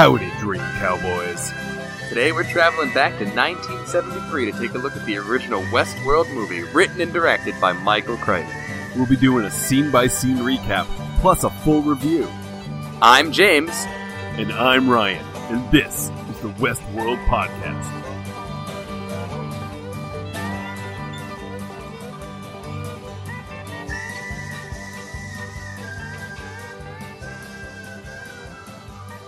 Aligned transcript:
Howdy, 0.00 0.32
Dream 0.38 0.62
Cowboys. 0.78 1.52
Today 2.08 2.32
we're 2.32 2.50
traveling 2.50 2.90
back 2.94 3.18
to 3.18 3.26
1973 3.26 4.50
to 4.50 4.58
take 4.58 4.72
a 4.72 4.78
look 4.78 4.96
at 4.96 5.04
the 5.04 5.18
original 5.18 5.60
Westworld 5.64 6.32
movie, 6.32 6.62
written 6.72 7.02
and 7.02 7.12
directed 7.12 7.54
by 7.60 7.74
Michael 7.74 8.16
Crichton. 8.16 8.50
We'll 8.96 9.04
be 9.04 9.16
doing 9.18 9.44
a 9.44 9.50
scene 9.50 9.90
by 9.90 10.06
scene 10.06 10.38
recap, 10.38 10.86
plus 11.20 11.44
a 11.44 11.50
full 11.50 11.82
review. 11.82 12.26
I'm 13.02 13.30
James. 13.30 13.72
And 14.38 14.50
I'm 14.52 14.88
Ryan, 14.88 15.22
and 15.52 15.70
this 15.70 16.10
is 16.30 16.40
the 16.40 16.48
Westworld 16.48 17.22
Podcast. 17.26 17.99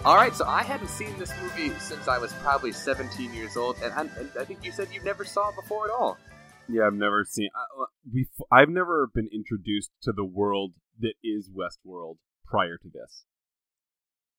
All 0.04 0.16
right, 0.16 0.34
so 0.34 0.44
I 0.44 0.64
hadn't 0.64 0.88
seen 0.88 1.16
this 1.16 1.32
movie 1.40 1.70
since 1.78 2.08
I 2.08 2.18
was 2.18 2.32
probably 2.42 2.72
17 2.72 3.32
years 3.32 3.56
old, 3.56 3.76
and, 3.84 3.92
I, 3.92 4.00
and 4.18 4.30
I 4.36 4.44
think 4.44 4.64
you 4.64 4.72
said 4.72 4.88
you 4.92 5.00
never 5.04 5.24
saw 5.24 5.50
it 5.50 5.54
before 5.54 5.84
at 5.84 5.92
all. 5.92 6.18
Yeah, 6.68 6.88
I've 6.88 6.94
never 6.94 7.24
seen. 7.24 7.50
I, 7.54 7.84
we 8.12 8.26
I've 8.50 8.68
never 8.68 9.08
been 9.14 9.28
introduced 9.32 9.92
to 10.02 10.10
the 10.10 10.24
world 10.24 10.72
that 10.98 11.14
is 11.22 11.48
Westworld 11.48 12.16
prior 12.44 12.78
to 12.78 12.88
this. 12.92 13.26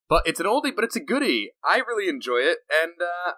But 0.09 0.23
it's 0.25 0.41
an 0.41 0.47
oldie, 0.47 0.75
but 0.75 0.83
it's 0.83 0.97
a 0.97 0.99
goodie. 0.99 1.51
I 1.63 1.77
really 1.87 2.09
enjoy 2.09 2.39
it, 2.39 2.57
and 2.69 2.99
uh, 3.01 3.33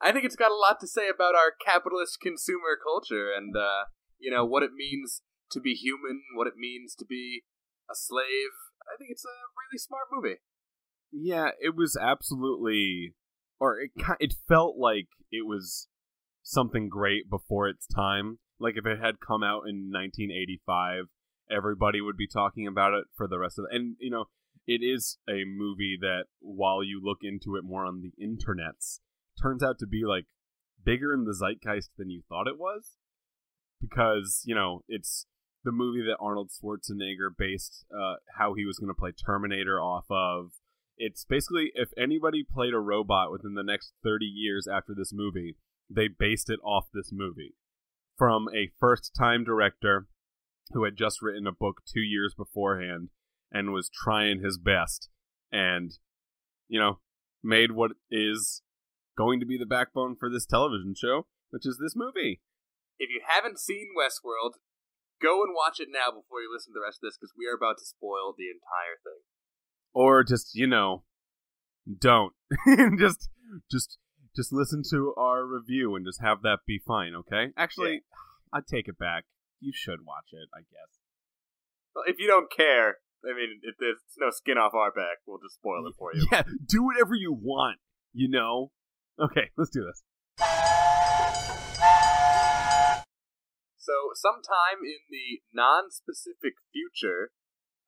I 0.00 0.10
think 0.10 0.24
it's 0.24 0.36
got 0.36 0.50
a 0.50 0.56
lot 0.56 0.80
to 0.80 0.86
say 0.86 1.10
about 1.12 1.34
our 1.34 1.52
capitalist 1.62 2.18
consumer 2.18 2.80
culture, 2.82 3.30
and 3.30 3.54
uh, 3.54 3.92
you 4.18 4.30
know 4.30 4.46
what 4.46 4.62
it 4.62 4.70
means 4.74 5.20
to 5.50 5.60
be 5.60 5.74
human, 5.74 6.22
what 6.34 6.46
it 6.46 6.56
means 6.56 6.94
to 6.94 7.04
be 7.04 7.42
a 7.90 7.94
slave. 7.94 8.56
I 8.88 8.96
think 8.96 9.10
it's 9.10 9.26
a 9.26 9.52
really 9.52 9.76
smart 9.76 10.08
movie. 10.10 10.38
Yeah, 11.12 11.50
it 11.60 11.74
was 11.74 11.96
absolutely, 12.00 13.14
or 13.58 13.80
it 13.80 13.90
it 14.20 14.34
felt 14.46 14.76
like 14.76 15.08
it 15.30 15.46
was 15.46 15.88
something 16.42 16.88
great 16.88 17.28
before 17.28 17.68
its 17.68 17.86
time. 17.86 18.38
Like 18.58 18.76
if 18.76 18.86
it 18.86 19.00
had 19.00 19.20
come 19.20 19.42
out 19.42 19.68
in 19.68 19.90
1985, 19.92 21.04
everybody 21.50 22.00
would 22.00 22.16
be 22.16 22.26
talking 22.26 22.66
about 22.66 22.94
it 22.94 23.04
for 23.16 23.26
the 23.28 23.38
rest 23.38 23.58
of. 23.58 23.66
And 23.70 23.96
you 24.00 24.10
know, 24.10 24.26
it 24.66 24.82
is 24.82 25.18
a 25.28 25.44
movie 25.46 25.96
that, 26.00 26.24
while 26.40 26.82
you 26.82 27.00
look 27.02 27.18
into 27.22 27.56
it 27.56 27.64
more 27.64 27.84
on 27.84 28.02
the 28.02 28.12
internets, 28.22 29.00
turns 29.40 29.62
out 29.62 29.78
to 29.78 29.86
be 29.86 30.04
like 30.04 30.26
bigger 30.84 31.12
in 31.14 31.24
the 31.24 31.34
zeitgeist 31.34 31.90
than 31.96 32.10
you 32.10 32.22
thought 32.28 32.46
it 32.46 32.58
was, 32.58 32.96
because 33.80 34.42
you 34.44 34.54
know 34.54 34.82
it's 34.88 35.26
the 35.64 35.72
movie 35.72 36.02
that 36.02 36.18
Arnold 36.20 36.50
Schwarzenegger 36.50 37.30
based 37.36 37.84
uh, 37.92 38.16
how 38.36 38.54
he 38.54 38.64
was 38.64 38.78
going 38.78 38.88
to 38.88 38.98
play 38.98 39.12
Terminator 39.12 39.80
off 39.80 40.04
of. 40.10 40.52
It's 40.98 41.24
basically 41.24 41.70
if 41.74 41.90
anybody 41.96 42.44
played 42.44 42.74
a 42.74 42.80
robot 42.80 43.30
within 43.30 43.54
the 43.54 43.62
next 43.62 43.92
30 44.02 44.24
years 44.24 44.66
after 44.66 44.94
this 44.94 45.12
movie, 45.12 45.56
they 45.88 46.08
based 46.08 46.50
it 46.50 46.58
off 46.64 46.86
this 46.92 47.10
movie 47.12 47.54
from 48.16 48.48
a 48.54 48.72
first 48.78 49.14
time 49.16 49.44
director 49.44 50.08
who 50.72 50.84
had 50.84 50.96
just 50.96 51.22
written 51.22 51.46
a 51.46 51.52
book 51.52 51.82
two 51.86 52.00
years 52.00 52.34
beforehand 52.34 53.08
and 53.50 53.72
was 53.72 53.88
trying 53.88 54.42
his 54.42 54.58
best 54.58 55.08
and, 55.50 55.92
you 56.66 56.78
know, 56.78 56.98
made 57.42 57.72
what 57.72 57.92
is 58.10 58.62
going 59.16 59.40
to 59.40 59.46
be 59.46 59.56
the 59.56 59.64
backbone 59.64 60.16
for 60.18 60.28
this 60.28 60.44
television 60.44 60.94
show, 60.96 61.26
which 61.50 61.64
is 61.64 61.78
this 61.80 61.94
movie. 61.96 62.40
If 62.98 63.08
you 63.08 63.22
haven't 63.24 63.58
seen 63.58 63.94
Westworld, 63.96 64.58
go 65.22 65.42
and 65.42 65.54
watch 65.54 65.80
it 65.80 65.88
now 65.90 66.10
before 66.10 66.42
you 66.42 66.50
listen 66.52 66.74
to 66.74 66.78
the 66.78 66.84
rest 66.84 66.98
of 67.02 67.08
this 67.08 67.16
because 67.16 67.32
we 67.38 67.46
are 67.46 67.56
about 67.56 67.78
to 67.78 67.86
spoil 67.86 68.34
the 68.36 68.50
entire 68.50 68.98
thing. 69.00 69.22
Or 69.94 70.24
just, 70.24 70.54
you 70.54 70.66
know, 70.66 71.04
don't. 72.00 72.32
just 72.98 73.28
just 73.70 73.98
just 74.36 74.52
listen 74.52 74.82
to 74.90 75.14
our 75.16 75.44
review 75.44 75.96
and 75.96 76.06
just 76.06 76.20
have 76.22 76.42
that 76.42 76.58
be 76.66 76.80
fine, 76.86 77.14
okay? 77.14 77.52
Actually, 77.56 77.94
yeah. 77.94 78.58
I 78.58 78.60
take 78.60 78.88
it 78.88 78.98
back. 78.98 79.24
You 79.60 79.72
should 79.74 80.06
watch 80.06 80.30
it, 80.32 80.48
I 80.54 80.60
guess. 80.60 81.00
Well, 81.94 82.04
if 82.06 82.16
you 82.18 82.28
don't 82.28 82.50
care, 82.50 82.98
I 83.24 83.34
mean, 83.34 83.60
if 83.62 83.74
there's 83.80 83.98
no 84.18 84.30
skin 84.30 84.56
off 84.58 84.74
our 84.74 84.92
back, 84.92 85.18
we'll 85.26 85.42
just 85.42 85.56
spoil 85.56 85.86
it 85.86 85.94
for 85.98 86.14
you. 86.14 86.26
Yeah, 86.32 86.42
do 86.66 86.84
whatever 86.84 87.14
you 87.14 87.32
want, 87.32 87.78
you 88.12 88.28
know? 88.28 88.70
Okay, 89.18 89.50
let's 89.56 89.70
do 89.70 89.82
this. 89.84 90.02
So, 93.76 93.94
sometime 94.14 94.84
in 94.84 95.02
the 95.10 95.40
non 95.52 95.90
specific 95.90 96.54
future, 96.70 97.32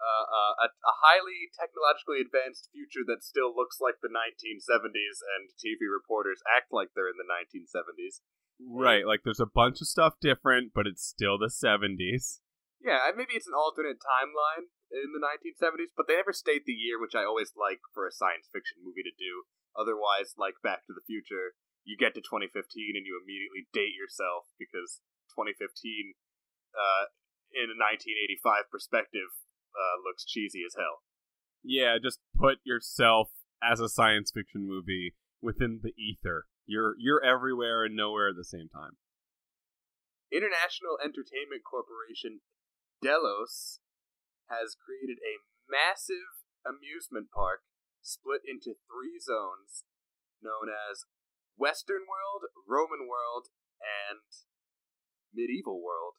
uh, 0.01 0.25
uh, 0.33 0.55
a, 0.65 0.67
a, 0.73 0.95
highly 1.05 1.53
technologically 1.53 2.25
advanced 2.25 2.73
future 2.73 3.05
that 3.05 3.21
still 3.21 3.53
looks 3.53 3.85
like 3.85 4.01
the 4.01 4.09
1970s, 4.09 5.21
and 5.21 5.53
TV 5.61 5.85
reporters 5.85 6.41
act 6.49 6.73
like 6.73 6.89
they're 6.97 7.13
in 7.13 7.21
the 7.21 7.29
1970s. 7.29 8.25
Right, 8.57 9.05
like 9.05 9.21
there's 9.25 9.45
a 9.45 9.49
bunch 9.49 9.85
of 9.85 9.93
stuff 9.93 10.17
different, 10.21 10.73
but 10.73 10.89
it's 10.89 11.05
still 11.05 11.37
the 11.37 11.53
70s. 11.53 12.41
Yeah, 12.81 13.05
maybe 13.13 13.37
it's 13.37 13.49
an 13.49 13.57
alternate 13.57 14.01
timeline 14.01 14.73
in 14.89 15.13
the 15.13 15.21
1970s, 15.21 15.93
but 15.93 16.09
they 16.09 16.17
never 16.17 16.33
state 16.33 16.65
the 16.65 16.77
year, 16.77 16.97
which 16.97 17.13
I 17.13 17.29
always 17.29 17.53
like 17.53 17.85
for 17.93 18.09
a 18.09 18.13
science 18.13 18.49
fiction 18.49 18.81
movie 18.81 19.05
to 19.05 19.13
do. 19.13 19.45
Otherwise, 19.77 20.33
like 20.41 20.57
Back 20.65 20.89
to 20.89 20.97
the 20.97 21.05
Future, 21.05 21.61
you 21.85 22.01
get 22.01 22.17
to 22.17 22.25
2015 22.25 22.49
and 22.97 23.05
you 23.05 23.21
immediately 23.21 23.69
date 23.77 23.93
yourself 23.93 24.49
because 24.57 25.05
2015, 25.37 26.17
uh, 26.73 27.13
in 27.53 27.69
a 27.69 27.77
1985 27.77 28.73
perspective, 28.73 29.31
uh, 29.75 29.97
looks 30.03 30.25
cheesy 30.25 30.61
as 30.67 30.75
hell. 30.77 31.03
Yeah, 31.63 31.97
just 32.03 32.21
put 32.37 32.59
yourself 32.65 33.31
as 33.63 33.81
a 33.81 33.89
science 33.89 34.31
fiction 34.33 34.67
movie 34.67 35.15
within 35.43 35.81
the 35.83 35.93
ether. 35.97 36.47
You're 36.67 36.95
you're 36.99 37.25
everywhere 37.25 37.85
and 37.85 37.97
nowhere 37.97 38.31
at 38.31 38.37
the 38.37 38.45
same 38.45 38.69
time. 38.73 38.97
International 40.33 40.95
Entertainment 41.03 41.67
Corporation 41.67 42.41
Delos 43.03 43.81
has 44.47 44.79
created 44.79 45.19
a 45.23 45.43
massive 45.67 46.47
amusement 46.63 47.29
park 47.35 47.67
split 48.03 48.41
into 48.47 48.79
three 48.87 49.19
zones 49.19 49.85
known 50.43 50.71
as 50.71 51.05
Western 51.57 52.09
World, 52.09 52.49
Roman 52.67 53.07
World, 53.09 53.49
and 53.83 54.25
Medieval 55.35 55.83
World. 55.83 56.15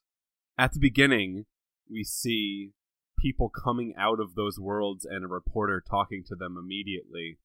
At 0.57 0.73
the 0.73 0.79
beginning, 0.79 1.45
we 1.89 2.03
see 2.03 2.71
people 3.21 3.49
coming 3.49 3.93
out 3.97 4.19
of 4.19 4.35
those 4.35 4.59
worlds 4.59 5.05
and 5.05 5.23
a 5.23 5.27
reporter 5.27 5.83
talking 5.87 6.23
to 6.27 6.35
them 6.35 6.57
immediately. 6.57 7.37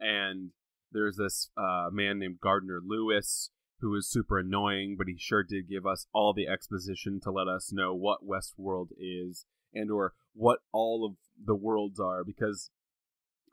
And 0.00 0.50
there's 0.90 1.16
this 1.16 1.50
uh, 1.56 1.88
man 1.92 2.18
named 2.18 2.40
Gardner 2.40 2.80
Lewis 2.84 3.50
who 3.80 3.94
is 3.94 4.10
super 4.10 4.38
annoying, 4.38 4.96
but 4.98 5.06
he 5.06 5.16
sure 5.16 5.44
did 5.44 5.68
give 5.68 5.86
us 5.86 6.06
all 6.12 6.32
the 6.32 6.48
exposition 6.48 7.20
to 7.22 7.30
let 7.30 7.46
us 7.46 7.70
know 7.72 7.94
what 7.94 8.26
Westworld 8.26 8.88
is 8.98 9.46
and 9.72 9.90
or 9.90 10.14
what 10.34 10.60
all 10.72 11.06
of 11.06 11.16
the 11.44 11.54
worlds 11.54 12.00
are 12.00 12.24
because 12.24 12.70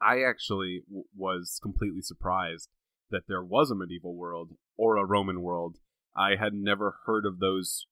I 0.02 0.24
actually 0.24 0.84
w- 0.88 1.06
was 1.16 1.60
completely 1.62 2.02
surprised 2.02 2.70
that 3.12 3.24
there 3.28 3.44
was 3.44 3.70
a 3.70 3.76
medieval 3.76 4.16
world 4.16 4.52
or 4.78 4.98
a 4.98 5.06
Roman 5.06 5.42
world. 5.42 5.78
I 6.16 6.36
had 6.40 6.54
never 6.54 7.00
heard 7.06 7.26
of 7.26 7.40
those 7.40 7.88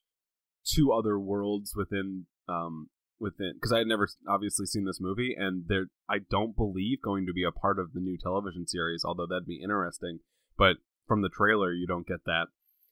two 0.65 0.91
other 0.91 1.19
worlds 1.19 1.73
within 1.75 2.25
um, 2.47 2.89
within 3.19 3.53
because 3.55 3.71
I 3.71 3.79
had 3.79 3.87
never 3.87 4.07
obviously 4.27 4.65
seen 4.65 4.85
this 4.85 5.01
movie, 5.01 5.35
and 5.37 5.65
there 5.67 5.87
I 6.09 6.19
don't 6.29 6.55
believe 6.55 7.01
going 7.01 7.25
to 7.25 7.33
be 7.33 7.43
a 7.43 7.51
part 7.51 7.79
of 7.79 7.93
the 7.93 7.99
new 7.99 8.17
television 8.17 8.67
series. 8.67 9.03
Although 9.05 9.27
that'd 9.27 9.47
be 9.47 9.61
interesting, 9.61 10.19
but 10.57 10.77
from 11.07 11.21
the 11.21 11.29
trailer 11.29 11.73
you 11.73 11.87
don't 11.87 12.07
get 12.07 12.25
that. 12.25 12.47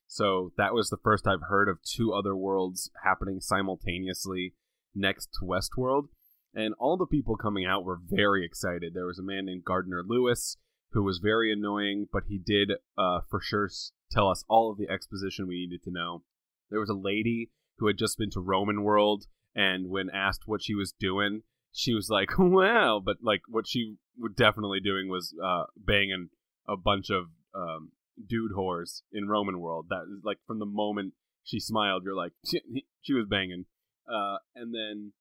So 0.08 0.52
that 0.58 0.74
was 0.74 0.90
the 0.90 0.98
first 1.02 1.26
I've 1.26 1.48
heard 1.48 1.70
of 1.70 1.82
two 1.84 2.12
other 2.14 2.36
worlds 2.36 2.92
happening 3.04 3.40
simultaneously 3.40 4.56
next 4.94 5.30
to 5.40 5.46
Westworld. 5.46 6.10
And 6.54 6.74
all 6.78 6.98
the 6.98 7.06
people 7.06 7.38
coming 7.38 7.66
out 7.66 7.86
were 7.86 8.00
very 8.06 8.46
excited. 8.46 8.94
There 8.94 9.06
was 9.06 9.20
a 9.20 9.24
man 9.24 9.46
named 9.46 9.64
Gardner 9.64 10.04
Lewis 10.06 10.58
who 10.92 11.04
was 11.04 11.20
very 11.20 11.54
annoying, 11.54 12.08
but 12.12 12.24
he 12.28 12.38
did 12.38 12.72
uh, 12.98 13.22
for 13.30 13.40
sure 13.40 13.70
tell 14.12 14.28
us 14.28 14.44
all 14.50 14.70
of 14.70 14.78
the 14.78 14.90
exposition 14.90 15.48
we 15.48 15.66
needed 15.66 15.84
to 15.84 15.92
know. 15.92 16.24
There 16.70 16.80
was 16.80 16.90
a 16.90 16.94
lady 16.94 17.52
who 17.78 17.88
had 17.88 17.98
just 17.98 18.18
been 18.18 18.30
to 18.32 18.42
Roman 18.42 18.84
World, 18.84 19.26
and 19.56 19.90
when 19.90 20.10
asked 20.10 20.44
what 20.46 20.64
she 20.64 20.76
was 20.76 20.94
doing, 20.98 21.44
she 21.72 21.94
was 21.94 22.10
like, 22.10 22.32
"Well," 22.38 23.00
but 23.00 23.18
like 23.22 23.42
what 23.48 23.68
she 23.68 23.96
was 24.18 24.34
definitely 24.36 24.80
doing 24.80 25.10
was 25.10 25.34
uh, 25.44 25.66
banging 25.78 26.30
a 26.68 26.78
bunch 26.78 27.10
of 27.10 27.26
um, 27.56 27.92
dude 28.28 28.52
whores 28.52 29.02
in 29.12 29.28
Roman 29.28 29.60
World. 29.60 29.88
That 29.90 30.04
is 30.04 30.24
like 30.24 30.38
from 30.48 30.60
the 30.60 30.66
moment 30.66 31.14
she 31.44 31.60
smiled, 31.60 32.04
you're 32.04 32.16
like, 32.16 32.34
she, 32.46 32.62
she 33.02 33.14
was 33.14 33.26
banging. 33.30 33.66
Uh, 34.08 34.38
and 34.56 34.74
then, 34.74 35.14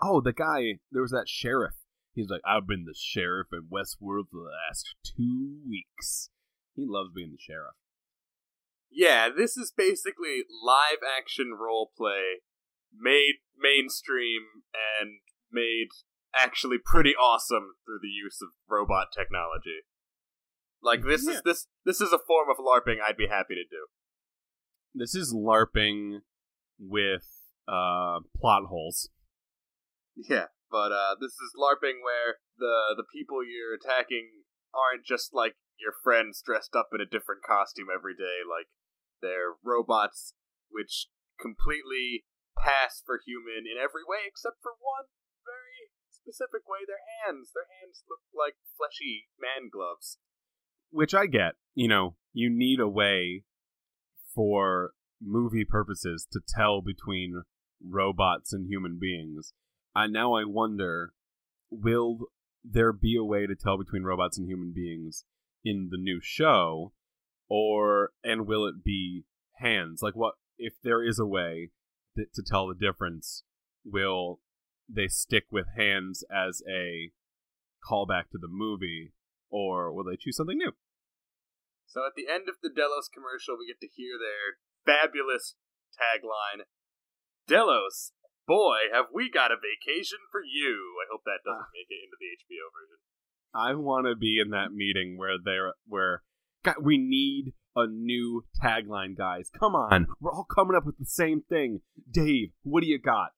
oh, 0.00 0.20
the 0.20 0.32
guy, 0.32 0.78
there 0.90 1.02
was 1.02 1.10
that 1.10 1.28
sheriff. 1.28 1.74
He's 2.14 2.28
like, 2.28 2.40
I've 2.44 2.66
been 2.66 2.84
the 2.84 2.96
sheriff 2.96 3.48
in 3.52 3.68
Westworld 3.72 4.30
for 4.30 4.42
the 4.42 4.50
last 4.68 4.94
two 5.04 5.58
weeks. 5.68 6.30
He 6.74 6.84
loves 6.86 7.10
being 7.14 7.32
the 7.32 7.38
sheriff. 7.38 7.74
Yeah, 8.90 9.28
this 9.36 9.56
is 9.56 9.72
basically 9.76 10.44
live 10.64 10.98
action 11.18 11.56
role 11.60 11.90
play 11.96 12.40
made 12.94 13.40
mainstream 13.56 14.64
and 15.00 15.20
made 15.50 15.88
actually 16.34 16.78
pretty 16.82 17.14
awesome 17.14 17.76
through 17.84 17.98
the 18.02 18.08
use 18.08 18.38
of 18.42 18.48
robot 18.68 19.08
technology. 19.16 19.84
Like 20.82 21.02
this 21.02 21.26
yeah. 21.26 21.34
is 21.34 21.42
this 21.44 21.66
this 21.84 22.00
is 22.00 22.12
a 22.12 22.18
form 22.18 22.48
of 22.50 22.56
LARPing 22.58 22.96
I'd 23.02 23.16
be 23.16 23.26
happy 23.26 23.54
to 23.54 23.64
do. 23.64 23.86
This 24.94 25.14
is 25.14 25.34
LARPing 25.34 26.20
with 26.78 27.26
uh 27.66 28.20
plot 28.40 28.64
holes. 28.68 29.10
Yeah, 30.16 30.46
but 30.70 30.92
uh 30.92 31.16
this 31.20 31.32
is 31.32 31.52
LARPing 31.58 32.04
where 32.04 32.38
the 32.58 32.94
the 32.96 33.04
people 33.12 33.38
you're 33.42 33.74
attacking 33.74 34.44
aren't 34.74 35.04
just 35.04 35.34
like 35.34 35.54
your 35.80 35.92
friends 36.02 36.42
dressed 36.44 36.74
up 36.76 36.90
in 36.94 37.00
a 37.00 37.06
different 37.06 37.42
costume 37.42 37.88
every 37.92 38.14
day, 38.14 38.46
like 38.48 38.66
they're 39.20 39.54
robots 39.64 40.34
which 40.70 41.08
completely 41.40 42.24
pass 42.60 43.02
for 43.04 43.22
human 43.22 43.64
in 43.64 43.78
every 43.78 44.02
way 44.02 44.26
except 44.26 44.60
for 44.60 44.76
one 44.78 45.08
very 45.46 45.94
specific 46.10 46.68
way 46.68 46.84
their 46.84 47.02
hands. 47.22 47.54
Their 47.54 47.70
hands 47.80 48.04
look 48.10 48.22
like 48.34 48.60
fleshy 48.76 49.30
man 49.38 49.70
gloves 49.72 50.18
which 50.90 51.14
I 51.14 51.26
get. 51.26 51.54
You 51.74 51.88
know, 51.88 52.16
you 52.32 52.50
need 52.50 52.80
a 52.80 52.88
way 52.88 53.44
for 54.34 54.92
movie 55.20 55.64
purposes 55.64 56.26
to 56.32 56.40
tell 56.46 56.80
between 56.80 57.42
robots 57.84 58.52
and 58.52 58.66
human 58.66 58.98
beings. 59.00 59.52
And 59.94 60.12
now 60.12 60.34
I 60.34 60.44
wonder, 60.44 61.12
will 61.70 62.18
there 62.64 62.92
be 62.92 63.16
a 63.16 63.24
way 63.24 63.46
to 63.46 63.54
tell 63.54 63.78
between 63.78 64.02
robots 64.02 64.38
and 64.38 64.48
human 64.48 64.72
beings 64.74 65.24
in 65.64 65.88
the 65.90 65.98
new 65.98 66.20
show, 66.22 66.92
or 67.48 68.10
and 68.22 68.46
will 68.46 68.66
it 68.66 68.84
be 68.84 69.24
hands? 69.56 70.02
Like, 70.02 70.14
what 70.14 70.34
if 70.58 70.74
there 70.82 71.02
is 71.02 71.18
a 71.18 71.26
way 71.26 71.70
that, 72.18 72.34
to 72.34 72.42
tell 72.42 72.68
the 72.68 72.74
difference? 72.74 73.44
Will 73.84 74.40
they 74.88 75.08
stick 75.08 75.44
with 75.50 75.66
hands 75.76 76.24
as 76.30 76.62
a 76.68 77.12
callback 77.88 78.28
to 78.32 78.38
the 78.38 78.50
movie, 78.50 79.12
or 79.50 79.92
will 79.92 80.04
they 80.04 80.16
choose 80.18 80.36
something 80.36 80.58
new? 80.58 80.72
So 81.86 82.04
at 82.04 82.12
the 82.14 82.28
end 82.28 82.48
of 82.48 82.60
the 82.62 82.68
Delos 82.68 83.08
commercial, 83.08 83.56
we 83.56 83.66
get 83.66 83.80
to 83.80 83.88
hear 83.88 84.20
their 84.20 84.60
fabulous 84.84 85.56
tagline 85.96 86.68
Delos, 87.48 88.12
boy, 88.46 88.92
have 88.92 89.06
we 89.12 89.30
got 89.30 89.50
a 89.50 89.56
vacation 89.56 90.18
for 90.30 90.42
you. 90.44 91.00
I 91.00 91.08
hope 91.10 91.22
that 91.24 91.40
doesn't 91.48 91.72
uh, 91.72 91.72
make 91.72 91.88
it 91.88 92.04
into 92.04 92.20
the 92.20 92.36
HBO 92.36 92.68
version. 92.76 93.00
I 93.56 93.74
want 93.74 94.06
to 94.06 94.14
be 94.14 94.38
in 94.38 94.50
that 94.50 94.72
meeting 94.72 95.16
where 95.16 95.40
they're 95.42 95.72
where 95.86 96.22
God, 96.62 96.76
we 96.82 96.98
need 96.98 97.54
a 97.76 97.86
new 97.86 98.44
tagline, 98.62 99.16
guys. 99.16 99.50
Come 99.58 99.74
on, 99.74 100.06
we're 100.20 100.32
all 100.32 100.44
coming 100.44 100.76
up 100.76 100.86
with 100.86 100.98
the 100.98 101.06
same 101.06 101.42
thing. 101.42 101.80
Dave, 102.10 102.50
what 102.62 102.82
do 102.82 102.88
you 102.88 102.98
got? 102.98 103.30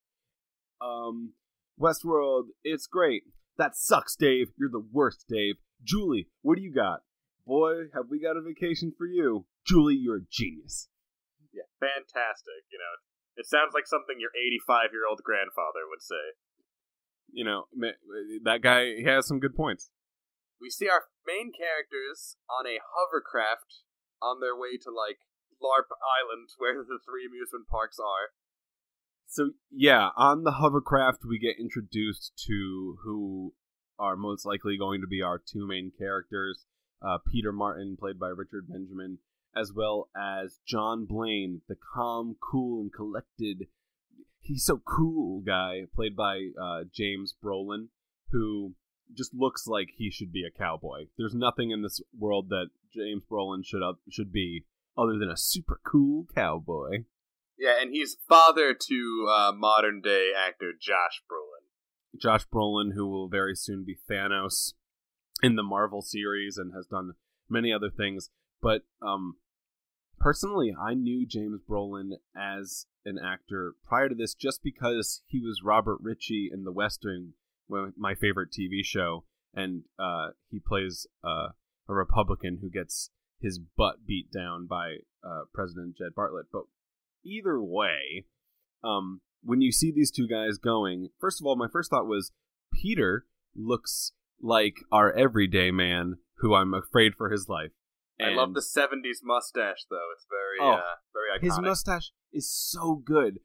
Um, 0.81 1.35
Westworld, 1.81 2.49
it's 2.65 2.87
great. 2.87 3.25
That 3.59 3.77
sucks, 3.77 4.17
Dave. 4.17 4.49
You're 4.59 4.71
the 4.71 4.87
worst, 4.93 5.27
Dave. 5.29 5.57
Julie, 5.83 6.29
what 6.43 6.57
do 6.57 6.63
you 6.63 6.73
got? 6.73 7.01
Boy, 7.47 7.89
have 7.95 8.07
we 8.11 8.21
got 8.21 8.37
a 8.37 8.43
vacation 8.43 8.93
for 8.97 9.07
you. 9.07 9.47
Julie, 9.67 9.97
you're 9.97 10.17
a 10.17 10.31
genius. 10.31 10.89
Yeah, 11.53 11.69
fantastic. 11.81 12.69
You 12.71 12.79
know, 12.79 12.95
it 13.37 13.47
sounds 13.47 13.75
like 13.75 13.87
something 13.87 14.17
your 14.21 14.31
85 14.37 14.93
year 14.93 15.09
old 15.09 15.21
grandfather 15.25 15.89
would 15.89 16.03
say. 16.03 16.37
You 17.33 17.45
know, 17.45 17.65
that 18.45 18.61
guy 18.63 18.97
he 18.97 19.05
has 19.05 19.27
some 19.27 19.41
good 19.41 19.55
points. 19.55 19.91
We 20.61 20.69
see 20.69 20.89
our 20.89 21.09
main 21.27 21.53
characters 21.53 22.37
on 22.51 22.67
a 22.67 22.83
hovercraft 22.83 23.87
on 24.23 24.41
their 24.41 24.57
way 24.57 24.77
to 24.83 24.91
like 24.91 25.19
LARP 25.63 25.89
Island, 26.21 26.49
where 26.59 26.75
the 26.75 26.99
three 27.05 27.27
amusement 27.27 27.69
parks 27.69 27.99
are. 27.99 28.33
So 29.27 29.53
yeah, 29.71 30.11
on 30.17 30.45
the 30.45 30.53
hovercraft 30.53 31.25
we 31.29 31.39
get 31.39 31.61
introduced 31.61 32.33
to 32.47 32.99
who 33.05 33.55
are 33.99 34.17
most 34.17 34.45
likely 34.45 34.77
going 34.77 35.03
to 35.03 35.07
be 35.07 35.23
our 35.23 35.39
two 35.39 35.67
main 35.67 35.93
characters 35.97 36.65
uh, 37.03 37.19
Peter 37.31 37.53
Martin, 37.53 37.97
played 37.99 38.19
by 38.19 38.29
Richard 38.29 38.69
Benjamin, 38.69 39.19
as 39.57 39.73
well 39.73 40.09
as 40.17 40.61
John 40.67 41.07
Blaine, 41.07 41.63
the 41.69 41.77
calm, 41.95 42.37
cool, 42.41 42.83
and 42.83 42.93
collected. 42.93 43.67
He's 44.41 44.65
so 44.65 44.79
cool 44.79 45.41
guy, 45.41 45.83
played 45.95 46.17
by 46.17 46.51
uh, 46.61 46.85
James 46.93 47.35
Brolin, 47.43 47.89
who 48.31 48.75
just 49.17 49.35
looks 49.35 49.67
like 49.67 49.91
he 49.97 50.11
should 50.11 50.33
be 50.33 50.45
a 50.45 50.57
cowboy. 50.57 51.07
There's 51.17 51.35
nothing 51.35 51.71
in 51.71 51.83
this 51.83 52.01
world 52.17 52.49
that 52.51 52.71
James 52.95 53.23
Brolin 53.31 53.65
should 53.65 53.83
up, 53.83 53.99
should 54.09 54.33
be 54.33 54.65
other 54.97 55.19
than 55.19 55.31
a 55.31 55.37
super 55.37 55.81
cool 55.85 56.27
cowboy. 56.35 57.05
Yeah, 57.59 57.81
and 57.81 57.91
he's 57.91 58.17
father 58.29 58.75
to 58.75 59.29
uh, 59.31 59.53
modern 59.55 60.01
day 60.01 60.33
actor 60.37 60.73
Josh 60.79 61.23
Brolin. 61.31 62.21
Josh 62.21 62.47
Brolin, 62.49 62.95
who 62.95 63.07
will 63.09 63.29
very 63.29 63.55
soon 63.55 63.85
be 63.85 63.97
Thanos 64.11 64.73
in 65.43 65.57
the 65.57 65.63
Marvel 65.63 66.03
series 66.03 66.57
and 66.57 66.73
has 66.75 66.87
done 66.87 67.13
many 67.49 67.73
other 67.73 67.91
things. 67.91 68.31
But 68.63 68.83
um, 69.03 69.37
personally, 70.19 70.75
I 70.79 70.95
knew 70.95 71.27
James 71.27 71.61
Brolin 71.69 72.13
as 72.37 72.87
an 73.05 73.19
actor 73.19 73.75
prior 73.87 74.09
to 74.09 74.15
this 74.15 74.35
just 74.35 74.63
because 74.63 75.23
he 75.27 75.41
was 75.41 75.63
Robert 75.65 75.99
Ritchie 76.01 76.51
in 76.53 76.65
The 76.65 76.73
West 76.73 77.01
Wing, 77.05 77.35
my 77.97 78.15
favorite 78.15 78.51
TV 78.51 78.85
show, 78.85 79.25
and 79.55 79.83
uh, 79.99 80.31
he 80.51 80.61
plays 80.61 81.07
uh, 81.25 81.49
a 81.89 81.95
Republican 81.95 82.59
who 82.61 82.71
gets 82.71 83.11
his 83.41 83.59
butt 83.59 84.07
beat 84.07 84.31
down 84.33 84.67
by 84.67 84.97
uh, 85.25 85.43
President 85.53 85.97
Jed 85.97 86.13
Bartlet. 86.17 86.45
But 86.53 86.65
either 87.25 87.61
way, 87.61 88.27
um, 88.85 89.21
when 89.43 89.61
you 89.61 89.73
see 89.73 89.91
these 89.91 90.11
two 90.11 90.29
guys 90.29 90.59
going, 90.59 91.09
first 91.21 91.41
of 91.41 91.47
all, 91.47 91.57
my 91.57 91.69
first 91.73 91.91
thought 91.91 92.07
was 92.07 92.33
Peter 92.73 93.27
looks 93.55 94.13
like 94.43 94.77
our 94.93 95.13
everyday 95.13 95.71
man 95.71 96.17
who 96.37 96.55
I'm 96.55 96.75
afraid 96.75 97.15
for 97.17 97.31
his 97.31 97.49
life. 97.49 97.71
And 98.19 98.35
I 98.35 98.35
love 98.35 98.53
the 98.53 98.61
'70s 98.61 99.19
mustache, 99.23 99.87
though. 99.89 100.09
It's 100.15 100.27
very, 100.29 100.59
oh, 100.61 100.75
uh, 100.75 100.81
very 101.15 101.39
iconic. 101.39 101.43
His 101.43 101.61
mustache 101.61 102.13
is 102.33 102.51
so 102.51 102.95
good, 102.95 103.39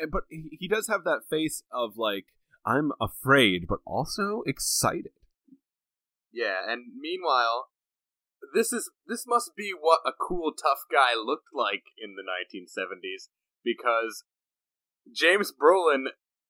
eh, 0.00 0.06
but 0.10 0.22
he 0.30 0.66
does 0.66 0.88
have 0.88 1.04
that 1.04 1.20
face 1.28 1.62
of 1.70 1.98
like 1.98 2.26
I'm 2.66 2.92
afraid, 3.00 3.66
but 3.68 3.78
also 3.86 4.42
excited. 4.46 5.12
Yeah, 6.32 6.60
and 6.66 6.84
meanwhile, 6.98 7.68
this 8.54 8.72
is 8.72 8.90
this 9.06 9.24
must 9.26 9.52
be 9.56 9.72
what 9.78 10.00
a 10.06 10.12
cool 10.12 10.52
tough 10.52 10.80
guy 10.90 11.14
looked 11.14 11.48
like 11.54 11.84
in 11.98 12.14
the 12.16 12.22
1970s 12.22 13.28
because 13.64 14.24
James 15.12 15.52
Brolin 15.52 16.06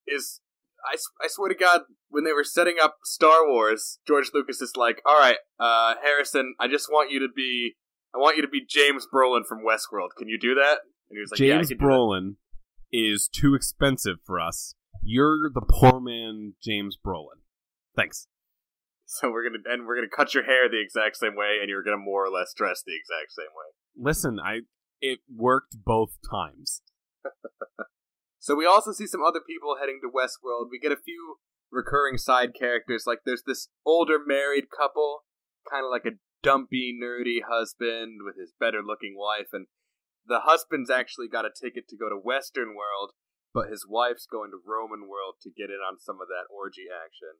is 0.06 0.40
I, 0.84 0.96
I 1.22 1.28
swear 1.28 1.48
to 1.48 1.54
God, 1.54 1.82
when 2.08 2.24
they 2.24 2.32
were 2.32 2.44
setting 2.44 2.76
up 2.82 2.98
Star 3.04 3.48
Wars, 3.48 3.98
George 4.06 4.30
Lucas 4.34 4.60
is 4.60 4.76
like, 4.76 5.00
"All 5.06 5.18
right, 5.18 5.38
uh, 5.58 5.94
Harrison, 6.02 6.54
I 6.60 6.68
just 6.68 6.88
want 6.90 7.10
you 7.10 7.20
to 7.20 7.28
be, 7.34 7.74
I 8.14 8.18
want 8.18 8.36
you 8.36 8.42
to 8.42 8.48
be 8.48 8.64
James 8.68 9.06
Brolin 9.12 9.46
from 9.46 9.60
Westworld. 9.60 10.10
Can 10.16 10.28
you 10.28 10.38
do 10.38 10.54
that?" 10.54 10.80
And 11.08 11.16
he 11.16 11.20
was 11.20 11.30
like, 11.30 11.38
"James 11.38 11.70
yeah, 11.70 11.76
Brolin 11.76 12.36
is 12.92 13.28
too 13.28 13.54
expensive 13.54 14.18
for 14.24 14.38
us. 14.38 14.74
You're 15.04 15.50
the 15.52 15.62
poor 15.62 16.00
man, 16.00 16.54
James 16.62 16.96
Brolin. 16.96 17.42
Thanks." 17.96 18.28
So 19.06 19.30
we're 19.30 19.44
gonna 19.44 19.62
and 19.66 19.86
we're 19.86 19.96
gonna 19.96 20.08
cut 20.08 20.34
your 20.34 20.44
hair 20.44 20.68
the 20.68 20.80
exact 20.80 21.16
same 21.16 21.36
way, 21.36 21.58
and 21.60 21.68
you're 21.68 21.82
gonna 21.82 21.98
more 21.98 22.24
or 22.24 22.30
less 22.30 22.54
dress 22.54 22.82
the 22.84 22.96
exact 22.96 23.32
same 23.32 23.52
way. 23.54 24.10
Listen, 24.10 24.40
I 24.40 24.62
it 25.00 25.20
worked 25.28 25.76
both 25.84 26.16
times. 26.28 26.82
So 28.44 28.54
we 28.54 28.66
also 28.66 28.92
see 28.92 29.06
some 29.06 29.24
other 29.24 29.40
people 29.40 29.76
heading 29.80 30.00
to 30.02 30.12
Westworld. 30.12 30.68
We 30.70 30.78
get 30.78 30.92
a 30.92 31.00
few 31.00 31.36
recurring 31.72 32.18
side 32.18 32.50
characters. 32.52 33.04
Like 33.06 33.20
there's 33.24 33.44
this 33.46 33.68
older 33.86 34.18
married 34.22 34.64
couple, 34.68 35.24
kind 35.64 35.82
of 35.82 35.90
like 35.90 36.04
a 36.04 36.18
dumpy, 36.42 36.92
nerdy 36.92 37.40
husband 37.40 38.20
with 38.22 38.36
his 38.38 38.52
better 38.60 38.82
looking 38.84 39.16
wife, 39.16 39.48
and 39.54 39.68
the 40.26 40.40
husband's 40.40 40.90
actually 40.90 41.26
got 41.26 41.46
a 41.46 41.56
ticket 41.58 41.88
to 41.88 41.96
go 41.96 42.10
to 42.10 42.20
Western 42.20 42.76
World, 42.76 43.12
but 43.54 43.70
his 43.70 43.86
wife's 43.88 44.26
going 44.26 44.50
to 44.50 44.58
Roman 44.66 45.08
world 45.08 45.36
to 45.42 45.50
get 45.50 45.70
in 45.70 45.78
on 45.78 45.98
some 45.98 46.16
of 46.20 46.26
that 46.28 46.52
orgy 46.52 46.86
action. 46.90 47.38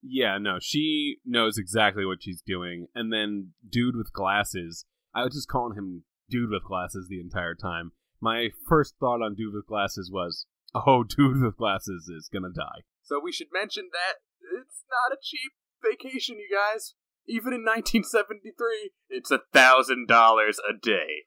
Yeah, 0.00 0.38
no, 0.38 0.58
she 0.60 1.16
knows 1.26 1.58
exactly 1.58 2.06
what 2.06 2.22
she's 2.22 2.40
doing. 2.40 2.86
And 2.94 3.12
then, 3.12 3.52
dude 3.68 3.96
with 3.96 4.12
glasses, 4.12 4.86
I 5.12 5.24
was 5.24 5.34
just 5.34 5.48
calling 5.48 5.76
him 5.76 6.04
dude 6.30 6.50
with 6.50 6.64
glasses 6.64 7.08
the 7.10 7.20
entire 7.20 7.54
time. 7.54 7.90
My 8.20 8.50
first 8.68 8.94
thought 9.00 9.22
on 9.22 9.34
dude 9.34 9.54
with 9.54 9.66
glasses 9.66 10.10
was, 10.12 10.46
oh, 10.74 11.02
dude 11.08 11.42
with 11.42 11.56
glasses 11.56 12.08
is 12.08 12.30
gonna 12.32 12.52
die. 12.54 12.86
So 13.02 13.20
we 13.22 13.32
should 13.32 13.48
mention 13.52 13.90
that 13.92 14.22
it's 14.60 14.84
not 14.88 15.16
a 15.16 15.20
cheap 15.20 15.52
vacation, 15.82 16.36
you 16.38 16.48
guys. 16.54 16.94
Even 17.28 17.52
in 17.52 17.64
1973, 17.64 18.92
it's 19.10 19.32
a 19.32 19.40
thousand 19.52 20.06
dollars 20.06 20.58
a 20.58 20.72
day. 20.72 21.26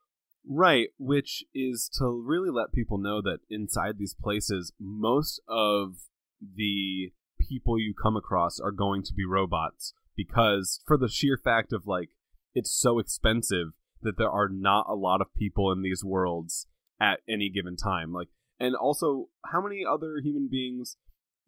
Right, 0.51 0.89
which 0.97 1.45
is 1.53 1.87
to 1.99 2.05
really 2.07 2.49
let 2.49 2.73
people 2.73 2.97
know 2.97 3.21
that 3.21 3.41
inside 3.51 3.99
these 3.99 4.15
places, 4.15 4.73
most 4.79 5.39
of 5.47 5.97
the 6.41 7.13
people 7.39 7.79
you 7.79 7.93
come 7.93 8.17
across 8.17 8.59
are 8.59 8.71
going 8.71 9.03
to 9.03 9.13
be 9.13 9.25
robots 9.25 9.93
because 10.15 10.81
for 10.85 10.97
the 10.97 11.07
sheer 11.07 11.39
fact 11.41 11.71
of 11.71 11.87
like 11.87 12.09
it's 12.53 12.71
so 12.71 12.99
expensive 12.99 13.67
that 14.01 14.17
there 14.17 14.29
are 14.29 14.49
not 14.49 14.85
a 14.89 14.95
lot 14.95 15.21
of 15.21 15.33
people 15.35 15.71
in 15.71 15.81
these 15.81 16.03
worlds 16.03 16.67
at 16.99 17.19
any 17.29 17.49
given 17.49 17.75
time 17.75 18.11
like 18.11 18.27
and 18.59 18.75
also 18.75 19.29
how 19.45 19.61
many 19.61 19.83
other 19.85 20.19
human 20.21 20.47
beings 20.49 20.97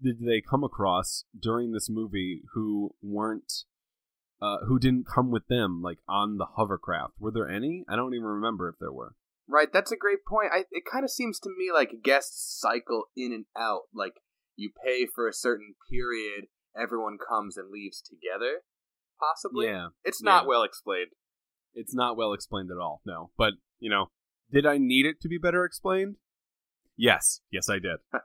did 0.01 0.19
they 0.25 0.41
come 0.41 0.63
across 0.63 1.25
during 1.39 1.71
this 1.71 1.89
movie 1.89 2.41
who 2.53 2.95
weren't 3.01 3.63
uh, 4.41 4.57
who 4.67 4.79
didn't 4.79 5.05
come 5.05 5.29
with 5.31 5.47
them 5.47 5.81
like 5.81 5.99
on 6.07 6.37
the 6.37 6.47
hovercraft 6.57 7.13
were 7.19 7.31
there 7.31 7.49
any 7.49 7.83
i 7.87 7.95
don't 7.95 8.13
even 8.13 8.25
remember 8.25 8.67
if 8.69 8.75
there 8.79 8.91
were 8.91 9.15
Right, 9.47 9.67
that's 9.73 9.91
a 9.91 9.97
great 9.97 10.19
point. 10.25 10.49
I, 10.53 10.59
it 10.71 10.83
kind 10.89 11.03
of 11.03 11.11
seems 11.11 11.37
to 11.41 11.49
me 11.49 11.71
like 11.73 12.01
guests 12.03 12.57
cycle 12.61 13.05
in 13.17 13.33
and 13.33 13.45
out. 13.57 13.81
Like 13.93 14.13
you 14.55 14.71
pay 14.85 15.05
for 15.13 15.27
a 15.27 15.33
certain 15.33 15.73
period, 15.91 16.45
everyone 16.79 17.17
comes 17.17 17.57
and 17.57 17.69
leaves 17.69 18.01
together. 18.01 18.59
Possibly. 19.19 19.65
yeah 19.65 19.87
It's 20.05 20.21
not 20.23 20.43
yeah. 20.43 20.47
well 20.47 20.63
explained. 20.63 21.09
it's 21.73 21.93
not 21.93 22.15
well 22.15 22.31
explained 22.31 22.69
at 22.71 22.81
all 22.81 23.01
no 23.05 23.31
but 23.37 23.53
you 23.79 23.89
know 23.89 24.05
did 24.53 24.65
i 24.65 24.77
need 24.77 25.05
it 25.05 25.19
to 25.21 25.27
be 25.27 25.37
better 25.37 25.65
explained 25.65 26.15
yes 26.95 27.41
yes 27.51 27.67
i 27.69 27.73
did 27.75 27.97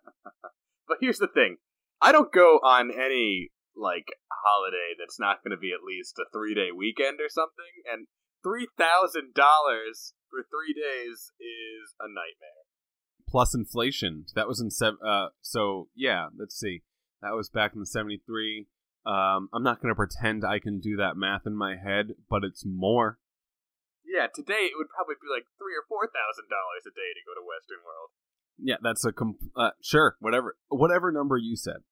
But 0.88 0.98
here's 1.00 1.18
the 1.18 1.26
thing: 1.26 1.56
I 2.00 2.12
don't 2.12 2.32
go 2.32 2.60
on 2.62 2.90
any 2.92 3.50
like 3.76 4.08
holiday 4.32 4.96
that's 4.98 5.20
not 5.20 5.44
going 5.44 5.52
to 5.56 5.60
be 5.60 5.72
at 5.72 5.84
least 5.86 6.18
a 6.18 6.24
three 6.32 6.54
day 6.54 6.70
weekend 6.74 7.20
or 7.20 7.28
something, 7.28 7.84
and 7.90 8.06
three 8.42 8.68
thousand 8.78 9.34
dollars 9.34 10.14
for 10.30 10.40
three 10.42 10.74
days 10.74 11.30
is 11.38 11.94
a 12.00 12.08
nightmare. 12.08 12.64
plus 13.28 13.54
inflation. 13.54 14.24
That 14.34 14.48
was 14.48 14.60
in 14.60 14.70
sev- 14.70 15.02
uh 15.04 15.28
so 15.40 15.88
yeah, 15.94 16.28
let's 16.36 16.58
see. 16.58 16.82
That 17.22 17.34
was 17.34 17.48
back 17.50 17.72
in 17.74 17.80
the 17.80 17.86
73. 17.86 18.66
Um 19.04 19.48
I'm 19.52 19.62
not 19.62 19.80
going 19.82 19.92
to 19.92 19.96
pretend 19.98 20.44
I 20.44 20.58
can 20.58 20.80
do 20.80 20.96
that 20.96 21.16
math 21.16 21.42
in 21.46 21.56
my 21.56 21.76
head, 21.76 22.14
but 22.30 22.44
it's 22.44 22.64
more. 22.66 23.18
Yeah, 24.06 24.26
today 24.32 24.70
it 24.70 24.78
would 24.78 24.88
probably 24.88 25.16
be 25.20 25.28
like 25.28 25.46
three 25.58 25.74
or 25.74 25.84
four 25.88 26.06
thousand 26.06 26.46
dollars 26.48 26.86
a 26.86 26.94
day 26.94 27.10
to 27.14 27.26
go 27.26 27.34
to 27.34 27.44
Western 27.44 27.82
World. 27.84 28.10
Yeah, 28.58 28.76
that's 28.80 29.04
a 29.04 29.12
com- 29.12 29.50
uh, 29.56 29.70
sure, 29.82 30.16
whatever 30.20 30.56
whatever 30.68 31.10
number 31.12 31.36
you 31.36 31.56
said. 31.56 31.82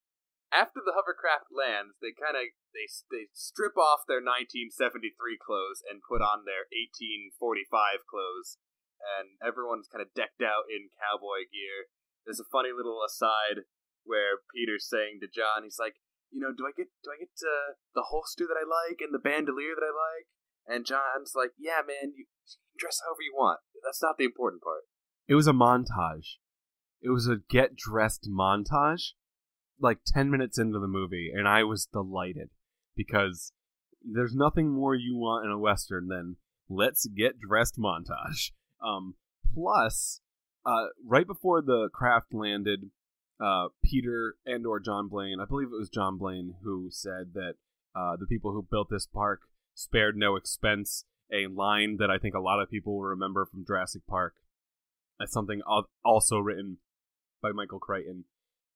After 0.55 0.79
the 0.79 0.95
hovercraft 0.95 1.51
lands, 1.51 1.99
they 1.99 2.15
kind 2.15 2.39
of 2.39 2.55
they 2.71 2.87
they 3.11 3.27
strip 3.35 3.75
off 3.75 4.07
their 4.07 4.23
1973 4.23 5.11
clothes 5.43 5.83
and 5.83 5.99
put 6.07 6.23
on 6.23 6.47
their 6.47 6.71
1845 6.71 8.07
clothes, 8.07 8.63
and 9.03 9.35
everyone's 9.43 9.91
kind 9.91 9.99
of 9.99 10.15
decked 10.15 10.47
out 10.47 10.71
in 10.71 10.95
cowboy 10.95 11.51
gear. 11.51 11.91
There's 12.23 12.39
a 12.39 12.47
funny 12.55 12.71
little 12.71 13.03
aside 13.03 13.67
where 14.07 14.47
Peter's 14.55 14.87
saying 14.87 15.19
to 15.21 15.29
John, 15.29 15.67
he's 15.67 15.83
like, 15.83 15.99
you 16.31 16.39
know, 16.39 16.55
do 16.55 16.71
I 16.71 16.73
get 16.77 16.95
do 17.03 17.11
I 17.11 17.19
get 17.19 17.35
uh, 17.43 17.75
the 17.99 18.15
holster 18.15 18.47
that 18.47 18.59
I 18.59 18.63
like 18.63 19.03
and 19.03 19.11
the 19.11 19.23
bandolier 19.23 19.75
that 19.75 19.87
I 19.87 19.91
like? 19.91 20.31
And 20.67 20.87
John's 20.87 21.35
like, 21.35 21.51
yeah, 21.59 21.83
man, 21.83 22.15
you, 22.15 22.27
dress 22.79 23.03
however 23.03 23.27
you 23.27 23.35
want. 23.35 23.61
That's 23.83 24.03
not 24.03 24.17
the 24.19 24.25
important 24.25 24.63
part. 24.63 24.87
It 25.29 25.35
was 25.35 25.47
a 25.47 25.53
montage. 25.53 26.39
It 27.03 27.11
was 27.11 27.29
a 27.29 27.43
get 27.49 27.77
dressed 27.77 28.29
montage 28.31 29.13
like 29.81 29.99
10 30.07 30.31
minutes 30.31 30.59
into 30.59 30.79
the 30.79 30.89
movie 30.89 31.31
and 31.35 31.49
I 31.49 31.65
was 31.65 31.87
delighted 31.87 32.51
because 32.97 33.53
there's 34.03 34.35
nothing 34.35 34.71
more 34.71 34.95
you 34.95 35.17
want 35.17 35.45
in 35.45 35.51
a 35.51 35.59
western 35.59 36.09
than 36.09 36.37
let's 36.69 37.07
get 37.07 37.41
dressed 37.41 37.79
montage. 37.79 38.53
Um 38.85 39.15
plus 39.55 40.21
uh 40.67 40.87
right 41.05 41.27
before 41.27 41.63
the 41.63 41.89
craft 41.93 42.33
landed 42.33 42.91
uh 43.41 43.69
Peter 43.83 44.37
and 44.47 44.67
or 44.67 44.81
John 44.81 45.09
Blaine, 45.09 45.39
I 45.41 45.47
believe 45.47 45.69
it 45.69 45.79
was 45.79 45.91
John 45.91 46.19
Blaine 46.19 46.55
who 46.63 46.89
said 46.91 47.33
that 47.35 47.55
uh 47.95 48.17
the 48.17 48.27
people 48.27 48.53
who 48.53 48.67
built 48.69 48.89
this 48.91 49.07
park 49.07 49.43
spared 49.75 50.17
no 50.17 50.37
expense, 50.37 51.05
a 51.33 51.47
line 51.49 51.97
that 51.99 52.11
I 52.11 52.19
think 52.19 52.35
a 52.35 52.41
lot 52.41 52.61
of 52.61 52.71
people 52.71 52.95
will 52.95 53.09
remember 53.09 53.45
from 53.45 53.65
Jurassic 53.67 54.03
Park. 54.09 54.35
That's 55.19 55.33
something 55.33 55.61
also 56.05 56.39
written 56.39 56.79
by 57.43 57.53
Michael 57.53 57.79
Crichton. 57.79 58.25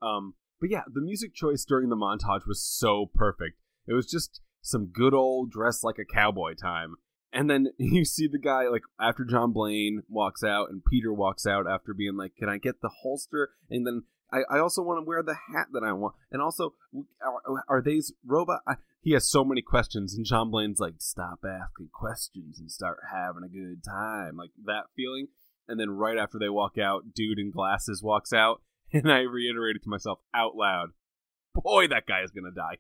Um, 0.03 0.35
but 0.61 0.71
yeah, 0.71 0.83
the 0.93 1.01
music 1.01 1.35
choice 1.35 1.65
during 1.65 1.89
the 1.89 1.97
montage 1.97 2.47
was 2.47 2.63
so 2.63 3.11
perfect. 3.15 3.59
It 3.87 3.95
was 3.95 4.07
just 4.07 4.41
some 4.61 4.87
good 4.87 5.15
old 5.15 5.51
dress 5.51 5.83
like 5.83 5.99
a 5.99 6.05
cowboy 6.05 6.55
time. 6.55 6.97
And 7.33 7.49
then 7.49 7.69
you 7.79 8.05
see 8.05 8.29
the 8.29 8.39
guy 8.39 8.69
like 8.69 8.83
after 9.01 9.25
John 9.25 9.53
Blaine 9.53 10.03
walks 10.09 10.43
out 10.43 10.71
and 10.71 10.85
Peter 10.85 11.13
walks 11.13 11.47
out 11.47 11.67
after 11.69 11.95
being 11.95 12.17
like, 12.17 12.37
"Can 12.37 12.49
I 12.49 12.59
get 12.59 12.81
the 12.81 12.91
holster?" 13.03 13.51
And 13.71 13.87
then 13.87 14.05
I, 14.33 14.41
I 14.51 14.59
also 14.59 14.83
want 14.83 15.03
to 15.03 15.07
wear 15.07 15.23
the 15.23 15.35
hat 15.35 15.69
that 15.73 15.83
I 15.83 15.93
want. 15.93 16.15
And 16.31 16.43
also, 16.43 16.75
are, 17.23 17.65
are 17.69 17.83
these 17.83 18.13
robot? 18.27 18.61
I, 18.67 18.75
he 19.01 19.13
has 19.13 19.27
so 19.27 19.45
many 19.45 19.63
questions, 19.63 20.15
and 20.15 20.27
John 20.27 20.51
Blaine's 20.51 20.81
like, 20.81 20.97
"Stop 20.99 21.41
asking 21.45 21.91
questions 21.93 22.59
and 22.59 22.71
start 22.71 22.99
having 23.11 23.45
a 23.45 23.49
good 23.49 23.83
time." 23.85 24.37
Like 24.37 24.51
that 24.65 24.87
feeling. 24.97 25.29
And 25.71 25.79
then 25.79 25.91
right 25.91 26.17
after 26.17 26.39
they 26.39 26.49
walk 26.49 26.79
out, 26.79 27.13
dude 27.15 27.39
in 27.39 27.51
glasses 27.51 28.03
walks 28.03 28.33
out, 28.33 28.63
and 28.93 29.11
I 29.11 29.21
reiterated 29.21 29.83
to 29.83 29.89
myself 29.89 30.21
out 30.35 30.57
loud, 30.57 30.91
"Boy, 31.55 31.87
that 31.89 32.07
guy 32.07 32.23
is 32.23 32.31
gonna 32.31 32.55
die." 32.55 32.79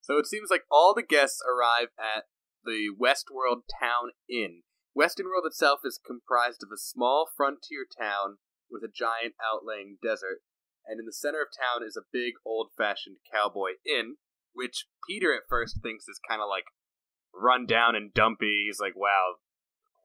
So 0.00 0.18
it 0.18 0.26
seems 0.26 0.50
like 0.50 0.64
all 0.70 0.94
the 0.94 1.02
guests 1.02 1.40
arrive 1.48 1.88
at 1.98 2.24
the 2.64 2.90
Westworld 3.00 3.62
Town 3.80 4.10
Inn. 4.28 4.62
Western 4.94 5.26
World 5.26 5.44
itself 5.46 5.80
is 5.84 5.98
comprised 6.04 6.62
of 6.62 6.70
a 6.72 6.78
small 6.78 7.26
frontier 7.36 7.86
town 7.86 8.38
with 8.70 8.82
a 8.82 8.92
giant 8.92 9.34
outlying 9.42 9.98
desert, 10.02 10.40
and 10.86 11.00
in 11.00 11.06
the 11.06 11.12
center 11.12 11.42
of 11.42 11.48
town 11.50 11.86
is 11.86 11.96
a 11.96 12.08
big 12.12 12.34
old 12.44 12.70
fashioned 12.76 13.18
cowboy 13.32 13.72
inn, 13.84 14.16
which 14.52 14.86
Peter 15.08 15.34
at 15.34 15.48
first 15.48 15.82
thinks 15.82 16.08
is 16.08 16.20
kind 16.28 16.40
of 16.40 16.48
like 16.48 16.64
run 17.34 17.66
down 17.66 17.94
and 17.94 18.14
dumpy. 18.14 18.64
He's 18.66 18.80
like, 18.80 18.96
wow, 18.96 19.36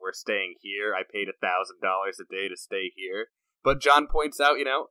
we're 0.02 0.14
staying 0.14 0.56
here. 0.62 0.94
I 0.96 1.04
paid 1.04 1.28
a 1.30 1.38
thousand 1.38 1.82
dollars 1.82 2.20
a 2.20 2.26
day 2.26 2.48
to 2.48 2.58
stay 2.58 2.92
here. 2.96 3.28
But 3.64 3.82
John 3.82 4.08
points 4.08 4.40
out, 4.40 4.58
you 4.58 4.66
know, 4.66 4.88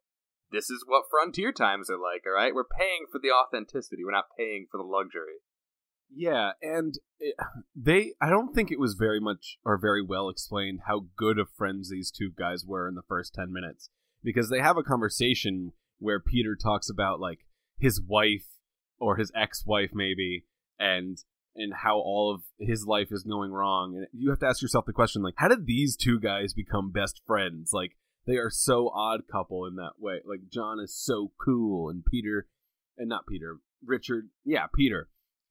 this 0.50 0.70
is 0.70 0.84
what 0.86 1.04
frontier 1.10 1.52
times 1.52 1.90
are 1.90 1.98
like, 1.98 2.22
all 2.26 2.32
right? 2.32 2.54
We're 2.54 2.64
paying 2.64 3.06
for 3.10 3.18
the 3.18 3.30
authenticity. 3.30 4.04
We're 4.04 4.12
not 4.12 4.36
paying 4.36 4.66
for 4.70 4.78
the 4.78 4.84
luxury. 4.84 5.40
Yeah, 6.14 6.52
and 6.62 6.94
it, 7.18 7.34
they 7.76 8.14
I 8.20 8.30
don't 8.30 8.54
think 8.54 8.70
it 8.70 8.80
was 8.80 8.94
very 8.94 9.20
much 9.20 9.58
or 9.64 9.78
very 9.78 10.02
well 10.02 10.28
explained 10.28 10.80
how 10.86 11.06
good 11.16 11.38
of 11.38 11.48
friends 11.56 11.90
these 11.90 12.10
two 12.10 12.30
guys 12.36 12.64
were 12.66 12.88
in 12.88 12.94
the 12.94 13.02
first 13.06 13.34
10 13.34 13.52
minutes 13.52 13.90
because 14.22 14.48
they 14.48 14.60
have 14.60 14.76
a 14.76 14.82
conversation 14.82 15.72
where 15.98 16.20
Peter 16.20 16.56
talks 16.56 16.88
about 16.88 17.20
like 17.20 17.40
his 17.78 18.00
wife 18.00 18.46
or 18.98 19.16
his 19.16 19.30
ex-wife 19.34 19.90
maybe 19.92 20.44
and 20.78 21.18
and 21.54 21.74
how 21.82 21.98
all 21.98 22.34
of 22.34 22.42
his 22.58 22.86
life 22.86 23.08
is 23.10 23.22
going 23.22 23.52
wrong 23.52 23.94
and 23.96 24.06
you 24.12 24.30
have 24.30 24.38
to 24.38 24.46
ask 24.46 24.62
yourself 24.62 24.86
the 24.86 24.92
question 24.92 25.22
like 25.22 25.34
how 25.36 25.48
did 25.48 25.66
these 25.66 25.96
two 25.96 26.18
guys 26.20 26.52
become 26.54 26.90
best 26.90 27.20
friends 27.26 27.70
like 27.72 27.96
they 28.28 28.36
are 28.36 28.50
so 28.50 28.90
odd 28.94 29.22
couple 29.30 29.66
in 29.66 29.74
that 29.76 29.94
way 29.98 30.20
like 30.24 30.40
John 30.52 30.78
is 30.78 30.96
so 30.96 31.32
cool 31.44 31.88
and 31.88 32.04
Peter 32.04 32.46
and 32.96 33.08
not 33.08 33.26
Peter 33.26 33.56
Richard 33.84 34.28
yeah 34.44 34.66
Peter 34.72 35.08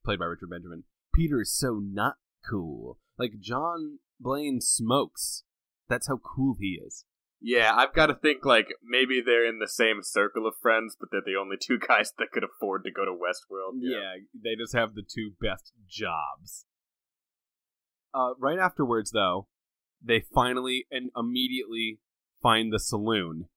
played 0.07 0.19
by 0.19 0.25
Richard 0.25 0.49
Benjamin. 0.49 0.85
Peter 1.13 1.41
is 1.41 1.53
so 1.53 1.81
not 1.83 2.15
cool. 2.49 2.97
Like 3.19 3.39
John 3.41 3.99
Blaine 4.21 4.61
smokes. 4.61 5.43
That's 5.89 6.07
how 6.07 6.17
cool 6.17 6.55
he 6.59 6.79
is. 6.81 7.03
Yeah, 7.41 7.73
I've 7.75 7.93
got 7.93 8.07
to 8.07 8.15
think 8.15 8.45
like 8.45 8.67
maybe 8.81 9.21
they're 9.23 9.45
in 9.45 9.59
the 9.59 9.67
same 9.67 9.99
circle 10.01 10.47
of 10.47 10.53
friends, 10.61 10.95
but 10.97 11.09
they're 11.11 11.21
the 11.25 11.39
only 11.39 11.57
two 11.61 11.77
guys 11.87 12.13
that 12.17 12.31
could 12.31 12.43
afford 12.45 12.85
to 12.85 12.91
go 12.91 13.03
to 13.03 13.11
Westworld. 13.11 13.79
Yeah, 13.79 14.15
they 14.33 14.55
just 14.55 14.73
have 14.73 14.95
the 14.95 15.03
two 15.03 15.31
best 15.41 15.73
jobs. 15.87 16.65
Uh, 18.13 18.33
right 18.39 18.57
afterwards, 18.57 19.11
though, 19.11 19.47
they 20.01 20.23
finally 20.33 20.87
and 20.89 21.11
immediately 21.15 21.99
find 22.47 22.71
the 22.71 22.79
saloon 22.79 23.47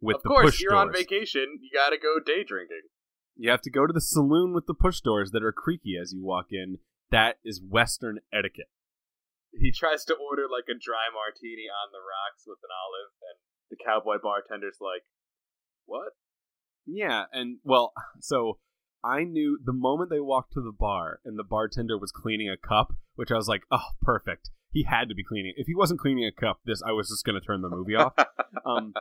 with 0.00 0.16
the 0.16 0.18
push 0.18 0.18
stores. 0.18 0.18
of 0.18 0.22
the 0.22 0.28
course, 0.28 0.50
push 0.50 0.60
you're 0.60 0.72
doors. 0.72 0.86
on 0.88 0.92
vacation. 0.92 1.58
You 1.60 1.70
got 1.72 1.90
to 1.90 1.98
go 1.98 2.18
day 2.18 2.42
drinking. 2.42 2.82
You 3.36 3.50
have 3.50 3.62
to 3.62 3.70
go 3.70 3.86
to 3.86 3.92
the 3.92 4.00
saloon 4.00 4.52
with 4.52 4.66
the 4.66 4.74
push 4.74 5.00
doors 5.00 5.30
that 5.30 5.42
are 5.42 5.52
creaky 5.52 5.94
as 6.00 6.12
you 6.12 6.24
walk 6.24 6.46
in. 6.50 6.78
That 7.10 7.38
is 7.44 7.62
Western 7.62 8.18
etiquette. 8.32 8.70
He 9.52 9.72
tries 9.72 10.04
to 10.06 10.14
order 10.14 10.46
like 10.50 10.66
a 10.70 10.78
dry 10.78 11.10
martini 11.12 11.66
on 11.70 11.90
the 11.90 12.02
rocks 12.02 12.44
with 12.46 12.58
an 12.62 12.70
olive, 12.70 13.12
and 13.22 13.38
the 13.70 13.78
cowboy 13.84 14.18
bartender's 14.22 14.78
like, 14.80 15.02
what? 15.86 16.12
Yeah, 16.86 17.24
and 17.32 17.58
well, 17.64 17.92
so 18.20 18.58
I 19.02 19.24
knew 19.24 19.58
the 19.62 19.72
moment 19.72 20.10
they 20.10 20.20
walked 20.20 20.52
to 20.54 20.60
the 20.60 20.76
bar 20.76 21.20
and 21.24 21.38
the 21.38 21.44
bartender 21.44 21.98
was 21.98 22.12
cleaning 22.12 22.48
a 22.48 22.56
cup, 22.56 22.94
which 23.14 23.30
I 23.30 23.36
was 23.36 23.48
like, 23.48 23.62
oh, 23.70 23.90
perfect. 24.02 24.50
He 24.72 24.84
had 24.84 25.08
to 25.08 25.14
be 25.14 25.24
cleaning. 25.24 25.54
If 25.56 25.66
he 25.66 25.74
wasn't 25.74 26.00
cleaning 26.00 26.24
a 26.24 26.32
cup, 26.32 26.60
this 26.64 26.82
I 26.82 26.92
was 26.92 27.08
just 27.08 27.24
going 27.24 27.40
to 27.40 27.44
turn 27.44 27.62
the 27.62 27.68
movie 27.68 27.96
off. 27.96 28.14
Um, 28.66 28.92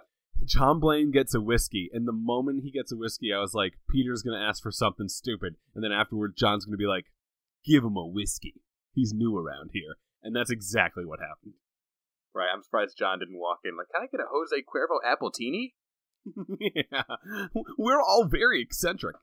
John 0.46 0.80
Blaine 0.80 1.12
gets 1.12 1.34
a 1.34 1.42
whiskey, 1.42 1.90
and 1.92 2.08
the 2.08 2.14
moment 2.14 2.64
he 2.64 2.72
gets 2.72 2.92
a 2.92 2.96
whiskey, 2.96 3.34
I 3.34 3.40
was 3.40 3.54
like, 3.54 3.74
Peter's 3.90 4.22
going 4.22 4.40
to 4.40 4.46
ask 4.46 4.62
for 4.64 4.72
something 4.72 5.08
stupid, 5.08 5.56
and 5.76 5.84
then 5.84 5.92
afterward, 5.92 6.36
John's 6.38 6.66
going 6.66 6.74
to 6.74 6.78
be 6.78 6.88
like, 6.88 7.06
give 7.66 7.84
him 7.84 7.98
a 7.98 8.06
whiskey. 8.06 8.62
He's 8.94 9.14
new 9.14 9.38
around 9.38 9.72
here, 9.74 9.98
and 10.24 10.36
that's 10.36 10.52
exactly 10.52 11.06
what 11.06 11.20
happened. 11.20 11.56
Right, 12.34 12.50
I'm 12.54 12.64
surprised 12.64 12.98
John 12.98 13.20
didn't 13.20 13.40
walk 13.40 13.60
in. 13.66 13.76
Like, 13.76 13.88
can 13.94 14.04
I 14.04 14.08
get 14.08 14.22
a 14.22 14.30
Jose 14.32 14.56
Cuervo 14.64 15.00
appletini? 15.06 15.74
yeah, 16.60 17.04
we're 17.78 18.02
all 18.02 18.26
very 18.26 18.62
eccentric. 18.62 19.16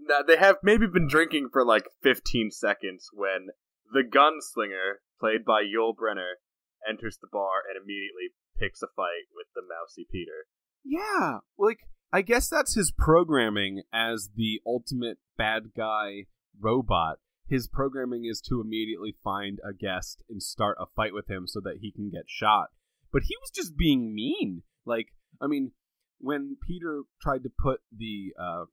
Now, 0.00 0.22
they 0.22 0.36
have 0.36 0.56
maybe 0.62 0.86
been 0.86 1.08
drinking 1.08 1.48
for 1.52 1.64
like 1.64 1.88
15 2.02 2.50
seconds 2.50 3.08
when 3.12 3.48
the 3.92 4.02
gunslinger, 4.02 5.00
played 5.20 5.44
by 5.44 5.62
Yul 5.62 5.94
Brynner, 5.94 6.40
enters 6.88 7.18
the 7.20 7.28
bar 7.30 7.62
and 7.68 7.76
immediately 7.76 8.34
picks 8.58 8.82
a 8.82 8.88
fight 8.94 9.28
with 9.34 9.46
the 9.54 9.62
mousy 9.62 10.06
Peter. 10.10 10.46
Yeah, 10.84 11.38
like 11.58 11.80
I 12.12 12.22
guess 12.22 12.48
that's 12.48 12.74
his 12.74 12.92
programming 12.96 13.82
as 13.92 14.30
the 14.34 14.60
ultimate 14.66 15.18
bad 15.36 15.72
guy 15.76 16.26
robot. 16.58 17.18
His 17.46 17.68
programming 17.68 18.24
is 18.26 18.40
to 18.48 18.60
immediately 18.60 19.16
find 19.24 19.58
a 19.64 19.72
guest 19.72 20.22
and 20.28 20.42
start 20.42 20.76
a 20.80 20.86
fight 20.94 21.14
with 21.14 21.28
him 21.30 21.46
so 21.46 21.60
that 21.64 21.78
he 21.80 21.92
can 21.92 22.10
get 22.10 22.24
shot. 22.26 22.68
But 23.12 23.22
he 23.24 23.36
was 23.40 23.50
just 23.50 23.76
being 23.76 24.14
mean. 24.14 24.62
Like, 24.84 25.08
I 25.40 25.46
mean, 25.46 25.72
when 26.18 26.56
Peter 26.66 27.02
tried 27.22 27.42
to 27.44 27.50
put 27.50 27.80
the 27.96 28.34
uh, 28.38 28.64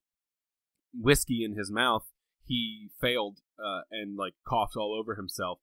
whiskey 0.93 1.43
in 1.43 1.57
his 1.57 1.71
mouth, 1.71 2.03
he 2.43 2.89
failed 2.99 3.39
uh, 3.63 3.81
and 3.91 4.17
like 4.17 4.33
coughed 4.47 4.75
all 4.75 4.97
over 4.97 5.15
himself. 5.15 5.59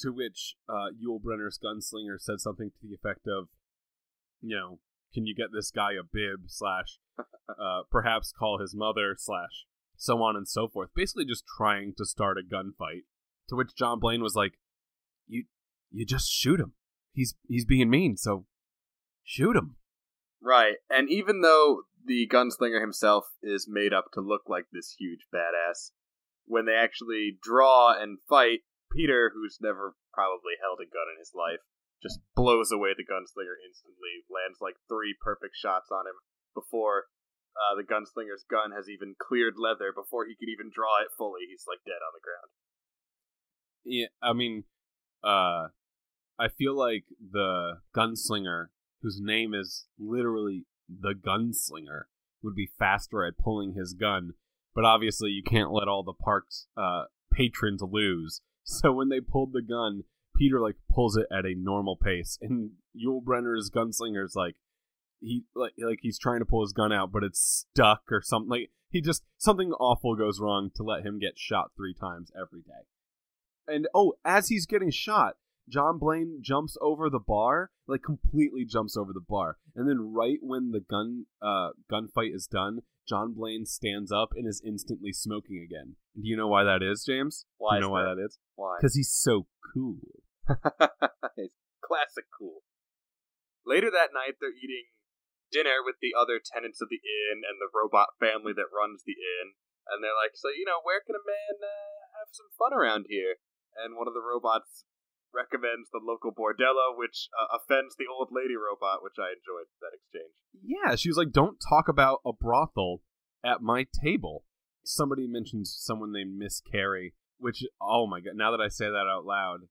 To 0.00 0.10
which 0.10 0.56
uh, 0.68 0.90
Yul 0.90 1.20
Brynner's 1.20 1.58
gunslinger 1.62 2.18
said 2.18 2.40
something 2.40 2.70
to 2.70 2.88
the 2.88 2.94
effect 2.94 3.26
of, 3.28 3.48
you 4.40 4.56
know, 4.56 4.78
can 5.14 5.26
you 5.26 5.34
get 5.34 5.48
this 5.52 5.70
guy 5.70 5.92
a 5.92 6.02
bib 6.02 6.44
slash 6.48 6.98
uh, 7.18 7.82
perhaps 7.90 8.32
call 8.32 8.58
his 8.58 8.74
mother 8.74 9.14
slash 9.16 9.66
so 10.02 10.20
on 10.20 10.36
and 10.36 10.48
so 10.48 10.68
forth. 10.68 10.90
Basically, 10.94 11.24
just 11.24 11.44
trying 11.46 11.94
to 11.96 12.04
start 12.04 12.36
a 12.36 12.42
gunfight. 12.42 13.04
To 13.48 13.56
which 13.56 13.76
John 13.76 14.00
Blaine 14.00 14.22
was 14.22 14.34
like, 14.34 14.54
"You, 15.26 15.44
you 15.90 16.04
just 16.04 16.30
shoot 16.30 16.60
him. 16.60 16.72
He's 17.12 17.34
he's 17.48 17.64
being 17.64 17.90
mean, 17.90 18.16
so 18.16 18.46
shoot 19.22 19.56
him." 19.56 19.76
Right, 20.40 20.76
and 20.90 21.08
even 21.08 21.40
though 21.40 21.82
the 22.04 22.26
gunslinger 22.26 22.80
himself 22.80 23.26
is 23.42 23.68
made 23.68 23.92
up 23.92 24.06
to 24.14 24.20
look 24.20 24.42
like 24.48 24.66
this 24.72 24.96
huge 24.98 25.26
badass, 25.32 25.92
when 26.52 26.68
they 26.68 26.76
actually 26.76 27.40
draw 27.40 27.96
and 27.96 28.20
fight, 28.28 28.60
Peter, 28.92 29.32
who's 29.32 29.56
never 29.64 29.96
probably 30.12 30.60
held 30.60 30.84
a 30.84 30.84
gun 30.84 31.08
in 31.08 31.16
his 31.16 31.32
life, 31.32 31.64
just 32.04 32.20
blows 32.36 32.68
away 32.68 32.92
the 32.92 33.08
gunslinger 33.08 33.56
instantly, 33.64 34.28
lands 34.28 34.60
like 34.60 34.76
three 34.84 35.16
perfect 35.16 35.56
shots 35.56 35.88
on 35.88 36.04
him 36.04 36.20
before 36.52 37.08
uh, 37.56 37.72
the 37.72 37.88
gunslinger's 37.88 38.44
gun 38.44 38.76
has 38.76 38.92
even 38.92 39.16
cleared 39.16 39.56
leather, 39.56 39.96
before 39.96 40.28
he 40.28 40.36
can 40.36 40.52
even 40.52 40.68
draw 40.68 41.00
it 41.00 41.08
fully. 41.16 41.48
He's 41.48 41.64
like 41.64 41.80
dead 41.88 42.04
on 42.04 42.12
the 42.12 42.20
ground. 42.20 42.50
Yeah, 43.84 44.12
I 44.20 44.36
mean, 44.36 44.64
uh, 45.24 45.72
I 46.38 46.48
feel 46.52 46.76
like 46.76 47.04
the 47.16 47.80
gunslinger, 47.96 48.68
whose 49.00 49.20
name 49.24 49.54
is 49.54 49.86
literally 49.98 50.66
the 50.88 51.14
gunslinger, 51.14 52.04
would 52.42 52.54
be 52.54 52.70
faster 52.78 53.24
at 53.24 53.38
pulling 53.38 53.74
his 53.74 53.94
gun, 53.94 54.32
but 54.74 54.84
obviously 54.84 55.30
you 55.30 55.42
can't 55.42 55.72
let 55.72 55.88
all 55.88 56.02
the 56.02 56.12
park's 56.12 56.66
uh, 56.76 57.04
patrons 57.32 57.82
lose. 57.82 58.40
So 58.64 58.92
when 58.92 59.08
they 59.08 59.18
pulled 59.18 59.52
the 59.52 59.60
gun, 59.60 60.04
Peter 60.36 60.60
like 60.60 60.76
pulls 60.88 61.16
it 61.16 61.26
at 61.36 61.44
a 61.44 61.56
normal 61.56 61.96
pace, 61.96 62.38
and 62.40 62.70
Yul 62.96 63.20
Brynner's 63.20 63.72
gunslinger 63.74 64.24
is 64.24 64.36
like 64.36 64.54
he 65.18 65.42
like 65.56 65.72
like 65.78 65.98
he's 66.00 66.16
trying 66.16 66.38
to 66.38 66.44
pull 66.44 66.62
his 66.62 66.72
gun 66.72 66.92
out, 66.92 67.10
but 67.10 67.24
it's 67.24 67.66
stuck 67.70 68.02
or 68.08 68.22
something. 68.22 68.48
Like 68.48 68.70
he 68.88 69.00
just 69.00 69.24
something 69.38 69.72
awful 69.72 70.14
goes 70.14 70.38
wrong 70.40 70.70
to 70.76 70.84
let 70.84 71.04
him 71.04 71.18
get 71.18 71.38
shot 71.38 71.72
three 71.76 71.92
times 71.92 72.30
every 72.40 72.60
day. 72.60 72.86
And 73.66 73.88
oh, 73.94 74.14
as 74.24 74.48
he's 74.48 74.66
getting 74.66 74.90
shot, 74.90 75.34
John 75.68 75.98
Blaine 75.98 76.40
jumps 76.42 76.76
over 76.80 77.08
the 77.08 77.20
bar, 77.20 77.70
like 77.86 78.02
completely 78.02 78.64
jumps 78.64 78.96
over 78.96 79.12
the 79.12 79.24
bar, 79.26 79.58
and 79.74 79.88
then 79.88 80.12
right 80.12 80.38
when 80.40 80.70
the 80.72 80.80
gun 80.80 81.26
uh 81.40 81.70
gunfight 81.90 82.34
is 82.34 82.46
done, 82.46 82.80
John 83.08 83.34
Blaine 83.34 83.66
stands 83.66 84.12
up 84.12 84.30
and 84.34 84.46
is 84.46 84.62
instantly 84.64 85.12
smoking 85.12 85.58
again. 85.64 85.96
Do 86.14 86.26
you 86.28 86.36
know 86.36 86.48
why 86.48 86.64
that 86.64 86.82
is, 86.82 87.04
James? 87.04 87.46
Why 87.58 87.74
Do 87.74 87.76
you 87.76 87.80
know 87.82 87.86
is 87.88 87.92
why 87.92 88.02
that? 88.02 88.14
that 88.16 88.24
is? 88.24 88.38
Why? 88.54 88.76
Because 88.80 88.94
he's 88.94 89.12
so 89.12 89.46
cool. 89.74 89.98
It's 91.38 91.56
classic 91.80 92.26
cool. 92.28 92.62
Later 93.64 93.90
that 93.90 94.12
night, 94.12 94.36
they're 94.40 94.52
eating 94.52 94.90
dinner 95.50 95.80
with 95.84 95.96
the 96.02 96.12
other 96.16 96.40
tenants 96.42 96.80
of 96.82 96.88
the 96.90 97.00
inn 97.00 97.44
and 97.46 97.56
the 97.62 97.72
robot 97.72 98.18
family 98.18 98.52
that 98.52 98.72
runs 98.74 99.02
the 99.06 99.16
inn. 99.16 99.54
And 99.88 100.02
they're 100.02 100.16
like, 100.16 100.34
so, 100.34 100.50
you 100.50 100.66
know, 100.66 100.80
where 100.82 101.00
can 101.04 101.14
a 101.14 101.24
man 101.24 101.56
uh, 101.62 102.18
have 102.20 102.30
some 102.32 102.50
fun 102.58 102.72
around 102.76 103.06
here? 103.08 103.38
And 103.76 103.96
one 103.96 104.06
of 104.06 104.14
the 104.14 104.24
robots 104.24 104.84
recommends 105.34 105.90
the 105.90 106.00
local 106.02 106.32
bordello, 106.32 106.96
which 106.96 107.28
uh, 107.38 107.56
offends 107.56 107.96
the 107.96 108.06
old 108.06 108.28
lady 108.30 108.54
robot, 108.54 109.02
which 109.02 109.16
I 109.18 109.32
enjoyed 109.32 109.68
that 109.80 109.96
exchange. 109.96 110.32
Yeah, 110.62 110.94
she 110.96 111.08
was 111.08 111.16
like, 111.16 111.32
"Don't 111.32 111.58
talk 111.58 111.88
about 111.88 112.20
a 112.24 112.32
brothel 112.32 113.02
at 113.44 113.62
my 113.62 113.86
table." 114.02 114.44
Somebody 114.84 115.26
mentions 115.26 115.74
someone 115.78 116.12
named 116.12 116.36
Miss 116.36 116.60
Carey, 116.60 117.14
which 117.38 117.64
oh 117.80 118.06
my 118.06 118.20
god! 118.20 118.36
Now 118.36 118.50
that 118.50 118.60
I 118.60 118.68
say 118.68 118.86
that 118.86 119.08
out 119.08 119.24
loud, 119.24 119.68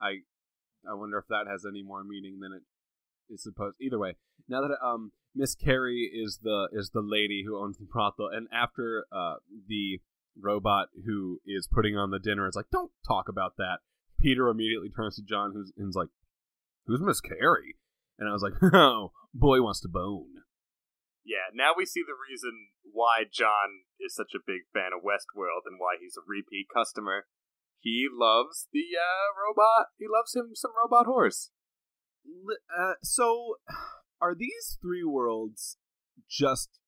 I 0.00 0.22
I 0.88 0.94
wonder 0.94 1.18
if 1.18 1.26
that 1.28 1.46
has 1.50 1.64
any 1.66 1.82
more 1.82 2.04
meaning 2.04 2.40
than 2.40 2.52
it 2.52 2.62
is 3.32 3.42
supposed. 3.42 3.76
Either 3.80 3.98
way, 3.98 4.16
now 4.48 4.60
that 4.60 4.76
um 4.84 5.12
Miss 5.34 5.54
Carey 5.54 6.10
is 6.12 6.40
the 6.42 6.68
is 6.72 6.90
the 6.90 7.02
lady 7.02 7.42
who 7.46 7.58
owns 7.58 7.78
the 7.78 7.86
brothel, 7.86 8.28
and 8.28 8.48
after 8.52 9.06
uh 9.12 9.36
the 9.68 10.00
robot 10.40 10.88
who 11.06 11.40
is 11.46 11.68
putting 11.72 11.96
on 11.96 12.10
the 12.10 12.18
dinner 12.18 12.48
is 12.48 12.56
like, 12.56 12.70
"Don't 12.70 12.92
talk 13.06 13.28
about 13.28 13.56
that." 13.58 13.78
Peter 14.24 14.48
immediately 14.48 14.88
turns 14.88 15.16
to 15.16 15.22
John, 15.22 15.52
who's 15.52 15.70
and's 15.78 15.94
like, 15.94 16.08
"Who's 16.86 17.02
Miss 17.02 17.20
Carey?" 17.20 17.76
And 18.18 18.26
I 18.28 18.32
was 18.32 18.42
like, 18.42 18.54
"Oh, 18.74 19.12
boy 19.34 19.60
wants 19.60 19.80
to 19.80 19.88
bone." 19.88 20.40
Yeah, 21.24 21.52
now 21.54 21.72
we 21.76 21.84
see 21.84 22.00
the 22.00 22.16
reason 22.28 22.68
why 22.82 23.24
John 23.30 23.84
is 24.00 24.14
such 24.14 24.32
a 24.34 24.44
big 24.46 24.62
fan 24.72 24.92
of 24.96 25.04
Westworld 25.04 25.64
and 25.66 25.76
why 25.78 25.96
he's 26.00 26.16
a 26.16 26.24
repeat 26.26 26.66
customer. 26.72 27.26
He 27.80 28.06
loves 28.10 28.66
the 28.72 28.96
uh, 28.96 29.28
robot. 29.36 29.88
He 29.98 30.06
loves 30.08 30.34
him 30.34 30.50
some 30.54 30.72
robot 30.82 31.06
horse. 31.06 31.50
Li- 32.24 32.56
Uh, 32.72 32.94
so, 33.02 33.56
are 34.20 34.34
these 34.34 34.78
three 34.80 35.04
worlds 35.04 35.76
just 36.28 36.78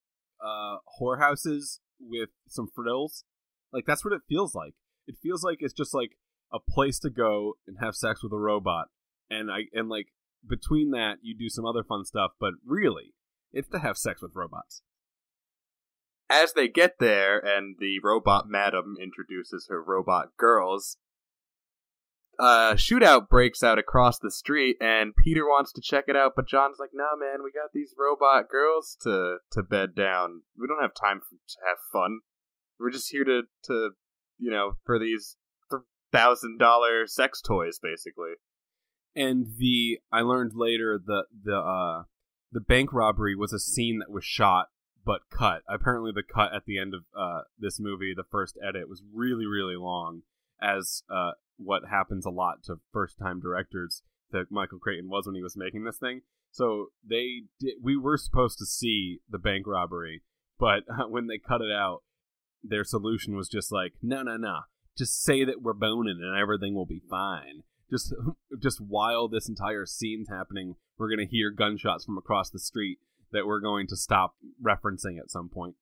uh, 0.43 0.79
whorehouses 1.01 1.81
with 2.01 2.31
some 2.49 2.69
frills? 2.75 3.25
Like 3.73 3.85
that's 3.87 4.05
what 4.05 4.15
it 4.15 4.23
feels 4.29 4.55
like. 4.55 4.75
It 5.07 5.17
feels 5.23 5.43
like 5.45 5.59
it's 5.61 5.75
just 5.75 5.93
like 5.95 6.13
a 6.53 6.59
place 6.59 6.99
to 7.01 7.11
go 7.11 7.55
and 7.67 7.79
have 7.81 7.95
sex 7.95 8.23
with 8.23 8.33
a 8.33 8.39
robot, 8.39 8.89
and 9.31 9.51
I 9.51 9.65
and 9.73 9.89
like 9.89 10.09
between 10.49 10.91
that 10.93 11.19
you 11.23 11.37
do 11.37 11.49
some 11.49 11.67
other 11.67 11.83
fun 11.83 12.05
stuff. 12.05 12.33
But 12.39 12.55
really, 12.65 13.15
it's 13.53 13.69
to 13.71 13.79
have 13.79 13.97
sex 13.97 14.23
with 14.23 14.33
robots. 14.35 14.83
As 16.29 16.53
they 16.55 16.69
get 16.69 16.99
there, 16.99 17.39
and 17.39 17.77
the 17.79 18.01
robot 18.03 18.47
madam 18.49 18.97
introduces 19.01 19.69
her 19.69 19.83
robot 19.83 20.37
girls, 20.37 20.97
a 22.39 22.75
shootout 22.75 23.29
breaks 23.29 23.63
out 23.63 23.79
across 23.79 24.19
the 24.19 24.31
street, 24.31 24.77
and 24.81 25.15
Peter 25.17 25.45
wants 25.45 25.73
to 25.73 25.81
check 25.81 26.05
it 26.09 26.17
out, 26.17 26.33
but 26.37 26.49
John's 26.49 26.79
like, 26.79 26.91
"Nah, 26.93 27.17
man, 27.17 27.43
we 27.43 27.51
got 27.51 27.73
these 27.73 27.95
robot 27.99 28.49
girls 28.49 28.97
to 29.03 29.39
to 29.53 29.63
bed 29.63 29.95
down. 29.95 30.43
We 30.59 30.67
don't 30.67 30.83
have 30.83 30.95
time 30.95 31.21
to 31.21 31.57
have 31.67 31.79
fun. 31.93 32.21
We're 32.79 32.91
just 32.91 33.11
here 33.11 33.25
to 33.25 33.43
to 33.65 33.91
you 34.39 34.51
know 34.51 34.77
for 34.85 34.99
these 34.99 35.37
thousand 36.17 36.59
dollar 36.59 37.07
sex 37.07 37.41
toys, 37.41 37.79
basically." 37.81 38.33
And 39.15 39.47
the 39.59 40.01
I 40.13 40.21
learned 40.21 40.53
later 40.55 41.01
the 41.05 41.25
the 41.45 41.57
uh 41.57 42.05
the 42.53 42.61
bank 42.61 42.93
robbery 42.93 43.35
was 43.35 43.53
a 43.53 43.59
scene 43.59 43.99
that 43.99 44.11
was 44.11 44.25
shot 44.25 44.69
but 45.05 45.21
cut. 45.31 45.63
Apparently, 45.69 46.13
the 46.13 46.23
cut 46.23 46.55
at 46.55 46.65
the 46.67 46.79
end 46.79 46.95
of 46.95 47.05
uh 47.19 47.43
this 47.59 47.79
movie, 47.81 48.13
the 48.15 48.25
first 48.31 48.59
edit, 48.67 48.89
was 48.89 49.03
really 49.13 49.47
really 49.47 49.77
long, 49.77 50.23
as 50.61 51.03
uh 51.11 51.33
what 51.57 51.83
happens 51.91 52.27
a 52.27 52.31
lot 52.31 52.63
to 52.65 52.77
first 52.93 53.19
time 53.19 53.41
directors 53.41 54.03
that 54.33 54.51
Michael 54.51 54.79
Crichton 54.79 55.09
was 55.09 55.27
when 55.27 55.35
he 55.35 55.43
was 55.43 55.57
making 55.57 55.85
this 55.85 55.99
thing. 55.99 56.23
So 56.51 56.89
they 57.09 57.43
did. 57.61 57.75
We 57.83 57.97
were 57.97 58.17
supposed 58.17 58.59
to 58.59 58.67
see 58.67 59.21
the 59.29 59.39
bank 59.39 59.67
robbery, 59.67 60.23
but 60.59 60.85
when 61.09 61.27
they 61.27 61.39
cut 61.39 61.61
it 61.61 61.73
out, 61.73 62.03
their 62.63 62.85
solution 62.85 63.37
was 63.37 63.49
just 63.49 63.71
like, 63.71 63.93
no, 64.03 64.23
no, 64.23 64.37
no. 64.37 64.61
Just 64.97 65.23
say 65.23 65.45
that 65.45 65.63
we're 65.63 65.75
boning 65.75 66.21
and 66.23 66.37
everything 66.37 66.75
will 66.75 66.87
be 66.87 67.03
fine. 67.11 67.63
Just, 67.91 68.15
just 68.63 68.81
while 68.81 69.29
this 69.29 69.49
entire 69.49 69.87
scene's 69.87 70.29
happening, 70.29 70.77
we're 70.99 71.11
gonna 71.11 71.29
hear 71.29 71.51
gunshots 71.51 72.05
from 72.05 72.19
across 72.19 72.51
the 72.51 72.59
street. 72.59 72.99
that 73.33 73.45
we're 73.45 73.61
going 73.61 73.87
to 73.89 73.97
stop 73.97 74.37
referencing 74.63 75.19
at 75.19 75.31
some 75.31 75.51
point. 75.51 75.75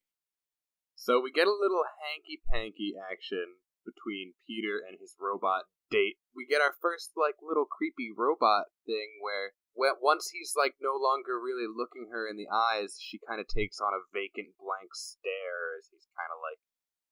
So 0.96 1.20
we 1.20 1.30
get 1.30 1.46
a 1.46 1.52
little 1.52 1.84
hanky 2.00 2.40
panky 2.48 2.96
action 2.96 3.60
between 3.84 4.32
Peter 4.48 4.80
and 4.80 4.96
his 4.98 5.14
robot 5.20 5.68
date. 5.92 6.16
We 6.32 6.48
get 6.48 6.64
our 6.64 6.72
first 6.80 7.12
like 7.14 7.36
little 7.44 7.68
creepy 7.68 8.08
robot 8.10 8.72
thing 8.88 9.20
where 9.20 9.52
once 9.76 10.30
he's 10.32 10.54
like 10.56 10.78
no 10.80 10.96
longer 10.96 11.36
really 11.36 11.68
looking 11.68 12.08
her 12.10 12.24
in 12.24 12.38
the 12.38 12.48
eyes, 12.48 12.96
she 12.96 13.20
kind 13.20 13.42
of 13.42 13.46
takes 13.50 13.82
on 13.82 13.92
a 13.92 14.06
vacant 14.14 14.54
blank 14.56 14.94
stare 14.94 15.76
as 15.78 15.90
he's 15.90 16.08
kind 16.14 16.30
of 16.30 16.38
like, 16.40 16.60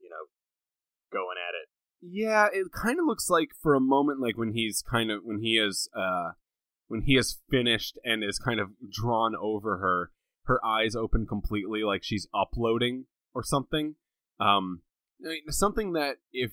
you 0.01 0.09
know, 0.09 0.31
going 1.13 1.37
at 1.37 1.59
it. 1.59 1.69
Yeah, 2.03 2.49
it 2.53 2.73
kind 2.73 2.99
of 2.99 3.07
looks 3.07 3.31
like 3.31 3.51
for 3.63 3.75
a 3.75 3.81
moment 3.81 4.21
like 4.21 4.37
when 4.37 4.53
he's 4.53 4.83
kind 4.83 5.11
of 5.11 5.21
when 5.23 5.39
he 5.39 5.57
is 5.57 5.89
uh 5.97 6.33
when 6.89 7.03
he 7.03 7.17
is 7.17 7.39
finished 7.49 7.97
and 8.05 8.25
is 8.25 8.39
kind 8.39 8.61
of 8.61 8.71
drawn 8.91 9.35
over 9.41 9.79
her, 9.79 10.11
her 10.45 10.65
eyes 10.67 10.97
open 10.97 11.27
completely 11.27 11.85
like 11.85 12.03
she's 12.03 12.27
uploading 12.35 13.07
or 13.33 13.45
something. 13.45 13.95
Um 14.41 14.83
I 15.25 15.29
mean, 15.29 15.43
something 15.51 15.93
that 15.93 16.17
if 16.33 16.51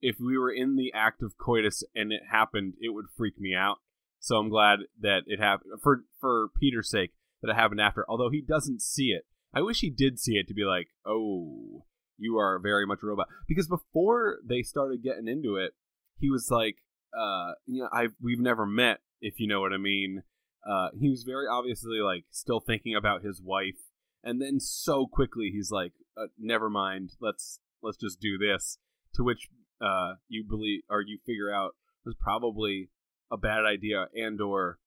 if 0.00 0.16
we 0.20 0.38
were 0.38 0.52
in 0.52 0.76
the 0.76 0.92
act 0.94 1.22
of 1.22 1.36
coitus 1.36 1.82
and 1.94 2.12
it 2.12 2.22
happened, 2.30 2.74
it 2.80 2.90
would 2.90 3.06
freak 3.16 3.40
me 3.40 3.54
out. 3.54 3.78
So 4.20 4.36
I'm 4.36 4.48
glad 4.48 4.80
that 5.00 5.22
it 5.26 5.40
happened 5.40 5.80
for 5.82 6.04
for 6.20 6.50
Peter's 6.60 6.90
sake 6.90 7.12
that 7.42 7.50
it 7.50 7.56
happened 7.56 7.80
after. 7.80 8.04
Although 8.08 8.30
he 8.30 8.40
doesn't 8.40 8.82
see 8.82 9.08
it, 9.08 9.26
I 9.52 9.62
wish 9.62 9.80
he 9.80 9.90
did 9.90 10.20
see 10.20 10.36
it 10.36 10.46
to 10.46 10.54
be 10.54 10.64
like, 10.64 10.88
oh, 11.04 11.86
you 12.18 12.38
are 12.38 12.58
very 12.58 12.86
much 12.86 13.00
a 13.02 13.06
robot. 13.06 13.28
Because 13.48 13.68
before 13.68 14.38
they 14.44 14.62
started 14.62 15.02
getting 15.02 15.28
into 15.28 15.56
it, 15.56 15.72
he 16.18 16.30
was 16.30 16.48
like, 16.50 16.76
uh, 17.16 17.52
you 17.66 17.82
know, 17.82 17.88
I 17.92 18.08
we've 18.20 18.40
never 18.40 18.66
met, 18.66 19.00
if 19.20 19.38
you 19.38 19.46
know 19.46 19.60
what 19.60 19.72
I 19.72 19.78
mean. 19.78 20.22
Uh, 20.68 20.88
he 20.98 21.08
was 21.08 21.24
very 21.24 21.46
obviously 21.50 21.98
like 21.98 22.24
still 22.30 22.60
thinking 22.60 22.94
about 22.94 23.22
his 23.22 23.40
wife, 23.42 23.90
and 24.22 24.40
then 24.40 24.60
so 24.60 25.06
quickly 25.06 25.50
he's 25.52 25.70
like, 25.70 25.92
uh, 26.16 26.26
never 26.38 26.70
mind, 26.70 27.10
let's 27.20 27.60
let's 27.82 27.98
just 27.98 28.20
do 28.20 28.38
this. 28.38 28.78
To 29.14 29.24
which 29.24 29.48
uh, 29.80 30.14
you 30.28 30.44
believe 30.48 30.82
or 30.88 31.02
you 31.02 31.18
figure 31.26 31.52
out 31.52 31.72
was 32.04 32.14
probably 32.18 32.90
a 33.30 33.36
bad 33.36 33.64
idea, 33.64 34.06
and 34.14 34.40
or 34.40 34.78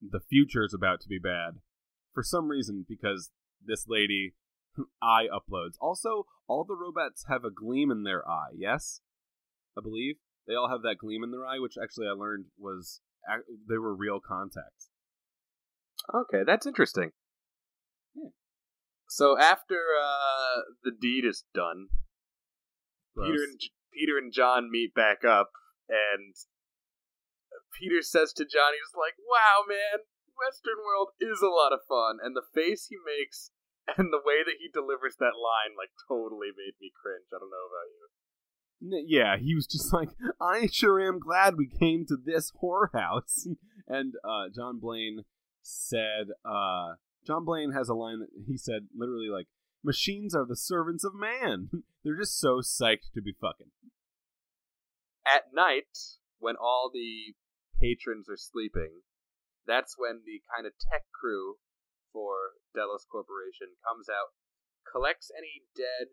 the 0.00 0.20
future 0.20 0.64
is 0.64 0.74
about 0.74 1.00
to 1.00 1.08
be 1.08 1.18
bad 1.18 1.60
for 2.14 2.22
some 2.22 2.48
reason 2.48 2.84
because 2.88 3.30
this 3.64 3.86
lady 3.88 4.34
eye 5.02 5.26
uploads. 5.32 5.74
Also, 5.80 6.26
all 6.46 6.64
the 6.64 6.76
robots 6.76 7.26
have 7.28 7.44
a 7.44 7.50
gleam 7.50 7.90
in 7.90 8.02
their 8.02 8.28
eye. 8.28 8.52
Yes, 8.56 9.00
I 9.76 9.80
believe 9.80 10.16
they 10.46 10.54
all 10.54 10.70
have 10.70 10.82
that 10.82 10.98
gleam 10.98 11.22
in 11.22 11.30
their 11.30 11.46
eye, 11.46 11.58
which 11.58 11.76
actually 11.80 12.06
I 12.08 12.12
learned 12.12 12.46
was 12.58 13.00
they 13.68 13.78
were 13.78 13.94
real 13.94 14.20
contacts. 14.20 14.88
Okay, 16.12 16.42
that's 16.46 16.66
interesting. 16.66 17.12
Yeah. 18.14 18.30
So 19.08 19.38
after 19.38 19.76
uh, 20.00 20.62
the 20.82 20.90
deed 20.90 21.24
is 21.24 21.44
done, 21.54 21.88
Gross. 23.14 23.30
Peter 23.30 23.42
and 23.44 23.60
Peter 23.92 24.18
and 24.18 24.32
John 24.32 24.70
meet 24.70 24.94
back 24.94 25.24
up, 25.24 25.50
and 25.88 26.34
Peter 27.78 28.00
says 28.00 28.32
to 28.34 28.44
John, 28.44 28.72
he's 28.72 28.96
like, 28.96 29.14
"Wow, 29.18 29.64
man, 29.68 30.06
Western 30.36 30.78
World 30.84 31.10
is 31.20 31.42
a 31.42 31.52
lot 31.52 31.72
of 31.72 31.80
fun," 31.86 32.18
and 32.22 32.34
the 32.34 32.46
face 32.54 32.86
he 32.88 32.96
makes 33.04 33.50
and 33.96 34.12
the 34.12 34.22
way 34.24 34.44
that 34.44 34.60
he 34.60 34.68
delivers 34.72 35.16
that 35.18 35.38
line 35.38 35.76
like 35.76 35.90
totally 36.08 36.48
made 36.56 36.76
me 36.80 36.92
cringe. 36.92 37.28
I 37.32 37.38
don't 37.38 37.50
know 37.50 37.68
about 37.68 37.88
you. 37.88 38.08
Yeah, 39.08 39.36
he 39.36 39.54
was 39.54 39.66
just 39.66 39.92
like, 39.92 40.10
"I 40.40 40.68
sure 40.70 41.00
am 41.00 41.18
glad 41.18 41.56
we 41.56 41.68
came 41.68 42.04
to 42.06 42.16
this 42.16 42.52
whorehouse." 42.62 43.46
And 43.90 44.16
uh, 44.22 44.52
John 44.54 44.78
Blaine 44.80 45.24
said, 45.62 46.26
uh, 46.44 46.96
"John 47.26 47.46
Blaine 47.46 47.72
has 47.72 47.88
a 47.88 47.94
line 47.94 48.18
that 48.20 48.28
he 48.46 48.56
said 48.56 48.88
literally 48.96 49.28
like." 49.28 49.46
Machines 49.84 50.34
are 50.34 50.44
the 50.44 50.56
servants 50.56 51.04
of 51.04 51.14
man. 51.14 51.70
They're 52.02 52.18
just 52.18 52.38
so 52.38 52.56
psyched 52.58 53.14
to 53.14 53.22
be 53.22 53.32
fucking. 53.40 53.70
At 55.24 55.54
night, 55.54 55.96
when 56.40 56.56
all 56.56 56.90
the 56.92 57.34
patrons 57.80 58.28
are 58.28 58.36
sleeping, 58.36 59.02
that's 59.68 59.94
when 59.96 60.22
the 60.26 60.42
kind 60.52 60.66
of 60.66 60.72
tech 60.90 61.04
crew 61.14 61.58
for 62.18 62.58
Delos 62.74 63.06
Corporation 63.06 63.78
comes 63.86 64.10
out, 64.10 64.34
collects 64.82 65.30
any 65.30 65.70
dead, 65.78 66.10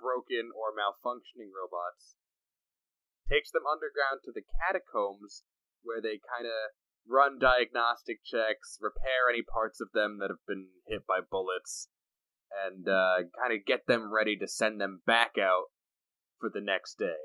broken, 0.00 0.48
or 0.56 0.72
malfunctioning 0.72 1.52
robots, 1.52 2.16
takes 3.28 3.52
them 3.52 3.68
underground 3.68 4.24
to 4.24 4.32
the 4.32 4.48
catacombs 4.56 5.44
where 5.84 6.00
they 6.00 6.16
kind 6.24 6.48
of 6.48 6.72
run 7.04 7.36
diagnostic 7.36 8.24
checks, 8.24 8.80
repair 8.80 9.28
any 9.28 9.44
parts 9.44 9.84
of 9.84 9.92
them 9.92 10.16
that 10.24 10.32
have 10.32 10.40
been 10.48 10.72
hit 10.88 11.04
by 11.04 11.20
bullets, 11.20 11.92
and 12.64 12.88
uh, 12.88 13.28
kind 13.36 13.52
of 13.52 13.68
get 13.68 13.84
them 13.84 14.08
ready 14.08 14.40
to 14.40 14.48
send 14.48 14.80
them 14.80 15.04
back 15.04 15.36
out 15.36 15.68
for 16.40 16.48
the 16.48 16.64
next 16.64 16.96
day. 16.96 17.20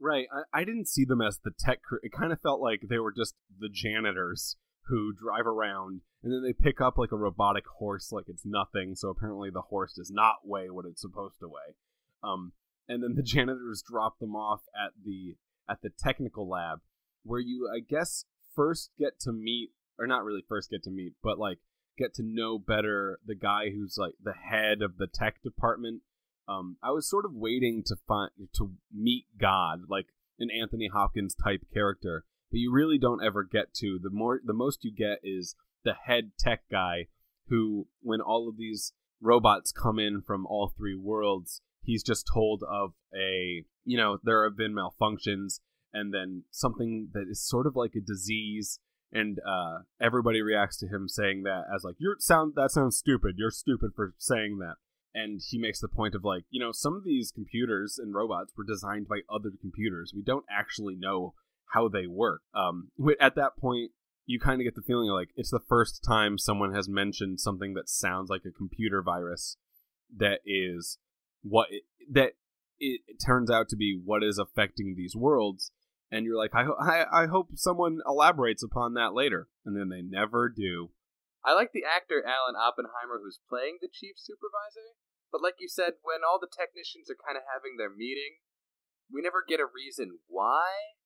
Right. 0.00 0.24
I, 0.32 0.62
I 0.62 0.64
didn't 0.64 0.88
see 0.88 1.04
them 1.04 1.20
as 1.20 1.40
the 1.44 1.52
tech 1.58 1.82
crew. 1.82 1.98
It 2.02 2.16
kind 2.16 2.32
of 2.32 2.40
felt 2.40 2.62
like 2.62 2.88
they 2.88 2.98
were 2.98 3.12
just 3.12 3.34
the 3.58 3.68
janitors 3.68 4.56
who 4.88 5.12
drive 5.12 5.46
around 5.46 6.00
and 6.22 6.32
then 6.32 6.42
they 6.42 6.52
pick 6.52 6.80
up 6.80 6.98
like 6.98 7.12
a 7.12 7.16
robotic 7.16 7.64
horse 7.66 8.10
like 8.10 8.28
it's 8.28 8.44
nothing. 8.44 8.94
So 8.94 9.08
apparently 9.08 9.50
the 9.50 9.62
horse 9.62 9.94
does 9.94 10.10
not 10.10 10.36
weigh 10.44 10.70
what 10.70 10.86
it's 10.86 11.00
supposed 11.00 11.38
to 11.40 11.48
weigh. 11.48 11.74
Um, 12.22 12.52
and 12.88 13.02
then 13.02 13.14
the 13.14 13.22
janitors 13.34 13.82
drop 13.82 14.18
them 14.18 14.34
off 14.34 14.62
at 14.74 14.92
the 15.04 15.36
at 15.68 15.82
the 15.82 15.90
technical 15.90 16.48
lab 16.48 16.80
where 17.22 17.40
you 17.40 17.70
I 17.72 17.80
guess 17.80 18.24
first 18.54 18.90
get 18.98 19.20
to 19.20 19.32
meet 19.32 19.70
or 19.98 20.06
not 20.06 20.24
really 20.24 20.42
first 20.48 20.70
get 20.70 20.82
to 20.84 20.90
meet, 20.90 21.14
but 21.22 21.38
like 21.38 21.58
get 21.96 22.14
to 22.14 22.22
know 22.22 22.58
better 22.58 23.18
the 23.26 23.34
guy 23.34 23.70
who's 23.70 23.96
like 23.98 24.14
the 24.22 24.32
head 24.32 24.82
of 24.82 24.96
the 24.96 25.06
tech 25.06 25.42
department. 25.42 26.02
Um, 26.48 26.78
I 26.82 26.92
was 26.92 27.08
sort 27.08 27.26
of 27.26 27.34
waiting 27.34 27.82
to 27.86 27.96
find 28.06 28.30
to 28.54 28.72
meet 28.92 29.26
God, 29.38 29.82
like 29.88 30.06
an 30.38 30.48
Anthony 30.50 30.88
Hopkins 30.92 31.34
type 31.34 31.62
character, 31.72 32.24
but 32.50 32.58
you 32.58 32.72
really 32.72 32.98
don't 32.98 33.24
ever 33.24 33.44
get 33.44 33.74
to. 33.74 33.98
The 34.02 34.10
more 34.10 34.40
the 34.44 34.52
most 34.52 34.84
you 34.84 34.92
get 34.92 35.18
is 35.22 35.54
the 35.84 35.94
head 36.06 36.32
tech 36.38 36.62
guy 36.70 37.08
who 37.48 37.86
when 38.02 38.20
all 38.20 38.48
of 38.48 38.56
these 38.56 38.92
robots 39.20 39.72
come 39.72 39.98
in 39.98 40.22
from 40.22 40.46
all 40.46 40.72
three 40.76 40.94
worlds, 40.94 41.60
he's 41.82 42.02
just 42.02 42.28
told 42.32 42.62
of 42.68 42.92
a, 43.14 43.64
you 43.84 43.96
know, 43.96 44.18
there 44.22 44.44
have 44.44 44.56
been 44.56 44.74
malfunctions 44.74 45.60
and 45.92 46.12
then 46.12 46.44
something 46.50 47.08
that 47.14 47.26
is 47.28 47.46
sort 47.46 47.66
of 47.66 47.74
like 47.74 47.94
a 47.96 48.00
disease 48.00 48.78
and 49.12 49.38
uh, 49.46 49.78
everybody 50.00 50.42
reacts 50.42 50.76
to 50.78 50.86
him 50.86 51.08
saying 51.08 51.42
that 51.44 51.62
as 51.74 51.82
like 51.82 51.96
you're 51.98 52.16
sound 52.18 52.52
that 52.56 52.70
sounds 52.70 52.96
stupid. 52.98 53.36
You're 53.38 53.50
stupid 53.50 53.92
for 53.96 54.14
saying 54.18 54.58
that. 54.58 54.74
And 55.14 55.40
he 55.48 55.58
makes 55.58 55.80
the 55.80 55.88
point 55.88 56.14
of 56.14 56.24
like 56.24 56.44
you 56.50 56.60
know 56.60 56.72
some 56.72 56.94
of 56.94 57.04
these 57.04 57.32
computers 57.32 57.98
and 57.98 58.14
robots 58.14 58.52
were 58.56 58.64
designed 58.64 59.08
by 59.08 59.20
other 59.32 59.50
computers. 59.58 60.12
We 60.14 60.22
don't 60.22 60.44
actually 60.50 60.94
know 60.94 61.34
how 61.72 61.88
they 61.88 62.06
work 62.06 62.42
um, 62.54 62.90
at 63.20 63.34
that 63.34 63.56
point 63.58 63.90
you 64.26 64.38
kind 64.38 64.60
of 64.60 64.64
get 64.64 64.74
the 64.74 64.82
feeling 64.82 65.08
like 65.08 65.30
it's 65.36 65.50
the 65.50 65.60
first 65.68 66.04
time 66.06 66.36
someone 66.36 66.74
has 66.74 66.88
mentioned 66.88 67.40
something 67.40 67.74
that 67.74 67.88
sounds 67.88 68.28
like 68.28 68.42
a 68.46 68.50
computer 68.50 69.02
virus 69.02 69.56
that 70.14 70.40
is 70.44 70.98
what 71.42 71.68
it, 71.70 71.82
that 72.10 72.32
it 72.78 73.00
turns 73.24 73.50
out 73.50 73.68
to 73.68 73.76
be 73.76 73.98
what 74.02 74.22
is 74.22 74.38
affecting 74.38 74.94
these 74.96 75.16
worlds 75.16 75.72
and 76.10 76.24
you're 76.24 76.40
like, 76.40 76.54
I, 76.54 76.64
ho- 76.64 76.80
I, 76.80 77.24
I 77.24 77.26
hope 77.26 77.52
someone 77.54 78.00
elaborates 78.06 78.62
upon 78.62 78.94
that 78.94 79.12
later, 79.12 79.48
and 79.64 79.76
then 79.76 79.88
they 79.88 80.00
never 80.00 80.48
do. 80.48 80.90
I 81.44 81.52
like 81.52 81.72
the 81.72 81.84
actor 81.84 82.24
Alan 82.24 82.56
Oppenheimer 82.56 83.20
who's 83.22 83.40
playing 83.48 83.78
the 83.80 83.92
chief 83.92 84.16
supervisor, 84.16 84.96
but 85.30 85.42
like 85.42 85.60
you 85.60 85.68
said, 85.68 86.00
when 86.02 86.24
all 86.24 86.40
the 86.40 86.50
technicians 86.50 87.12
are 87.12 87.20
kind 87.20 87.36
of 87.36 87.44
having 87.44 87.76
their 87.76 87.92
meeting, 87.92 88.40
we 89.12 89.20
never 89.20 89.44
get 89.46 89.60
a 89.60 89.68
reason 89.68 90.20
why 90.26 90.96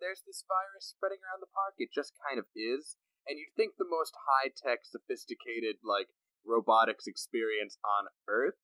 there's 0.00 0.22
this 0.26 0.44
virus 0.46 0.94
spreading 0.94 1.22
around 1.22 1.42
the 1.42 1.52
park. 1.52 1.78
It 1.78 1.94
just 1.94 2.14
kind 2.18 2.38
of 2.38 2.50
is, 2.54 2.96
and 3.26 3.38
you'd 3.38 3.54
think 3.56 3.76
the 3.76 3.88
most 3.88 4.14
high 4.28 4.50
tech, 4.54 4.84
sophisticated, 4.84 5.82
like 5.84 6.12
robotics 6.44 7.06
experience 7.06 7.80
on 7.84 8.12
Earth 8.28 8.60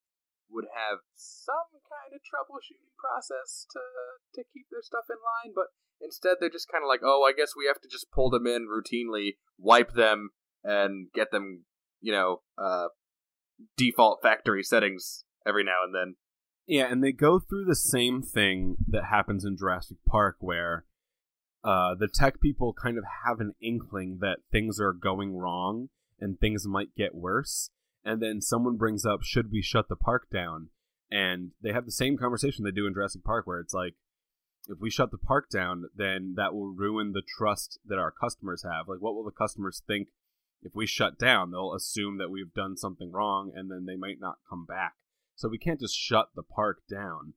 would 0.50 0.66
have 0.74 0.98
some 1.14 1.78
kind 1.86 2.12
of 2.12 2.20
troubleshooting 2.26 2.92
process 2.98 3.66
to 3.70 3.80
to 4.34 4.42
keep 4.52 4.66
their 4.70 4.82
stuff 4.82 5.06
in 5.08 5.16
line, 5.16 5.54
but 5.54 5.72
instead 6.00 6.36
they're 6.38 6.50
just 6.50 6.70
kind 6.70 6.84
of 6.84 6.88
like, 6.88 7.00
oh, 7.02 7.22
I 7.22 7.32
guess 7.32 7.54
we 7.56 7.66
have 7.66 7.80
to 7.82 7.88
just 7.88 8.10
pull 8.10 8.30
them 8.30 8.46
in 8.46 8.66
routinely, 8.66 9.36
wipe 9.58 9.92
them, 9.92 10.30
and 10.64 11.08
get 11.14 11.30
them, 11.30 11.64
you 12.00 12.12
know, 12.12 12.42
uh, 12.58 12.88
default 13.76 14.20
factory 14.22 14.62
settings 14.62 15.24
every 15.46 15.64
now 15.64 15.78
and 15.84 15.94
then. 15.94 16.16
Yeah, 16.66 16.86
and 16.90 17.02
they 17.02 17.12
go 17.12 17.38
through 17.40 17.64
the 17.64 17.74
same 17.74 18.22
thing 18.22 18.76
that 18.88 19.06
happens 19.10 19.44
in 19.44 19.56
Jurassic 19.56 19.96
Park, 20.06 20.36
where 20.40 20.84
uh, 21.62 21.94
the 21.94 22.08
tech 22.08 22.40
people 22.40 22.72
kind 22.72 22.96
of 22.96 23.04
have 23.26 23.40
an 23.40 23.54
inkling 23.60 24.18
that 24.20 24.38
things 24.50 24.80
are 24.80 24.92
going 24.92 25.36
wrong 25.36 25.88
and 26.18 26.38
things 26.38 26.66
might 26.66 26.94
get 26.96 27.14
worse 27.14 27.70
and 28.04 28.22
then 28.22 28.40
someone 28.40 28.76
brings 28.76 29.04
up 29.04 29.22
should 29.22 29.50
we 29.50 29.62
shut 29.62 29.88
the 29.88 29.96
park 29.96 30.28
down 30.32 30.68
and 31.10 31.50
they 31.62 31.72
have 31.72 31.84
the 31.84 31.92
same 31.92 32.16
conversation 32.16 32.64
they 32.64 32.70
do 32.70 32.86
in 32.86 32.94
Jurassic 32.94 33.24
Park 33.24 33.46
where 33.46 33.60
it's 33.60 33.74
like 33.74 33.94
if 34.68 34.78
we 34.80 34.90
shut 34.90 35.10
the 35.10 35.18
park 35.18 35.50
down 35.50 35.84
then 35.94 36.34
that 36.36 36.54
will 36.54 36.72
ruin 36.72 37.12
the 37.12 37.22
trust 37.38 37.78
that 37.84 37.98
our 37.98 38.10
customers 38.10 38.62
have 38.62 38.88
like 38.88 39.00
what 39.00 39.14
will 39.14 39.24
the 39.24 39.30
customers 39.30 39.82
think 39.86 40.08
if 40.62 40.74
we 40.74 40.86
shut 40.86 41.18
down, 41.18 41.50
they'll 41.50 41.74
assume 41.74 42.18
that 42.18 42.30
we've 42.30 42.52
done 42.52 42.76
something 42.76 43.10
wrong, 43.10 43.52
and 43.54 43.70
then 43.70 43.86
they 43.86 43.96
might 43.96 44.20
not 44.20 44.38
come 44.48 44.66
back. 44.66 44.94
So 45.34 45.48
we 45.48 45.58
can't 45.58 45.80
just 45.80 45.96
shut 45.96 46.30
the 46.34 46.42
park 46.42 46.82
down. 46.88 47.34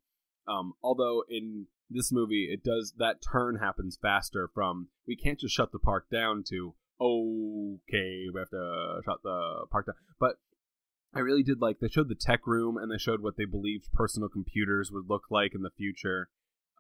Um, 0.48 0.74
although 0.84 1.24
in 1.30 1.68
this 1.94 2.12
movie, 2.12 2.50
it 2.52 2.64
does 2.64 2.94
that 2.98 3.22
turn 3.22 3.58
happens 3.58 3.98
faster 4.02 4.50
from 4.54 4.90
we 5.08 5.16
can't 5.16 5.40
just 5.40 5.56
shut 5.56 5.72
the 5.72 5.80
park 5.80 6.10
down 6.12 6.44
to 6.50 6.76
okay, 7.02 8.26
we 8.34 8.40
have 8.40 8.50
to 8.50 9.02
shut 9.06 9.22
the 9.24 9.66
park 9.72 9.88
down. 9.88 9.96
But 10.20 10.38
I 11.14 11.20
really 11.20 11.44
did 11.44 11.62
like 11.62 11.80
they 11.80 11.90
showed 11.90 12.10
the 12.10 12.16
tech 12.16 12.48
room 12.48 12.78
and 12.78 12.92
they 12.92 12.98
showed 12.98 13.22
what 13.22 13.38
they 13.38 13.46
believed 13.46 13.94
personal 13.94 14.30
computers 14.30 14.92
would 14.92 15.10
look 15.10 15.24
like 15.30 15.54
in 15.54 15.62
the 15.62 15.70
future, 15.70 16.30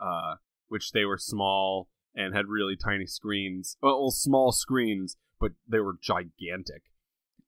uh, 0.01 0.35
which 0.67 0.91
they 0.91 1.05
were 1.05 1.17
small 1.17 1.89
and 2.15 2.35
had 2.35 2.47
really 2.47 2.75
tiny 2.75 3.05
screens. 3.05 3.77
Well, 3.81 4.11
small 4.11 4.51
screens, 4.51 5.17
but 5.39 5.51
they 5.67 5.79
were 5.79 5.97
gigantic. 6.01 6.83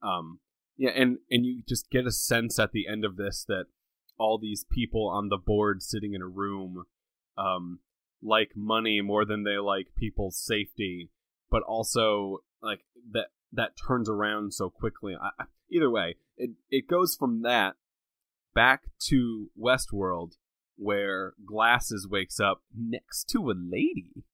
Um, 0.02 0.40
yeah, 0.78 0.92
and 0.92 1.20
and 1.32 1.46
you 1.46 1.64
just 1.68 1.90
get 1.90 2.06
a 2.06 2.12
sense 2.12 2.60
at 2.60 2.72
the 2.72 2.88
end 2.88 3.06
of 3.06 3.16
this 3.16 3.46
that 3.48 3.66
all 4.18 4.38
these 4.38 4.66
people 4.70 5.08
on 5.10 5.30
the 5.30 5.38
board 5.38 5.82
sitting 5.82 6.14
in 6.14 6.22
a 6.22 6.28
room 6.28 6.86
um, 7.38 7.80
like 8.22 8.52
money 8.56 9.02
more 9.02 9.26
than 9.26 9.44
they 9.44 9.58
like 9.58 9.88
people's 9.98 10.38
safety, 10.38 11.12
but 11.50 11.64
also 11.64 12.40
like 12.62 12.82
that 13.12 13.28
that 13.52 13.78
turns 13.88 14.10
around 14.10 14.54
so 14.54 14.70
quickly. 14.70 15.16
I, 15.20 15.46
either 15.72 15.90
way, 15.90 16.16
it 16.38 16.52
it 16.70 16.88
goes 16.88 17.16
from 17.16 17.42
that 17.44 17.76
back 18.54 18.84
to 19.12 19.52
Westworld, 19.60 20.34
where 20.78 21.34
Glasses 21.46 22.08
wakes 22.10 22.40
up 22.40 22.64
next 22.76 23.26
to 23.32 23.52
a 23.52 23.56
lady. 23.56 24.26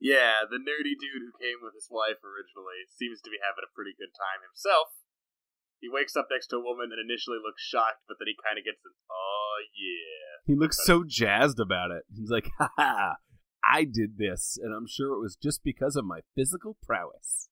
Yeah, 0.00 0.44
the 0.50 0.60
nerdy 0.60 0.94
dude 1.00 1.24
who 1.24 1.40
came 1.40 1.64
with 1.64 1.74
his 1.74 1.88
wife 1.88 2.20
originally 2.20 2.84
seems 2.92 3.24
to 3.24 3.32
be 3.32 3.40
having 3.40 3.64
a 3.64 3.74
pretty 3.74 3.96
good 3.96 4.12
time 4.12 4.44
himself. 4.44 4.92
He 5.80 5.88
wakes 5.88 6.16
up 6.16 6.28
next 6.32 6.48
to 6.52 6.60
a 6.60 6.64
woman 6.64 6.92
and 6.92 7.00
initially 7.00 7.40
looks 7.40 7.64
shocked, 7.64 8.04
but 8.08 8.16
then 8.20 8.28
he 8.28 8.36
kind 8.40 8.56
of 8.56 8.64
gets 8.64 8.80
oh 8.84 9.43
yeah. 9.76 10.42
He 10.46 10.54
looks 10.54 10.84
so 10.84 11.04
jazzed 11.06 11.60
about 11.60 11.90
it. 11.90 12.04
He's 12.14 12.30
like, 12.30 12.48
ha 12.58 12.70
ha, 12.76 13.16
I 13.64 13.84
did 13.84 14.18
this, 14.18 14.58
and 14.60 14.74
I'm 14.74 14.86
sure 14.86 15.14
it 15.14 15.20
was 15.20 15.36
just 15.36 15.64
because 15.64 15.96
of 15.96 16.04
my 16.04 16.20
physical 16.34 16.76
prowess. 16.82 17.48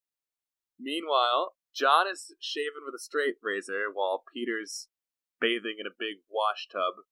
Meanwhile, 0.78 1.54
John 1.74 2.06
is 2.06 2.34
shaving 2.38 2.84
with 2.84 2.94
a 2.94 3.02
straight 3.02 3.36
razor 3.42 3.88
while 3.92 4.24
Peter's 4.32 4.88
bathing 5.40 5.76
in 5.80 5.86
a 5.86 5.98
big 5.98 6.20
wash 6.28 6.68
tub 6.70 7.04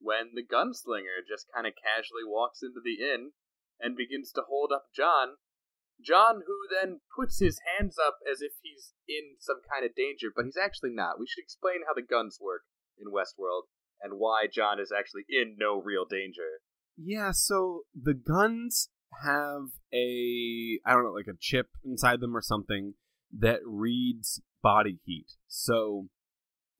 when 0.00 0.34
the 0.34 0.42
gunslinger 0.42 1.22
just 1.26 1.46
kind 1.54 1.66
of 1.66 1.78
casually 1.78 2.26
walks 2.26 2.62
into 2.62 2.80
the 2.82 3.02
inn 3.02 3.32
and 3.80 3.96
begins 3.96 4.32
to 4.32 4.42
hold 4.48 4.72
up 4.72 4.86
John. 4.94 5.38
John, 6.02 6.42
who 6.46 6.58
then 6.70 7.00
puts 7.14 7.40
his 7.40 7.58
hands 7.66 7.96
up 7.98 8.18
as 8.22 8.40
if 8.40 8.52
he's 8.62 8.94
in 9.08 9.38
some 9.40 9.60
kind 9.66 9.84
of 9.84 9.94
danger, 9.94 10.28
but 10.34 10.46
he's 10.46 10.58
actually 10.58 10.94
not. 10.94 11.18
We 11.18 11.26
should 11.26 11.42
explain 11.42 11.82
how 11.86 11.94
the 11.94 12.06
guns 12.06 12.38
work 12.40 12.62
in 12.98 13.10
Westworld 13.10 13.70
and 14.02 14.14
why 14.18 14.46
John 14.52 14.80
is 14.80 14.92
actually 14.96 15.24
in 15.28 15.56
no 15.58 15.80
real 15.80 16.04
danger. 16.04 16.60
Yeah, 16.96 17.30
so 17.32 17.82
the 17.94 18.14
guns 18.14 18.88
have 19.22 19.70
a 19.92 20.80
I 20.84 20.92
don't 20.92 21.04
know, 21.04 21.12
like 21.12 21.26
a 21.28 21.38
chip 21.38 21.68
inside 21.84 22.20
them 22.20 22.36
or 22.36 22.42
something 22.42 22.94
that 23.38 23.60
reads 23.64 24.40
body 24.62 24.98
heat. 25.04 25.32
So 25.46 26.08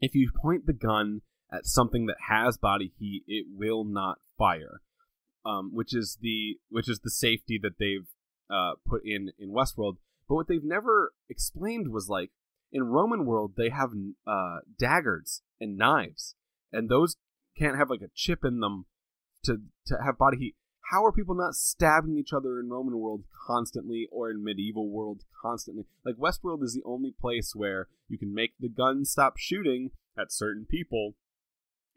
if 0.01 0.15
you 0.15 0.31
point 0.41 0.67
the 0.67 0.73
gun 0.73 1.23
at 1.53 1.67
something 1.67 2.07
that 2.07 2.17
has 2.29 2.59
body 2.59 2.93
heat, 2.99 3.25
it 3.27 3.47
will 3.51 3.85
not 3.85 4.19
fire. 4.37 4.83
Um, 5.47 5.71
which 5.73 5.95
is 5.95 6.19
the 6.21 6.59
which 6.69 6.89
is 6.89 7.01
the 7.01 7.11
safety 7.11 7.59
that 7.63 7.79
they've 7.79 8.09
uh, 8.51 8.73
put 8.87 9.03
in 9.05 9.31
in 9.39 9.51
Westworld. 9.51 9.97
But 10.29 10.35
what 10.35 10.49
they've 10.49 10.65
never 10.65 11.13
explained 11.31 11.91
was 11.91 12.09
like 12.09 12.31
in 12.71 12.83
Roman 12.85 13.25
world 13.25 13.55
they 13.57 13.71
have 13.71 13.91
uh, 14.27 14.59
daggers 14.79 15.43
and 15.61 15.79
knives, 15.79 16.35
and 16.73 16.89
those 16.89 17.17
can't 17.59 17.77
have 17.77 17.91
like 17.91 18.03
a 18.03 18.11
chip 18.15 18.45
in 18.45 18.61
them 18.61 18.87
to 19.45 19.59
to 19.87 19.97
have 20.05 20.19
body 20.19 20.39
heat 20.39 20.55
how 20.91 21.05
are 21.05 21.13
people 21.13 21.35
not 21.35 21.55
stabbing 21.55 22.17
each 22.17 22.33
other 22.33 22.59
in 22.59 22.71
Roman 22.71 22.99
world 22.99 23.25
constantly 23.47 24.09
or 24.11 24.31
in 24.31 24.43
medieval 24.43 24.89
world 24.89 25.23
constantly? 25.43 25.85
Like 26.05 26.17
Westworld 26.17 26.63
is 26.63 26.73
the 26.73 26.83
only 26.85 27.13
place 27.19 27.53
where 27.55 27.89
you 28.09 28.19
can 28.19 28.33
make 28.33 28.55
the 28.59 28.71
gun 28.71 29.05
stop 29.05 29.37
shooting 29.37 29.91
at 30.19 30.33
certain 30.33 30.65
people 30.65 31.15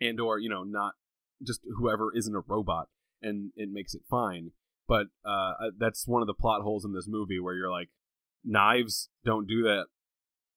and 0.01 0.19
or, 0.19 0.39
you 0.39 0.49
know, 0.49 0.63
not 0.63 0.95
just 1.41 1.61
whoever 1.77 2.15
isn't 2.15 2.35
a 2.35 2.41
robot 2.41 2.89
and 3.21 3.51
it 3.55 3.69
makes 3.71 3.93
it 3.93 4.01
fine. 4.09 4.51
But 4.87 5.07
uh, 5.23 5.53
that's 5.77 6.05
one 6.05 6.21
of 6.21 6.27
the 6.27 6.33
plot 6.33 6.61
holes 6.61 6.83
in 6.83 6.93
this 6.93 7.07
movie 7.07 7.39
where 7.39 7.55
you're 7.55 7.71
like 7.71 7.89
knives 8.43 9.09
don't 9.23 9.47
do 9.47 9.63
that. 9.63 9.85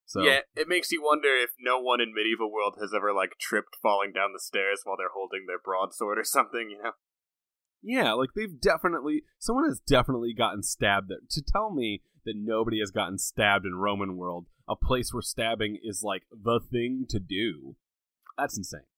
So 0.07 0.23
Yeah, 0.23 0.41
it 0.55 0.69
makes 0.69 0.93
you 0.93 1.03
wonder 1.03 1.29
if 1.29 1.51
no 1.59 1.81
one 1.81 2.01
in 2.01 2.13
medieval 2.15 2.53
world 2.53 2.77
has 2.81 2.93
ever 2.95 3.13
like 3.13 3.39
tripped 3.41 3.77
falling 3.83 4.13
down 4.13 4.33
the 4.33 4.41
stairs 4.41 4.83
while 4.85 4.97
they're 4.97 5.09
holding 5.15 5.47
their 5.47 5.59
broadsword 5.63 6.19
or 6.19 6.25
something, 6.25 6.71
you 6.71 6.83
know. 6.83 6.93
Yeah, 7.83 8.13
like 8.15 8.31
they've 8.35 8.61
definitely 8.61 9.25
someone 9.39 9.65
has 9.67 9.81
definitely 9.87 10.33
gotten 10.33 10.63
stabbed 10.63 11.11
there. 11.11 11.19
To 11.31 11.43
tell 11.43 11.71
me 11.71 12.03
that 12.25 12.35
nobody 12.37 12.81
has 12.81 12.91
gotten 12.91 13.19
stabbed 13.19 13.67
in 13.67 13.75
Roman 13.75 14.17
world, 14.17 14.47
a 14.69 14.75
place 14.75 15.13
where 15.13 15.23
stabbing 15.23 15.79
is 15.83 16.03
like 16.03 16.23
the 16.31 16.61
thing 16.73 17.05
to 17.11 17.19
do. 17.19 17.77
That's 18.39 18.57
insane. 18.57 18.89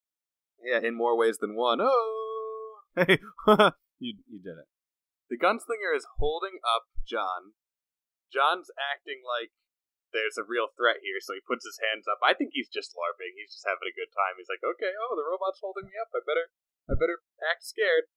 Yeah, 0.64 0.86
in 0.86 0.96
more 0.96 1.18
ways 1.18 1.38
than 1.38 1.56
one. 1.56 1.80
Oh, 1.80 2.78
hey, 2.96 3.18
you 3.98 4.14
you 4.28 4.40
did 4.42 4.58
it. 4.58 4.68
The 5.30 5.38
gunslinger 5.38 5.94
is 5.96 6.06
holding 6.18 6.58
up 6.64 6.84
John. 7.04 7.54
John's 8.32 8.70
acting 8.78 9.22
like 9.26 9.50
there's 10.12 10.38
a 10.38 10.46
real 10.46 10.70
threat 10.74 11.02
here, 11.02 11.18
so 11.22 11.34
he 11.34 11.42
puts 11.42 11.66
his 11.66 11.78
hands 11.80 12.06
up. 12.06 12.18
I 12.22 12.34
think 12.34 12.52
he's 12.52 12.70
just 12.70 12.94
larping. 12.94 13.34
He's 13.34 13.54
just 13.54 13.66
having 13.66 13.86
a 13.86 13.98
good 13.98 14.12
time. 14.14 14.38
He's 14.38 14.50
like, 14.50 14.62
okay, 14.62 14.92
oh, 14.94 15.14
the 15.18 15.26
robot's 15.26 15.62
holding 15.62 15.90
me 15.90 15.96
up. 15.98 16.10
I 16.14 16.22
better, 16.22 16.46
I 16.90 16.94
better 16.94 17.24
act 17.42 17.66
scared. 17.66 18.10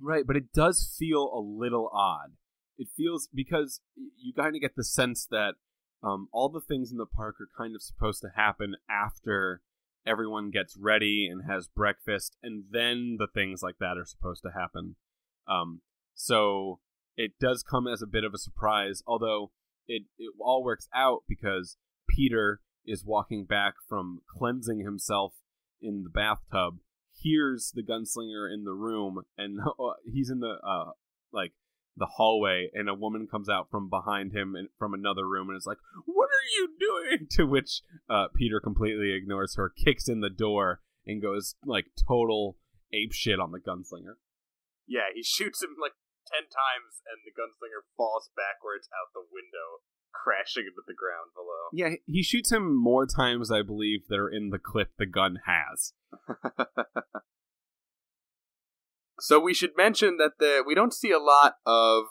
Right, 0.00 0.24
but 0.26 0.36
it 0.36 0.52
does 0.52 0.88
feel 0.96 1.28
a 1.28 1.42
little 1.42 1.90
odd. 1.92 2.36
It 2.78 2.88
feels 2.96 3.28
because 3.28 3.80
you 3.94 4.32
kind 4.32 4.56
of 4.56 4.62
get 4.62 4.76
the 4.76 4.84
sense 4.84 5.28
that 5.28 5.60
um, 6.02 6.28
all 6.32 6.48
the 6.48 6.64
things 6.64 6.90
in 6.90 6.96
the 6.96 7.06
park 7.06 7.36
are 7.40 7.52
kind 7.56 7.74
of 7.74 7.82
supposed 7.82 8.22
to 8.22 8.32
happen 8.34 8.76
after 8.88 9.60
everyone 10.06 10.50
gets 10.50 10.76
ready 10.76 11.28
and 11.30 11.44
has 11.44 11.68
breakfast, 11.68 12.36
and 12.42 12.64
then 12.70 13.16
the 13.18 13.28
things 13.32 13.62
like 13.62 13.76
that 13.80 13.98
are 13.98 14.06
supposed 14.06 14.42
to 14.42 14.52
happen. 14.58 14.96
Um, 15.46 15.82
so 16.14 16.80
it 17.16 17.32
does 17.38 17.62
come 17.62 17.86
as 17.86 18.00
a 18.00 18.06
bit 18.06 18.24
of 18.24 18.32
a 18.32 18.38
surprise, 18.38 19.02
although 19.06 19.52
it, 19.90 20.02
it 20.18 20.32
all 20.40 20.62
works 20.62 20.88
out 20.94 21.24
because 21.28 21.76
Peter 22.08 22.60
is 22.86 23.04
walking 23.04 23.44
back 23.44 23.74
from 23.88 24.20
cleansing 24.28 24.80
himself 24.80 25.34
in 25.80 26.02
the 26.02 26.10
bathtub 26.10 26.78
hears 27.22 27.72
the 27.74 27.82
gunslinger 27.82 28.52
in 28.52 28.64
the 28.64 28.72
room, 28.72 29.22
and 29.36 29.60
uh, 29.80 29.92
he's 30.04 30.30
in 30.30 30.40
the 30.40 30.56
uh 30.64 30.92
like 31.32 31.52
the 31.96 32.06
hallway, 32.16 32.70
and 32.72 32.88
a 32.88 32.94
woman 32.94 33.26
comes 33.30 33.48
out 33.48 33.68
from 33.70 33.90
behind 33.90 34.32
him 34.32 34.54
and 34.54 34.68
from 34.78 34.94
another 34.94 35.28
room, 35.28 35.48
and 35.48 35.56
is 35.56 35.66
like, 35.66 35.78
"What 36.06 36.28
are 36.28 36.48
you 36.52 36.68
doing?" 36.78 37.26
To 37.32 37.44
which 37.44 37.82
uh, 38.08 38.26
Peter 38.34 38.60
completely 38.60 39.12
ignores 39.12 39.56
her, 39.56 39.70
kicks 39.70 40.08
in 40.08 40.20
the 40.20 40.30
door, 40.30 40.80
and 41.06 41.22
goes 41.22 41.54
like 41.64 41.86
total 42.08 42.56
ape 42.92 43.12
shit 43.12 43.38
on 43.38 43.52
the 43.52 43.60
gunslinger. 43.60 44.16
Yeah, 44.86 45.08
he 45.14 45.22
shoots 45.22 45.62
him 45.62 45.76
like 45.80 45.92
ten 46.30 46.46
times, 46.46 47.02
and 47.04 47.20
the 47.26 47.34
gunslinger 47.34 47.84
falls 47.98 48.30
backwards 48.38 48.88
out 48.94 49.10
the 49.12 49.26
window 49.26 49.82
crashing 50.12 50.64
into 50.64 50.82
the 50.86 50.94
ground 50.94 51.30
below. 51.34 51.70
Yeah, 51.72 51.96
he 52.06 52.22
shoots 52.22 52.52
him 52.52 52.74
more 52.74 53.06
times, 53.06 53.50
I 53.50 53.62
believe, 53.62 54.06
that 54.08 54.18
are 54.18 54.28
in 54.28 54.50
the 54.50 54.58
clip 54.58 54.90
the 54.98 55.06
gun 55.06 55.38
has. 55.46 55.92
so 59.20 59.38
we 59.38 59.54
should 59.54 59.76
mention 59.76 60.16
that 60.18 60.38
the 60.38 60.62
we 60.66 60.74
don't 60.74 60.94
see 60.94 61.10
a 61.10 61.18
lot 61.18 61.56
of 61.66 62.04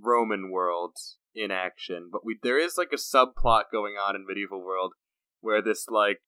Roman 0.00 0.50
world 0.50 0.96
in 1.34 1.50
action, 1.50 2.08
but 2.12 2.24
we 2.24 2.38
there 2.42 2.58
is 2.58 2.78
like 2.78 2.92
a 2.92 2.96
subplot 2.96 3.64
going 3.72 3.94
on 3.94 4.14
in 4.14 4.26
medieval 4.26 4.64
world 4.64 4.94
where 5.40 5.62
this 5.62 5.88
like 5.88 6.20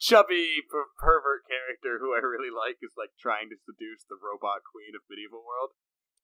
chubby 0.00 0.64
per- 0.66 0.92
pervert 0.98 1.44
character 1.46 2.00
who 2.00 2.14
I 2.16 2.22
really 2.24 2.52
like 2.52 2.80
is 2.80 2.96
like 2.96 3.12
trying 3.20 3.52
to 3.52 3.58
seduce 3.58 4.04
the 4.08 4.18
robot 4.18 4.64
queen 4.64 4.96
of 4.96 5.04
medieval 5.08 5.44
world, 5.44 5.76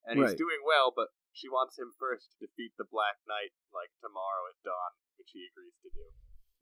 and 0.05 0.21
right. 0.21 0.33
he's 0.33 0.39
doing 0.39 0.65
well, 0.65 0.93
but 0.95 1.13
she 1.33 1.49
wants 1.49 1.79
him 1.79 1.93
first 1.99 2.33
to 2.33 2.47
defeat 2.47 2.75
the 2.79 2.89
Black 2.89 3.21
Knight, 3.27 3.53
like 3.75 3.91
tomorrow 4.01 4.49
at 4.49 4.59
dawn, 4.63 4.93
which 5.19 5.35
he 5.35 5.45
agrees 5.45 5.77
to 5.83 5.91
do. 5.91 6.07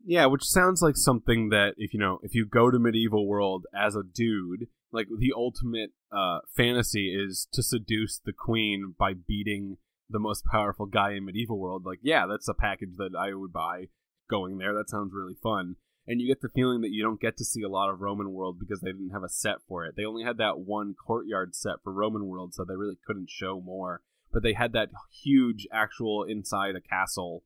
Yeah, 0.05 0.27
which 0.27 0.43
sounds 0.43 0.83
like 0.83 0.97
something 0.97 1.51
that 1.51 1.75
if 1.77 1.95
you 1.95 2.01
know, 2.01 2.19
if 2.23 2.35
you 2.35 2.47
go 2.47 2.71
to 2.71 2.79
medieval 2.79 3.27
world 3.27 3.67
as 3.75 3.95
a 3.95 4.03
dude, 4.03 4.67
like 4.91 5.07
the 5.07 5.33
ultimate 5.35 5.91
uh, 6.11 6.41
fantasy 6.57 7.15
is 7.15 7.49
to 7.53 7.63
seduce 7.63 8.19
the 8.19 8.33
queen 8.33 8.95
by 8.99 9.13
beating 9.15 9.77
the 10.11 10.19
most 10.19 10.45
powerful 10.45 10.87
guy 10.87 11.13
in 11.13 11.25
medieval 11.25 11.59
world. 11.59 11.85
Like, 11.87 12.01
yeah, 12.03 12.27
that's 12.29 12.49
a 12.49 12.55
package 12.55 12.97
that 12.99 13.17
I 13.19 13.35
would 13.35 13.53
buy 13.53 13.87
going 14.29 14.59
there. 14.59 14.75
That 14.75 14.91
sounds 14.91 15.13
really 15.15 15.37
fun. 15.43 15.77
And 16.07 16.21
you 16.21 16.27
get 16.27 16.41
the 16.41 16.49
feeling 16.49 16.81
that 16.81 16.91
you 16.91 17.03
don't 17.03 17.21
get 17.21 17.37
to 17.37 17.45
see 17.45 17.63
a 17.63 17.69
lot 17.69 17.91
of 17.91 18.01
Roman 18.01 18.33
world 18.33 18.59
because 18.59 18.81
they 18.81 18.91
didn't 18.91 19.11
have 19.11 19.23
a 19.23 19.29
set 19.29 19.57
for 19.69 19.85
it. 19.85 19.95
They 19.97 20.05
only 20.05 20.25
had 20.25 20.39
that 20.39 20.59
one 20.59 20.95
courtyard 20.95 21.55
set 21.55 21.77
for 21.85 21.93
Roman 21.93 22.27
world, 22.27 22.55
so 22.55 22.65
they 22.65 22.77
really 22.77 22.99
couldn't 23.07 23.31
show 23.31 23.61
more 23.61 24.03
but 24.33 24.43
they 24.43 24.55
had 24.55 24.73
that 24.73 24.91
huge 25.23 25.67
actual 25.73 26.25
inside 26.25 26.75
a 26.75 26.81
castle 26.81 27.45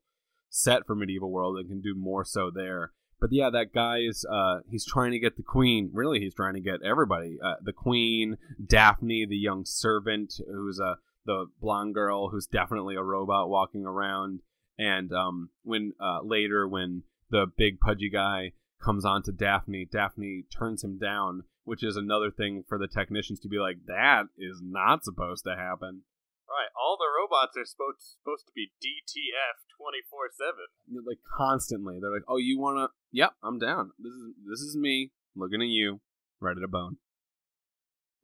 set 0.49 0.87
for 0.87 0.95
medieval 0.95 1.31
world 1.31 1.59
and 1.59 1.69
can 1.69 1.81
do 1.81 1.95
more 1.95 2.25
so 2.25 2.51
there. 2.55 2.93
But 3.21 3.33
yeah, 3.33 3.51
that 3.51 3.73
guy 3.75 3.99
is 3.99 4.25
uh, 4.31 4.59
he's 4.71 4.87
trying 4.87 5.13
to 5.13 5.19
get 5.19 5.37
the 5.37 5.43
queen. 5.43 5.91
Really, 5.93 6.21
he's 6.21 6.35
trying 6.35 6.55
to 6.55 6.61
get 6.61 6.83
everybody. 6.85 7.39
Uh, 7.43 7.55
the 7.63 7.73
queen, 7.73 8.37
Daphne, 8.65 9.27
the 9.27 9.37
young 9.37 9.65
servant, 9.65 10.35
who's 10.47 10.79
a 10.79 10.97
the 11.25 11.47
blonde 11.61 11.93
girl 11.95 12.29
who's 12.29 12.47
definitely 12.47 12.95
a 12.95 13.03
robot 13.03 13.49
walking 13.49 13.85
around. 13.85 14.41
And 14.79 15.13
um, 15.13 15.51
when 15.63 15.95
uh, 15.99 16.21
later, 16.23 16.69
when 16.69 17.03
the 17.31 17.47
big 17.57 17.81
pudgy 17.81 18.11
guy 18.11 18.53
comes 18.83 19.05
on 19.05 19.23
to 19.25 19.33
Daphne, 19.33 19.89
Daphne 19.91 20.45
turns 20.57 20.85
him 20.85 20.99
down, 20.99 21.43
which 21.65 21.83
is 21.83 21.97
another 21.97 22.31
thing 22.31 22.65
for 22.69 22.79
the 22.79 22.89
technicians 22.89 23.41
to 23.41 23.49
be 23.49 23.59
like, 23.59 23.79
that 23.87 24.25
is 24.39 24.61
not 24.63 25.05
supposed 25.05 25.45
to 25.45 25.57
happen. 25.57 26.03
Right, 26.49 26.71
all 26.79 26.97
the 26.97 27.11
robots 27.11 27.57
are 27.57 27.67
supposed 27.67 28.23
supposed 28.23 28.47
to 28.47 28.53
be 28.55 28.71
DTF 28.79 29.67
twenty 29.77 29.99
four 30.09 30.31
seven. 30.31 30.71
Like 31.05 31.19
constantly, 31.37 31.99
they're 32.01 32.13
like, 32.13 32.23
"Oh, 32.29 32.37
you 32.37 32.61
wanna? 32.61 32.91
Yep, 33.11 33.33
I'm 33.43 33.59
down. 33.59 33.91
This 33.99 34.13
is 34.13 34.35
this 34.49 34.61
is 34.61 34.77
me 34.77 35.11
looking 35.35 35.61
at 35.61 35.67
you, 35.67 36.01
right 36.41 36.57
at 36.57 36.63
a 36.63 36.69
bone." 36.69 36.99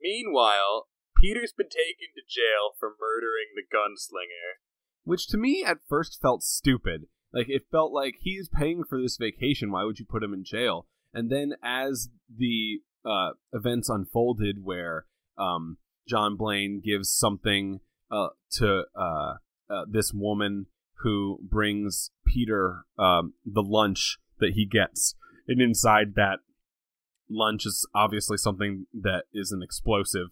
Meanwhile, 0.00 0.86
Peter's 1.16 1.52
been 1.52 1.68
taken 1.68 2.14
to 2.14 2.22
jail 2.22 2.74
for 2.78 2.94
murdering 2.94 3.54
the 3.54 3.62
gunslinger. 3.62 4.62
Which 5.02 5.26
to 5.28 5.36
me 5.36 5.64
at 5.64 5.78
first 5.88 6.20
felt 6.22 6.44
stupid. 6.44 7.08
Like 7.32 7.48
it 7.48 7.62
felt 7.70 7.92
like 7.92 8.16
he 8.20 8.32
is 8.32 8.48
paying 8.48 8.84
for 8.88 9.00
this 9.00 9.16
vacation. 9.16 9.72
Why 9.72 9.84
would 9.84 9.98
you 9.98 10.04
put 10.04 10.22
him 10.22 10.34
in 10.34 10.44
jail? 10.44 10.86
And 11.14 11.30
then 11.30 11.54
as 11.62 12.08
the 12.34 12.80
uh, 13.04 13.30
events 13.52 13.88
unfolded, 13.88 14.58
where 14.62 15.06
um, 15.36 15.78
John 16.08 16.36
Blane 16.36 16.80
gives 16.84 17.12
something 17.14 17.80
uh, 18.10 18.28
to 18.52 18.84
uh, 18.94 19.34
uh, 19.70 19.84
this 19.88 20.12
woman 20.12 20.66
who 21.02 21.38
brings 21.42 22.10
Peter 22.26 22.84
um, 22.98 23.34
the 23.44 23.62
lunch 23.62 24.18
that 24.38 24.52
he 24.54 24.66
gets, 24.66 25.14
and 25.48 25.60
inside 25.60 26.14
that 26.16 26.40
lunch 27.28 27.66
is 27.66 27.88
obviously 27.94 28.36
something 28.36 28.86
that 28.92 29.24
is 29.32 29.52
an 29.52 29.62
explosive. 29.62 30.28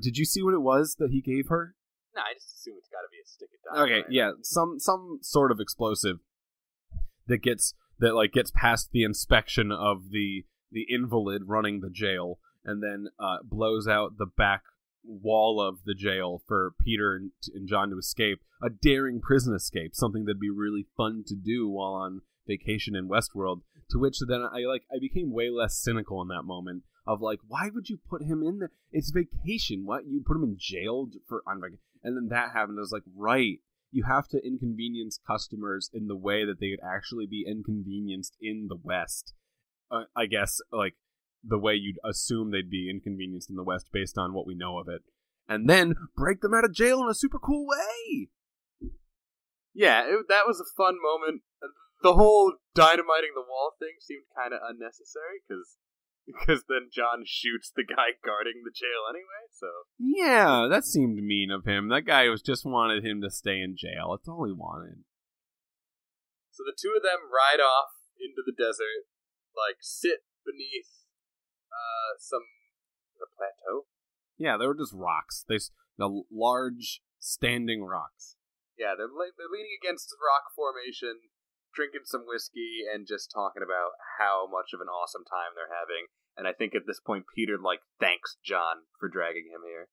Did 0.00 0.16
you 0.16 0.24
see 0.24 0.42
what 0.42 0.54
it 0.54 0.62
was 0.62 0.96
that 0.98 1.10
he 1.10 1.20
gave 1.20 1.48
her? 1.48 1.74
No, 2.14 2.22
I 2.22 2.34
just 2.34 2.54
assume 2.54 2.74
it's 2.78 2.88
got 2.88 3.00
to 3.00 3.10
be 3.10 3.18
a 3.18 3.26
stick 3.26 3.48
of 3.54 3.74
dynamite. 3.74 4.04
Okay, 4.04 4.14
yeah, 4.14 4.32
some 4.42 4.78
some 4.78 5.18
sort 5.22 5.50
of 5.50 5.60
explosive 5.60 6.18
that 7.26 7.38
gets 7.38 7.74
that 7.98 8.14
like 8.14 8.32
gets 8.32 8.52
past 8.54 8.90
the 8.92 9.02
inspection 9.02 9.72
of 9.72 10.10
the 10.10 10.44
the 10.70 10.86
invalid 10.88 11.42
running 11.46 11.80
the 11.80 11.90
jail, 11.90 12.38
and 12.64 12.82
then 12.82 13.08
uh, 13.18 13.38
blows 13.42 13.88
out 13.88 14.18
the 14.18 14.26
back 14.26 14.62
wall 15.04 15.60
of 15.60 15.84
the 15.84 15.94
jail 15.94 16.42
for 16.46 16.72
Peter 16.80 17.14
and, 17.14 17.30
and 17.54 17.68
John 17.68 17.90
to 17.90 17.98
escape. 17.98 18.40
A 18.62 18.70
daring 18.70 19.20
prison 19.20 19.54
escape, 19.54 19.94
something 19.94 20.24
that'd 20.24 20.40
be 20.40 20.50
really 20.50 20.86
fun 20.96 21.24
to 21.26 21.34
do 21.34 21.68
while 21.68 21.92
on 21.92 22.22
vacation 22.46 22.96
in 22.96 23.08
Westworld. 23.08 23.60
To 23.90 23.98
which 23.98 24.18
then 24.26 24.42
I 24.42 24.60
like 24.60 24.84
I 24.90 24.98
became 24.98 25.32
way 25.32 25.50
less 25.50 25.76
cynical 25.76 26.22
in 26.22 26.28
that 26.28 26.44
moment 26.44 26.84
of 27.06 27.20
like, 27.20 27.40
why 27.46 27.70
would 27.74 27.90
you 27.90 27.98
put 28.08 28.22
him 28.22 28.42
in 28.42 28.58
there? 28.58 28.70
It's 28.90 29.10
vacation. 29.10 29.84
What 29.84 30.06
you 30.06 30.22
put 30.26 30.36
him 30.36 30.44
in 30.44 30.56
jail 30.58 31.08
for 31.28 31.42
on 31.46 31.60
vacation? 31.60 31.78
And 32.04 32.16
then 32.16 32.28
that 32.28 32.52
happened. 32.52 32.78
I 32.78 32.82
was 32.82 32.92
like, 32.92 33.02
right. 33.16 33.58
You 33.90 34.04
have 34.06 34.28
to 34.28 34.44
inconvenience 34.44 35.18
customers 35.26 35.88
in 35.92 36.06
the 36.06 36.16
way 36.16 36.44
that 36.44 36.60
they 36.60 36.70
would 36.70 36.84
actually 36.84 37.26
be 37.26 37.44
inconvenienced 37.48 38.36
in 38.40 38.66
the 38.68 38.76
West. 38.76 39.34
Uh, 39.90 40.04
I 40.14 40.26
guess 40.26 40.60
like 40.72 40.94
the 41.46 41.58
way 41.58 41.74
you'd 41.74 41.98
assume 42.04 42.50
they'd 42.50 42.70
be 42.70 42.90
inconvenienced 42.90 43.50
in 43.50 43.56
the 43.56 43.62
West 43.62 43.88
based 43.92 44.18
on 44.18 44.32
what 44.32 44.46
we 44.46 44.54
know 44.54 44.78
of 44.78 44.88
it, 44.88 45.02
and 45.48 45.68
then 45.68 45.94
break 46.16 46.40
them 46.40 46.54
out 46.54 46.64
of 46.64 46.74
jail 46.74 47.00
in 47.02 47.08
a 47.08 47.14
super 47.14 47.38
cool 47.38 47.66
way. 47.66 48.30
Yeah, 49.74 50.02
it, 50.06 50.26
that 50.28 50.46
was 50.46 50.60
a 50.60 50.74
fun 50.76 50.96
moment. 51.02 51.42
The 52.02 52.14
whole 52.14 52.54
dynamiting 52.74 53.32
the 53.34 53.46
wall 53.48 53.72
thing 53.78 53.96
seemed 54.00 54.24
kind 54.34 54.52
of 54.52 54.60
unnecessary 54.62 55.42
because 55.46 55.76
because 56.26 56.64
then 56.68 56.88
John 56.92 57.24
shoots 57.24 57.72
the 57.74 57.84
guy 57.84 58.16
guarding 58.24 58.64
the 58.64 58.74
jail 58.74 59.08
anyway. 59.08 59.44
So 59.52 59.68
yeah, 59.98 60.68
that 60.70 60.84
seemed 60.84 61.22
mean 61.22 61.50
of 61.50 61.64
him. 61.64 61.88
That 61.88 62.06
guy 62.06 62.28
was 62.28 62.42
just 62.42 62.64
wanted 62.64 63.04
him 63.04 63.20
to 63.22 63.30
stay 63.30 63.60
in 63.60 63.76
jail. 63.76 64.16
That's 64.16 64.28
all 64.28 64.44
he 64.46 64.52
wanted. 64.52 65.04
So 66.50 66.62
the 66.62 66.76
two 66.76 66.94
of 66.96 67.02
them 67.02 67.26
ride 67.28 67.60
off 67.60 67.98
into 68.16 68.42
the 68.46 68.54
desert, 68.54 69.10
like 69.52 69.82
sit 69.82 70.22
beneath 70.46 71.04
uh, 71.68 72.16
some 72.18 72.46
the 73.18 73.26
plateau. 73.26 73.86
Yeah, 74.38 74.56
they 74.56 74.66
were 74.66 74.78
just 74.78 74.94
rocks. 74.94 75.44
They 75.48 75.58
the 75.98 76.22
large 76.30 77.02
standing 77.18 77.84
rocks. 77.84 78.36
Yeah, 78.78 78.94
they're 78.98 79.10
they're 79.10 79.52
leaning 79.52 79.78
against 79.78 80.14
rock 80.18 80.50
formation, 80.54 81.30
drinking 81.74 82.04
some 82.04 82.24
whiskey, 82.26 82.86
and 82.92 83.06
just 83.06 83.30
talking 83.32 83.62
about 83.62 83.98
how 84.18 84.46
much 84.50 84.72
of 84.72 84.80
an 84.80 84.88
awesome 84.88 85.24
time 85.24 85.52
they're 85.54 85.74
having. 85.74 86.06
And 86.36 86.48
I 86.48 86.52
think 86.52 86.74
at 86.74 86.86
this 86.86 87.00
point, 87.00 87.26
Peter 87.34 87.58
like 87.58 87.80
thanks 88.00 88.36
John 88.44 88.86
for 88.98 89.08
dragging 89.08 89.50
him 89.52 89.62
here. 89.66 89.88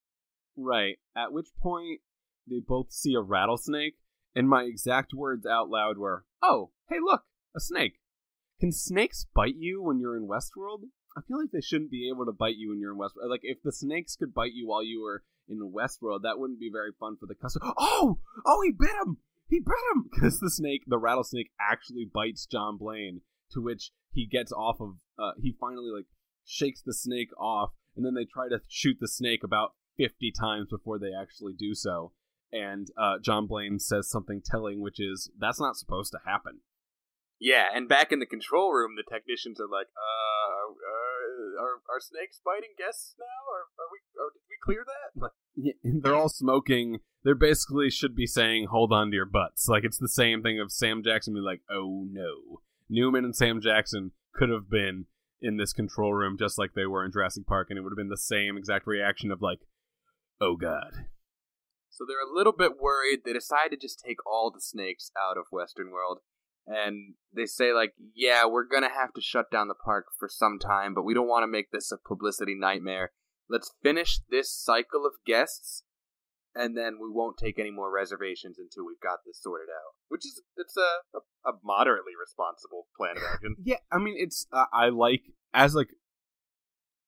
Right. 0.55 0.97
At 1.15 1.31
which 1.31 1.49
point, 1.61 2.01
they 2.47 2.59
both 2.59 2.91
see 2.91 3.13
a 3.13 3.21
rattlesnake, 3.21 3.95
and 4.35 4.49
my 4.49 4.63
exact 4.63 5.13
words 5.13 5.45
out 5.45 5.69
loud 5.69 5.97
were, 5.97 6.25
"Oh, 6.41 6.71
hey, 6.89 6.99
look, 6.99 7.23
a 7.55 7.59
snake." 7.59 7.99
Can 8.59 8.71
snakes 8.71 9.25
bite 9.33 9.57
you 9.57 9.81
when 9.81 9.99
you're 9.99 10.17
in 10.17 10.27
Westworld? 10.27 10.89
I 11.17 11.21
feel 11.21 11.39
like 11.39 11.51
they 11.51 11.61
shouldn't 11.61 11.91
be 11.91 12.09
able 12.09 12.25
to 12.25 12.31
bite 12.31 12.57
you 12.57 12.69
when 12.69 12.79
you're 12.79 12.93
in 12.93 12.99
Westworld. 12.99 13.29
Like 13.29 13.41
if 13.43 13.61
the 13.63 13.71
snakes 13.71 14.15
could 14.15 14.33
bite 14.33 14.53
you 14.53 14.67
while 14.67 14.83
you 14.83 15.01
were 15.01 15.23
in 15.49 15.59
Westworld, 15.59 16.23
that 16.23 16.39
wouldn't 16.39 16.59
be 16.59 16.69
very 16.71 16.91
fun 16.99 17.17
for 17.19 17.25
the 17.25 17.35
customer. 17.35 17.73
Oh, 17.77 18.19
oh, 18.45 18.61
he 18.61 18.71
bit 18.71 18.91
him. 18.91 19.17
He 19.51 19.59
bit 19.59 19.75
him 19.93 20.09
because 20.11 20.39
the 20.39 20.49
snake, 20.49 20.83
the 20.87 20.97
rattlesnake, 20.97 21.51
actually 21.59 22.09
bites 22.11 22.47
John 22.47 22.77
Blane. 22.77 23.21
To 23.51 23.61
which 23.61 23.91
he 24.13 24.25
gets 24.25 24.53
off 24.53 24.79
of. 24.79 24.95
Uh, 25.19 25.33
he 25.41 25.53
finally 25.59 25.91
like 25.93 26.05
shakes 26.45 26.81
the 26.81 26.93
snake 26.93 27.29
off, 27.37 27.71
and 27.97 28.05
then 28.05 28.13
they 28.13 28.23
try 28.23 28.47
to 28.47 28.61
shoot 28.69 28.95
the 29.01 29.09
snake 29.09 29.43
about 29.43 29.73
fifty 29.97 30.31
times 30.31 30.69
before 30.69 30.97
they 30.97 31.11
actually 31.13 31.51
do 31.53 31.75
so. 31.75 32.13
And 32.53 32.87
uh, 32.97 33.19
John 33.21 33.47
Blane 33.47 33.77
says 33.77 34.09
something 34.09 34.41
telling, 34.43 34.79
which 34.79 35.01
is, 35.01 35.29
"That's 35.37 35.59
not 35.59 35.75
supposed 35.75 36.13
to 36.13 36.19
happen." 36.25 36.61
Yeah, 37.41 37.65
and 37.73 37.89
back 37.89 38.13
in 38.13 38.19
the 38.19 38.25
control 38.25 38.71
room, 38.71 38.95
the 38.95 39.03
technicians 39.03 39.59
are 39.59 39.67
like, 39.67 39.87
"Uh, 39.97 39.99
uh 39.99 40.30
are 41.91 41.99
snakes 41.99 42.39
biting 42.43 42.73
guests 42.77 43.15
now? 43.19 43.39
Or 43.51 43.67
are 43.77 43.89
we? 43.91 43.99
Or 44.19 44.31
did 44.31 44.45
we 44.49 44.57
clear 44.63 44.85
that?" 44.85 45.31
Yeah, 45.55 45.73
they're 46.01 46.15
all 46.15 46.29
smoking. 46.29 46.99
They're 47.23 47.35
basically 47.35 47.89
should 47.89 48.15
be 48.15 48.27
saying, 48.27 48.67
"Hold 48.71 48.93
on 48.93 49.09
to 49.11 49.15
your 49.15 49.25
butts." 49.25 49.67
Like 49.67 49.83
it's 49.83 49.97
the 49.99 50.09
same 50.09 50.41
thing 50.41 50.59
of 50.59 50.71
Sam 50.71 51.03
Jackson 51.03 51.33
being 51.33 51.45
like, 51.45 51.61
"Oh 51.69 52.05
no." 52.09 52.61
Newman 52.89 53.23
and 53.23 53.35
Sam 53.35 53.61
Jackson 53.61 54.11
could 54.33 54.49
have 54.49 54.69
been 54.69 55.05
in 55.41 55.57
this 55.57 55.73
control 55.73 56.13
room 56.13 56.37
just 56.37 56.57
like 56.57 56.73
they 56.73 56.85
were 56.85 57.05
in 57.05 57.11
Jurassic 57.11 57.45
Park, 57.45 57.67
and 57.69 57.77
it 57.77 57.81
would 57.81 57.91
have 57.91 57.97
been 57.97 58.09
the 58.09 58.17
same 58.17 58.57
exact 58.57 58.87
reaction 58.87 59.31
of 59.31 59.41
like, 59.41 59.59
"Oh 60.39 60.55
god." 60.55 61.05
So 61.89 62.05
they're 62.07 62.25
a 62.25 62.33
little 62.33 62.53
bit 62.53 62.79
worried. 62.79 63.19
They 63.25 63.33
decide 63.33 63.69
to 63.71 63.77
just 63.77 63.99
take 63.99 64.25
all 64.25 64.49
the 64.49 64.61
snakes 64.61 65.11
out 65.19 65.37
of 65.37 65.51
Western 65.51 65.91
World 65.91 66.19
and 66.71 67.13
they 67.35 67.45
say 67.45 67.73
like 67.73 67.93
yeah 68.15 68.45
we're 68.45 68.67
gonna 68.67 68.89
have 68.89 69.13
to 69.13 69.21
shut 69.21 69.51
down 69.51 69.67
the 69.67 69.73
park 69.73 70.05
for 70.17 70.29
some 70.29 70.57
time 70.59 70.93
but 70.93 71.03
we 71.03 71.13
don't 71.13 71.27
want 71.27 71.43
to 71.43 71.47
make 71.47 71.71
this 71.71 71.91
a 71.91 71.97
publicity 71.97 72.55
nightmare. 72.57 73.11
Let's 73.49 73.73
finish 73.83 74.19
this 74.29 74.53
cycle 74.53 75.05
of 75.05 75.13
guests 75.25 75.83
and 76.55 76.77
then 76.77 76.97
we 77.01 77.09
won't 77.09 77.37
take 77.37 77.59
any 77.59 77.71
more 77.71 77.91
reservations 77.91 78.57
until 78.57 78.85
we've 78.85 78.99
got 79.01 79.19
this 79.25 79.41
sorted 79.41 79.69
out. 79.69 79.95
Which 80.09 80.25
is 80.25 80.41
it's 80.55 80.77
a 80.77 81.17
a, 81.17 81.49
a 81.49 81.53
moderately 81.63 82.13
responsible 82.19 82.87
plan 82.97 83.17
of 83.17 83.23
action 83.23 83.55
yeah 83.63 83.77
i 83.91 83.97
mean 83.97 84.15
it's 84.17 84.47
uh, 84.53 84.65
i 84.73 84.89
like 84.89 85.23
as 85.53 85.75
like 85.75 85.89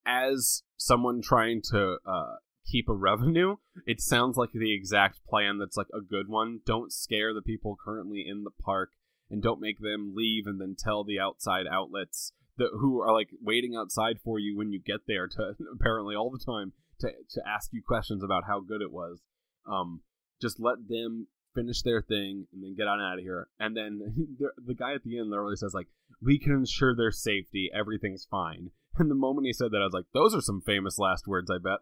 as 0.06 0.64
someone 0.76 1.22
trying 1.22 1.62
to 1.72 1.98
uh 2.06 2.36
keep 2.66 2.90
a 2.90 2.94
revenue 2.94 3.56
it 3.86 4.00
sounds 4.00 4.38
like 4.38 4.52
the 4.54 4.74
exact 4.74 5.20
plan 5.28 5.58
that's 5.58 5.78
like 5.78 5.88
a 5.94 6.02
good 6.02 6.30
one. 6.30 6.60
Don't 6.66 6.92
scare 6.92 7.34
the 7.34 7.42
people 7.42 7.78
currently 7.84 8.26
in 8.28 8.44
the 8.44 8.52
park 8.52 8.92
and 9.34 9.42
don't 9.42 9.60
make 9.60 9.80
them 9.80 10.14
leave 10.16 10.46
and 10.46 10.62
then 10.62 10.76
tell 10.78 11.04
the 11.04 11.20
outside 11.20 11.66
outlets 11.70 12.34
that 12.58 12.70
who 12.80 13.02
are 13.02 13.12
like 13.12 13.30
waiting 13.42 13.76
outside 13.76 14.18
for 14.24 14.38
you 14.38 14.56
when 14.56 14.72
you 14.72 14.80
get 14.80 15.02
there 15.08 15.28
to 15.28 15.56
apparently 15.74 16.16
all 16.16 16.30
the 16.30 16.46
time 16.46 16.72
to 17.00 17.12
to 17.32 17.42
ask 17.46 17.74
you 17.74 17.82
questions 17.86 18.24
about 18.24 18.44
how 18.48 18.60
good 18.60 18.82
it 18.82 18.92
was. 18.92 19.20
Um, 19.68 20.02
just 20.40 20.60
let 20.60 20.88
them 20.88 21.28
finish 21.56 21.82
their 21.82 22.02
thing 22.02 22.46
and 22.54 22.64
then 22.64 22.76
get 22.78 22.88
on 22.88 23.02
out 23.02 23.18
of 23.18 23.24
here. 23.24 23.48
And 23.60 23.76
then 23.76 24.38
the, 24.68 24.76
guy 24.76 24.94
at 24.94 25.04
the 25.04 25.18
end 25.18 25.32
literally 25.32 25.56
says 25.56 25.74
like, 25.74 25.88
"We 26.22 26.38
can 26.38 26.54
ensure 26.54 26.96
their 26.96 27.12
safety. 27.12 27.72
Everything's 27.74 28.28
fine." 28.30 28.70
And 29.00 29.10
the 29.10 29.16
moment 29.16 29.48
he 29.48 29.54
said 29.54 29.72
that, 29.72 29.82
I 29.82 29.86
was 29.86 29.94
like, 29.94 30.06
"Those 30.14 30.36
are 30.36 30.42
some 30.42 30.62
famous 30.62 31.00
last 31.00 31.28
words, 31.28 31.50
I 31.50 31.58
bet." 31.58 31.80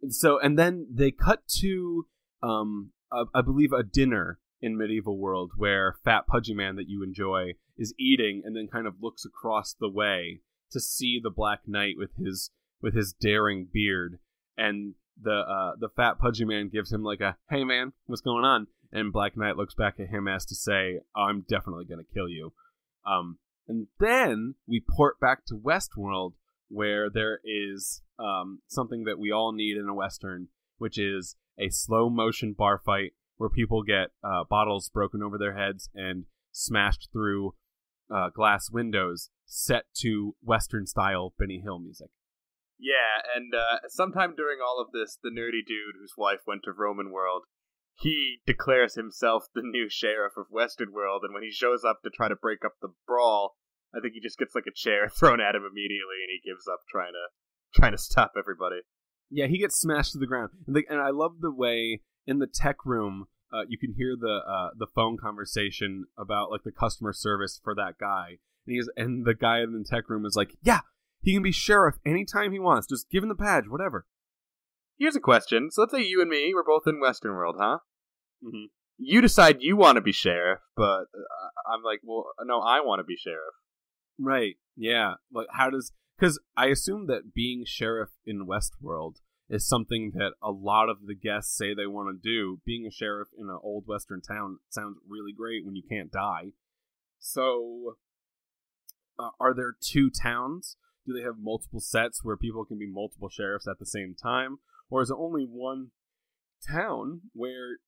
And 0.00 0.14
so, 0.14 0.38
and 0.38 0.56
then 0.56 0.86
they 0.88 1.10
cut 1.10 1.42
to, 1.58 2.06
um, 2.40 2.92
a, 3.10 3.24
I 3.34 3.40
believe 3.40 3.72
a 3.72 3.82
dinner 3.82 4.38
in 4.60 4.76
medieval 4.76 5.18
world 5.18 5.52
where 5.56 5.96
fat 6.04 6.26
pudgy 6.26 6.54
man 6.54 6.76
that 6.76 6.88
you 6.88 7.02
enjoy 7.02 7.52
is 7.76 7.94
eating 7.98 8.42
and 8.44 8.56
then 8.56 8.66
kind 8.66 8.86
of 8.86 8.94
looks 9.00 9.24
across 9.24 9.74
the 9.78 9.88
way 9.88 10.40
to 10.70 10.80
see 10.80 11.20
the 11.22 11.30
black 11.30 11.60
knight 11.66 11.94
with 11.96 12.10
his 12.16 12.50
with 12.82 12.94
his 12.94 13.12
daring 13.12 13.68
beard 13.72 14.18
and 14.56 14.94
the 15.20 15.30
uh 15.30 15.72
the 15.78 15.88
fat 15.96 16.18
pudgy 16.18 16.44
man 16.44 16.68
gives 16.68 16.92
him 16.92 17.02
like 17.02 17.20
a 17.20 17.36
hey 17.50 17.64
man 17.64 17.92
what's 18.06 18.20
going 18.20 18.44
on 18.44 18.66
and 18.92 19.12
Black 19.12 19.36
Knight 19.36 19.56
looks 19.56 19.74
back 19.74 20.00
at 20.00 20.08
him 20.08 20.28
as 20.28 20.44
to 20.46 20.54
say, 20.54 21.00
"I'm 21.14 21.42
definitely 21.42 21.84
going 21.84 22.04
to 22.04 22.14
kill 22.14 22.28
you." 22.28 22.52
Um, 23.06 23.38
and 23.66 23.88
then 24.00 24.54
we 24.66 24.80
port 24.80 25.20
back 25.20 25.44
to 25.46 25.54
Westworld, 25.54 26.34
where 26.68 27.10
there 27.10 27.40
is 27.44 28.02
um, 28.18 28.60
something 28.66 29.04
that 29.04 29.18
we 29.18 29.30
all 29.30 29.52
need 29.52 29.76
in 29.76 29.88
a 29.88 29.94
western, 29.94 30.48
which 30.78 30.98
is 30.98 31.36
a 31.58 31.68
slow 31.68 32.08
motion 32.08 32.54
bar 32.54 32.78
fight 32.78 33.12
where 33.38 33.48
people 33.48 33.82
get 33.82 34.08
uh, 34.22 34.44
bottles 34.48 34.90
broken 34.92 35.22
over 35.22 35.38
their 35.38 35.56
heads 35.56 35.88
and 35.94 36.24
smashed 36.52 37.08
through 37.12 37.54
uh, 38.14 38.30
glass 38.30 38.70
windows, 38.70 39.30
set 39.46 39.84
to 39.94 40.34
western 40.42 40.86
style 40.86 41.32
Benny 41.38 41.60
Hill 41.62 41.78
music. 41.78 42.08
Yeah, 42.78 43.22
and 43.34 43.54
uh, 43.54 43.88
sometime 43.88 44.34
during 44.36 44.58
all 44.60 44.80
of 44.80 44.92
this, 44.92 45.18
the 45.22 45.30
nerdy 45.30 45.66
dude 45.66 45.98
whose 45.98 46.14
wife 46.16 46.40
went 46.46 46.62
to 46.64 46.72
Roman 46.72 47.10
World, 47.10 47.42
he 47.94 48.38
declares 48.46 48.94
himself 48.94 49.46
the 49.54 49.62
new 49.64 49.88
sheriff 49.88 50.34
of 50.36 50.46
Western 50.50 50.92
World, 50.92 51.22
and 51.24 51.34
when 51.34 51.42
he 51.42 51.50
shows 51.50 51.82
up 51.84 52.02
to 52.04 52.10
try 52.10 52.28
to 52.28 52.36
break 52.36 52.64
up 52.64 52.74
the 52.80 52.94
brawl, 53.06 53.56
I 53.94 54.00
think 54.00 54.14
he 54.14 54.20
just 54.20 54.38
gets 54.38 54.54
like 54.54 54.66
a 54.68 54.74
chair 54.74 55.08
thrown 55.18 55.40
at 55.40 55.56
him 55.56 55.62
immediately, 55.68 56.22
and 56.22 56.30
he 56.30 56.48
gives 56.48 56.68
up 56.68 56.80
trying 56.90 57.12
to 57.12 57.80
trying 57.80 57.92
to 57.92 57.98
stop 57.98 58.32
everybody. 58.38 58.80
Yeah, 59.30 59.46
he 59.46 59.58
gets 59.58 59.78
smashed 59.78 60.12
to 60.12 60.18
the 60.18 60.26
ground, 60.26 60.50
and, 60.66 60.76
the, 60.76 60.84
and 60.88 61.00
I 61.00 61.10
love 61.10 61.40
the 61.40 61.52
way 61.52 62.00
in 62.28 62.38
the 62.38 62.46
tech 62.46 62.84
room 62.84 63.26
uh, 63.52 63.62
you 63.68 63.78
can 63.78 63.94
hear 63.94 64.14
the 64.18 64.40
uh, 64.46 64.70
the 64.76 64.86
phone 64.86 65.16
conversation 65.16 66.04
about 66.18 66.50
like 66.50 66.64
the 66.64 66.72
customer 66.72 67.12
service 67.12 67.60
for 67.62 67.74
that 67.74 67.94
guy, 67.98 68.38
and 68.66 68.76
he's 68.76 68.88
and 68.96 69.24
the 69.24 69.34
guy 69.34 69.60
in 69.60 69.72
the 69.72 69.84
tech 69.88 70.08
room 70.08 70.26
is 70.26 70.36
like, 70.36 70.54
"Yeah, 70.62 70.80
he 71.22 71.32
can 71.32 71.42
be 71.42 71.52
sheriff 71.52 71.96
anytime 72.04 72.52
he 72.52 72.58
wants. 72.58 72.86
Just 72.86 73.08
give 73.10 73.22
him 73.22 73.28
the 73.28 73.34
badge, 73.34 73.64
whatever." 73.68 74.06
Here's 74.98 75.16
a 75.16 75.20
question. 75.20 75.70
So 75.70 75.82
let's 75.82 75.92
say 75.92 76.02
you 76.02 76.20
and 76.20 76.28
me, 76.28 76.52
we're 76.54 76.64
both 76.64 76.82
in 76.86 77.00
Western 77.00 77.32
World, 77.32 77.56
huh? 77.58 77.78
Mm-hmm. 78.44 78.66
You 78.98 79.20
decide 79.20 79.58
you 79.60 79.76
want 79.76 79.96
to 79.96 80.02
be 80.02 80.12
sheriff, 80.12 80.58
but 80.76 80.82
uh, 80.82 81.72
I'm 81.72 81.84
like, 81.84 82.00
well, 82.02 82.26
no, 82.44 82.58
I 82.58 82.80
want 82.80 82.98
to 82.98 83.04
be 83.04 83.16
sheriff. 83.16 83.54
Right. 84.18 84.56
Yeah. 84.76 85.14
Like, 85.32 85.46
how 85.52 85.70
does? 85.70 85.92
Because 86.18 86.40
I 86.56 86.66
assume 86.66 87.06
that 87.06 87.32
being 87.32 87.62
sheriff 87.64 88.10
in 88.26 88.48
Westworld 88.48 89.18
is 89.48 89.66
something 89.66 90.12
that 90.14 90.32
a 90.42 90.50
lot 90.50 90.88
of 90.88 91.06
the 91.06 91.14
guests 91.14 91.56
say 91.56 91.72
they 91.72 91.86
want 91.86 92.08
to 92.14 92.28
do. 92.28 92.60
Being 92.66 92.86
a 92.86 92.90
sheriff 92.90 93.28
in 93.38 93.48
an 93.48 93.58
old 93.62 93.84
western 93.86 94.20
town 94.20 94.58
sounds 94.68 94.98
really 95.08 95.32
great 95.32 95.64
when 95.64 95.74
you 95.74 95.82
can't 95.88 96.12
die. 96.12 96.52
So, 97.18 97.96
uh, 99.18 99.30
are 99.40 99.54
there 99.54 99.74
two 99.80 100.10
towns? 100.10 100.76
Do 101.06 101.14
they 101.14 101.22
have 101.22 101.38
multiple 101.38 101.80
sets 101.80 102.22
where 102.22 102.36
people 102.36 102.64
can 102.64 102.78
be 102.78 102.86
multiple 102.86 103.30
sheriffs 103.30 103.66
at 103.66 103.78
the 103.78 103.86
same 103.86 104.14
time, 104.14 104.58
or 104.90 105.00
is 105.00 105.10
it 105.10 105.16
only 105.18 105.44
one 105.44 105.88
town 106.70 107.22
where 107.32 107.78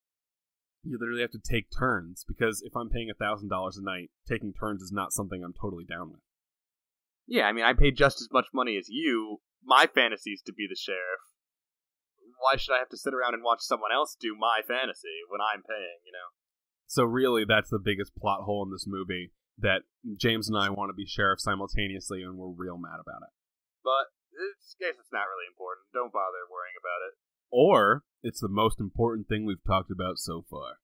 you 0.83 0.97
literally 0.99 1.21
have 1.21 1.33
to 1.33 1.39
take 1.39 1.67
turns? 1.79 2.25
Because 2.27 2.63
if 2.65 2.75
I'm 2.75 2.89
paying 2.89 3.11
a 3.11 3.15
thousand 3.15 3.51
dollars 3.51 3.77
a 3.77 3.85
night, 3.85 4.11
taking 4.27 4.55
turns 4.55 4.81
is 4.81 4.93
not 4.93 5.13
something 5.13 5.45
I'm 5.45 5.53
totally 5.53 5.85
down 5.85 6.11
with. 6.11 6.21
Yeah, 7.27 7.45
I 7.45 7.53
mean, 7.53 7.65
I 7.65 7.75
pay 7.75 7.91
just 7.91 8.23
as 8.23 8.29
much 8.33 8.47
money 8.55 8.79
as 8.79 8.89
you. 8.89 9.41
My 9.63 9.87
fantasy 9.95 10.31
is 10.31 10.43
to 10.47 10.55
be 10.55 10.67
the 10.69 10.75
sheriff 10.75 11.21
why 12.41 12.57
should 12.57 12.73
I 12.75 12.81
have 12.81 12.91
to 12.91 13.01
sit 13.01 13.15
around 13.15 13.37
and 13.37 13.45
watch 13.45 13.61
someone 13.61 13.93
else 13.93 14.17
do 14.17 14.35
my 14.35 14.65
fantasy 14.65 15.23
when 15.29 15.45
I'm 15.45 15.63
paying, 15.63 16.01
you 16.09 16.13
know? 16.13 16.35
So 16.89 17.05
really 17.05 17.45
that's 17.45 17.71
the 17.71 17.79
biggest 17.79 18.17
plot 18.17 18.43
hole 18.49 18.65
in 18.65 18.73
this 18.73 18.89
movie 18.89 19.31
that 19.61 19.85
James 20.17 20.49
and 20.49 20.57
I 20.57 20.73
want 20.73 20.89
to 20.89 20.97
be 20.97 21.07
sheriffs 21.07 21.45
simultaneously 21.45 22.25
and 22.25 22.41
we're 22.41 22.51
real 22.51 22.81
mad 22.81 22.99
about 22.99 23.23
it. 23.29 23.33
But 23.85 24.11
in 24.33 24.41
this 24.41 24.75
case 24.81 24.97
it's 24.97 25.13
not 25.13 25.29
really 25.29 25.47
important. 25.47 25.93
Don't 25.93 26.11
bother 26.11 26.49
worrying 26.49 26.81
about 26.81 27.05
it. 27.07 27.15
Or 27.53 28.09
it's 28.25 28.41
the 28.41 28.51
most 28.51 28.81
important 28.81 29.29
thing 29.29 29.45
we've 29.45 29.63
talked 29.63 29.93
about 29.93 30.19
so 30.19 30.47
far. 30.49 30.81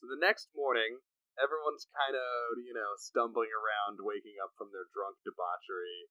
So 0.00 0.08
the 0.08 0.20
next 0.20 0.48
morning, 0.56 1.00
everyone's 1.36 1.88
kind 1.92 2.16
of, 2.16 2.60
you 2.64 2.72
know, 2.72 2.96
stumbling 2.96 3.52
around, 3.52 4.00
waking 4.00 4.40
up 4.40 4.56
from 4.56 4.72
their 4.72 4.88
drunk 4.92 5.20
debauchery. 5.22 6.08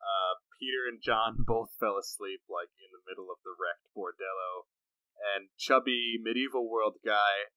Uh, 0.00 0.40
Peter 0.58 0.88
and 0.88 1.02
John 1.02 1.42
both 1.46 1.74
fell 1.78 1.98
asleep, 1.98 2.42
like 2.48 2.72
in 2.80 2.90
the 2.92 3.04
middle 3.04 3.30
of 3.30 3.40
the 3.44 3.54
wrecked 3.56 3.88
bordello, 3.92 4.68
and 5.36 5.48
chubby 5.56 6.20
medieval 6.20 6.68
world 6.68 7.00
guy 7.04 7.52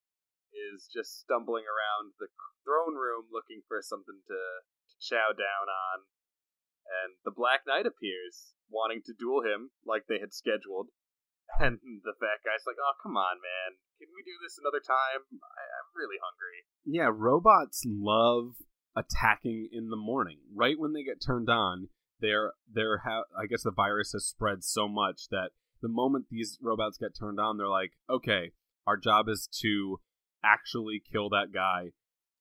is 0.50 0.90
just 0.90 1.22
stumbling 1.22 1.66
around 1.70 2.18
the 2.18 2.32
throne 2.66 2.98
room 2.98 3.30
looking 3.30 3.62
for 3.68 3.82
something 3.82 4.20
to, 4.28 4.42
to 4.90 4.96
chow 4.98 5.32
down 5.34 5.68
on. 5.70 6.10
And 6.90 7.22
the 7.22 7.36
Black 7.36 7.70
Knight 7.70 7.86
appears, 7.86 8.58
wanting 8.70 9.06
to 9.06 9.14
duel 9.14 9.46
him 9.46 9.70
like 9.86 10.08
they 10.08 10.20
had 10.20 10.34
scheduled. 10.34 10.90
And 11.60 11.82
the 11.82 12.14
fat 12.22 12.46
guy's 12.46 12.62
like, 12.70 12.78
"Oh, 12.78 12.94
come 13.02 13.18
on, 13.18 13.42
man! 13.42 13.82
Can 13.98 14.14
we 14.14 14.22
do 14.22 14.38
this 14.38 14.62
another 14.62 14.78
time? 14.80 15.26
I, 15.34 15.64
I'm 15.82 15.90
really 15.98 16.22
hungry." 16.22 16.70
Yeah, 16.86 17.10
robots 17.10 17.82
love 17.90 18.54
attacking 18.96 19.68
in 19.74 19.90
the 19.90 19.98
morning, 19.98 20.38
right 20.54 20.78
when 20.78 20.94
they 20.94 21.02
get 21.02 21.26
turned 21.26 21.50
on 21.50 21.90
they're 22.22 22.54
they're 22.72 23.00
ha- 23.00 23.24
I 23.38 23.46
guess 23.46 23.64
the 23.64 23.72
virus 23.72 24.12
has 24.14 24.26
spread 24.26 24.64
so 24.64 24.88
much 24.88 25.30
that 25.32 25.52
the 25.82 25.88
moment 25.88 26.26
these 26.30 26.58
robots 26.62 26.98
get 26.98 27.18
turned 27.18 27.40
on, 27.40 27.58
they're 27.58 27.68
like, 27.68 27.94
okay, 28.10 28.52
our 28.86 28.98
job 28.98 29.30
is 29.30 29.48
to 29.62 30.00
actually 30.44 31.02
kill 31.12 31.30
that 31.30 31.54
guy. 31.54 31.92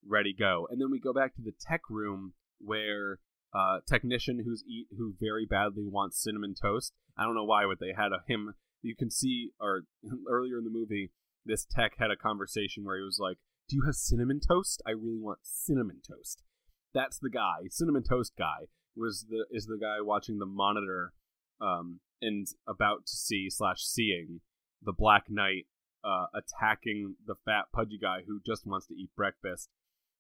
Ready, 0.06 0.34
go. 0.36 0.66
And 0.70 0.80
then 0.80 0.90
we 0.90 1.00
go 1.00 1.12
back 1.12 1.34
to 1.36 1.42
the 1.42 1.52
tech 1.60 1.82
room 1.90 2.34
where 2.60 3.18
uh, 3.54 3.78
technician 3.86 4.42
who's 4.44 4.64
eat 4.66 4.88
who 4.96 5.14
very 5.20 5.46
badly 5.46 5.86
wants 5.86 6.22
cinnamon 6.22 6.54
toast. 6.60 6.92
I 7.16 7.24
don't 7.24 7.34
know 7.34 7.44
why, 7.44 7.64
but 7.66 7.80
they 7.80 7.92
had 7.96 8.12
a 8.12 8.22
him. 8.26 8.54
You 8.82 8.94
can 8.96 9.10
see, 9.10 9.50
or 9.60 9.82
earlier 10.28 10.58
in 10.58 10.64
the 10.64 10.70
movie, 10.70 11.10
this 11.44 11.64
tech 11.64 11.92
had 11.98 12.10
a 12.10 12.16
conversation 12.16 12.84
where 12.84 12.96
he 12.96 13.04
was 13.04 13.18
like, 13.20 13.38
"Do 13.68 13.76
you 13.76 13.82
have 13.86 13.94
cinnamon 13.94 14.40
toast? 14.40 14.82
I 14.86 14.90
really 14.90 15.20
want 15.20 15.40
cinnamon 15.42 16.00
toast." 16.06 16.42
That's 16.94 17.18
the 17.18 17.30
guy, 17.30 17.68
cinnamon 17.68 18.02
toast 18.02 18.32
guy 18.38 18.68
was 18.98 19.26
the 19.28 19.46
is 19.50 19.66
the 19.66 19.78
guy 19.80 20.00
watching 20.00 20.38
the 20.38 20.46
monitor 20.46 21.12
um, 21.60 22.00
and 22.20 22.46
about 22.66 23.06
to 23.06 23.16
see 23.16 23.48
slash 23.48 23.82
seeing 23.82 24.40
the 24.82 24.92
Black 24.92 25.24
Knight 25.28 25.66
uh, 26.04 26.26
attacking 26.34 27.16
the 27.26 27.34
fat 27.44 27.66
pudgy 27.72 27.98
guy 28.00 28.20
who 28.26 28.40
just 28.44 28.66
wants 28.66 28.86
to 28.86 28.94
eat 28.94 29.10
breakfast. 29.16 29.68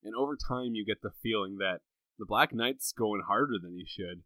And 0.02 0.14
over 0.14 0.36
time, 0.36 0.74
you 0.74 0.84
get 0.84 1.02
the 1.02 1.10
feeling 1.22 1.58
that 1.58 1.80
the 2.18 2.26
Black 2.26 2.54
Knight's 2.54 2.92
going 2.92 3.22
harder 3.26 3.54
than 3.60 3.74
he 3.76 3.84
should. 3.86 4.22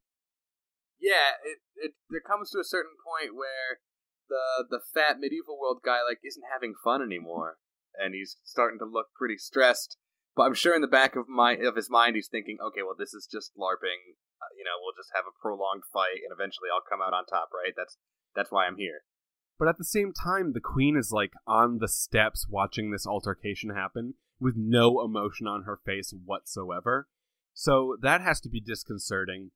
Yeah, 1.00 1.36
it, 1.44 1.58
it 1.76 1.92
there 2.08 2.20
comes 2.20 2.50
to 2.50 2.58
a 2.58 2.64
certain 2.64 2.96
point 3.02 3.34
where 3.34 3.80
the 4.28 4.64
the 4.70 4.80
fat 4.94 5.18
medieval 5.18 5.58
world 5.58 5.80
guy 5.84 5.98
like 6.06 6.20
isn't 6.24 6.44
having 6.52 6.74
fun 6.82 7.02
anymore, 7.02 7.58
and 7.98 8.14
he's 8.14 8.36
starting 8.44 8.78
to 8.78 8.84
look 8.84 9.08
pretty 9.16 9.36
stressed. 9.36 9.98
But 10.34 10.44
I'm 10.44 10.54
sure 10.54 10.74
in 10.74 10.80
the 10.80 10.88
back 10.88 11.16
of 11.16 11.28
my 11.28 11.56
of 11.56 11.76
his 11.76 11.90
mind, 11.90 12.16
he's 12.16 12.28
thinking, 12.28 12.58
okay, 12.64 12.82
well, 12.82 12.96
this 12.98 13.12
is 13.12 13.28
just 13.30 13.52
LARPing. 13.58 14.16
You 14.56 14.64
know, 14.64 14.78
we'll 14.80 14.96
just 14.96 15.12
have 15.14 15.24
a 15.26 15.38
prolonged 15.40 15.84
fight, 15.92 16.22
and 16.24 16.32
eventually 16.32 16.68
I'll 16.72 16.84
come 16.84 17.00
out 17.00 17.14
on 17.14 17.26
top. 17.26 17.50
Right? 17.52 17.74
That's 17.76 17.98
that's 18.34 18.50
why 18.50 18.66
I'm 18.66 18.76
here. 18.76 19.02
But 19.58 19.68
at 19.68 19.78
the 19.78 19.84
same 19.84 20.12
time, 20.12 20.52
the 20.52 20.60
queen 20.60 20.96
is 20.96 21.12
like 21.12 21.32
on 21.46 21.78
the 21.78 21.88
steps 21.88 22.46
watching 22.48 22.90
this 22.90 23.06
altercation 23.06 23.70
happen 23.70 24.14
with 24.40 24.54
no 24.56 25.04
emotion 25.04 25.46
on 25.46 25.64
her 25.64 25.78
face 25.84 26.12
whatsoever. 26.24 27.06
So 27.54 27.96
that 28.02 28.20
has 28.20 28.40
to 28.40 28.48
be 28.48 28.60
disconcerting. 28.60 29.50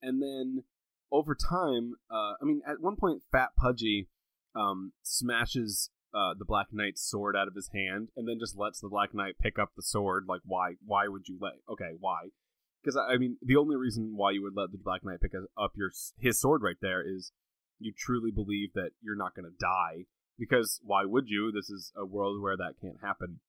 And 0.00 0.20
then 0.20 0.64
over 1.12 1.34
time, 1.34 1.94
uh, 2.10 2.34
I 2.40 2.44
mean, 2.44 2.62
at 2.66 2.80
one 2.80 2.96
point, 2.96 3.22
Fat 3.30 3.50
Pudgy 3.56 4.08
um, 4.56 4.92
smashes 5.02 5.90
uh, 6.14 6.34
the 6.36 6.44
Black 6.44 6.68
Knight's 6.72 7.08
sword 7.08 7.36
out 7.36 7.48
of 7.48 7.54
his 7.54 7.70
hand, 7.72 8.08
and 8.16 8.26
then 8.26 8.38
just 8.40 8.56
lets 8.56 8.80
the 8.80 8.88
Black 8.88 9.14
Knight 9.14 9.36
pick 9.40 9.58
up 9.58 9.72
the 9.76 9.82
sword. 9.82 10.24
Like, 10.28 10.40
why? 10.44 10.74
Why 10.84 11.08
would 11.08 11.28
you 11.28 11.38
let? 11.40 11.54
Okay, 11.70 11.92
why? 12.00 12.28
Because 12.82 12.96
I 12.96 13.16
mean, 13.16 13.36
the 13.42 13.56
only 13.56 13.76
reason 13.76 14.14
why 14.16 14.32
you 14.32 14.42
would 14.42 14.56
let 14.56 14.72
the 14.72 14.78
Black 14.82 15.04
Knight 15.04 15.20
pick 15.20 15.32
up 15.34 15.72
your 15.76 15.90
his 16.18 16.40
sword 16.40 16.62
right 16.62 16.80
there 16.80 17.02
is 17.02 17.32
you 17.78 17.92
truly 17.96 18.30
believe 18.30 18.72
that 18.74 18.90
you're 19.00 19.16
not 19.16 19.34
going 19.34 19.46
to 19.46 19.56
die. 19.58 20.06
Because 20.38 20.80
why 20.82 21.04
would 21.04 21.28
you? 21.28 21.52
This 21.52 21.70
is 21.70 21.92
a 21.96 22.06
world 22.06 22.42
where 22.42 22.56
that 22.56 22.80
can't 22.80 23.02
happen. 23.02 23.40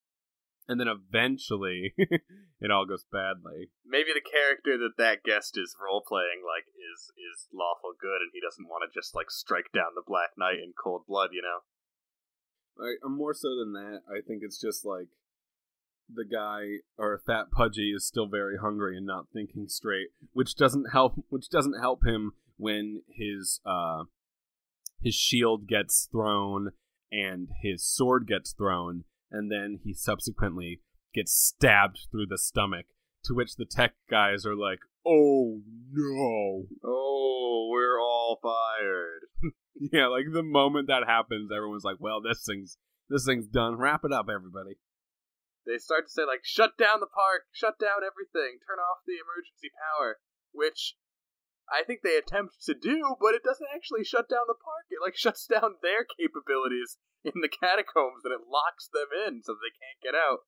And 0.67 0.79
then 0.79 0.87
eventually, 0.87 1.93
it 1.97 2.71
all 2.71 2.85
goes 2.85 3.05
badly. 3.11 3.71
Maybe 3.85 4.13
the 4.13 4.23
character 4.23 4.77
that 4.77 4.95
that 4.97 5.23
guest 5.23 5.57
is 5.57 5.75
role 5.75 6.03
playing 6.05 6.45
like 6.45 6.69
is 6.71 7.11
is 7.17 7.47
lawful 7.51 7.91
good, 7.99 8.21
and 8.21 8.31
he 8.31 8.39
doesn't 8.39 8.69
want 8.69 8.85
to 8.87 8.93
just 8.93 9.15
like 9.15 9.31
strike 9.31 9.71
down 9.73 9.95
the 9.95 10.05
Black 10.05 10.37
Knight 10.37 10.63
in 10.63 10.71
cold 10.71 11.03
blood, 11.07 11.29
you 11.33 11.41
know. 11.41 11.67
I, 12.79 12.95
more 13.07 13.33
so 13.33 13.49
than 13.59 13.73
that, 13.73 14.01
I 14.07 14.21
think 14.25 14.41
it's 14.41 14.59
just 14.59 14.85
like 14.85 15.09
the 16.13 16.25
guy 16.25 16.81
or 16.97 17.21
fat 17.25 17.51
pudgy 17.51 17.91
is 17.95 18.05
still 18.05 18.27
very 18.27 18.57
hungry 18.57 18.97
and 18.97 19.05
not 19.05 19.27
thinking 19.33 19.67
straight, 19.67 20.09
which 20.31 20.55
doesn't 20.55 20.91
help. 20.91 21.13
Which 21.29 21.49
doesn't 21.49 21.79
help 21.79 22.05
him 22.05 22.33
when 22.57 23.01
his 23.09 23.59
uh 23.65 24.03
his 25.01 25.15
shield 25.15 25.67
gets 25.67 26.07
thrown 26.11 26.71
and 27.11 27.49
his 27.61 27.85
sword 27.85 28.27
gets 28.27 28.53
thrown, 28.53 29.03
and 29.31 29.51
then 29.51 29.79
he 29.83 29.93
subsequently 29.93 30.81
gets 31.13 31.33
stabbed 31.33 32.07
through 32.11 32.27
the 32.27 32.37
stomach. 32.37 32.87
To 33.25 33.33
which 33.33 33.55
the 33.55 33.65
tech 33.65 33.93
guys 34.09 34.45
are 34.45 34.55
like, 34.55 34.79
"Oh 35.05 35.61
no! 35.91 36.65
Oh, 36.83 37.69
we're 37.71 38.01
all 38.01 38.39
fired." 38.41 39.27
yeah, 39.93 40.07
like 40.07 40.25
the 40.33 40.43
moment 40.43 40.87
that 40.87 41.07
happens, 41.07 41.49
everyone's 41.55 41.85
like, 41.85 41.97
"Well, 41.99 42.21
this 42.21 42.43
thing's 42.45 42.77
This 43.09 43.25
thing's 43.25 43.47
done. 43.47 43.77
Wrap 43.77 44.03
it 44.03 44.11
up, 44.11 44.27
everybody. 44.33 44.77
They 45.65 45.77
start 45.77 46.07
to 46.07 46.11
say 46.11 46.25
like, 46.25 46.43
"Shut 46.43 46.77
down 46.77 46.99
the 46.99 47.07
park, 47.07 47.47
shut 47.51 47.79
down 47.79 48.03
everything, 48.03 48.59
turn 48.67 48.79
off 48.79 49.05
the 49.07 49.19
emergency 49.19 49.71
power," 49.71 50.19
which 50.51 50.95
I 51.71 51.83
think 51.83 52.01
they 52.03 52.17
attempt 52.17 52.61
to 52.65 52.73
do, 52.73 53.15
but 53.19 53.33
it 53.33 53.43
doesn't 53.43 53.71
actually 53.73 54.03
shut 54.03 54.27
down 54.27 54.45
the 54.47 54.59
park. 54.59 54.85
It 54.89 55.01
like 55.01 55.15
shuts 55.19 55.47
down 55.47 55.79
their 55.81 56.05
capabilities 56.05 56.97
in 57.23 57.39
the 57.41 57.49
catacombs 57.49 58.23
and 58.25 58.33
it 58.33 58.47
locks 58.51 58.89
them 58.91 59.07
in 59.27 59.41
so 59.43 59.53
they 59.53 59.71
can't 59.71 60.03
get 60.03 60.15
out. 60.15 60.39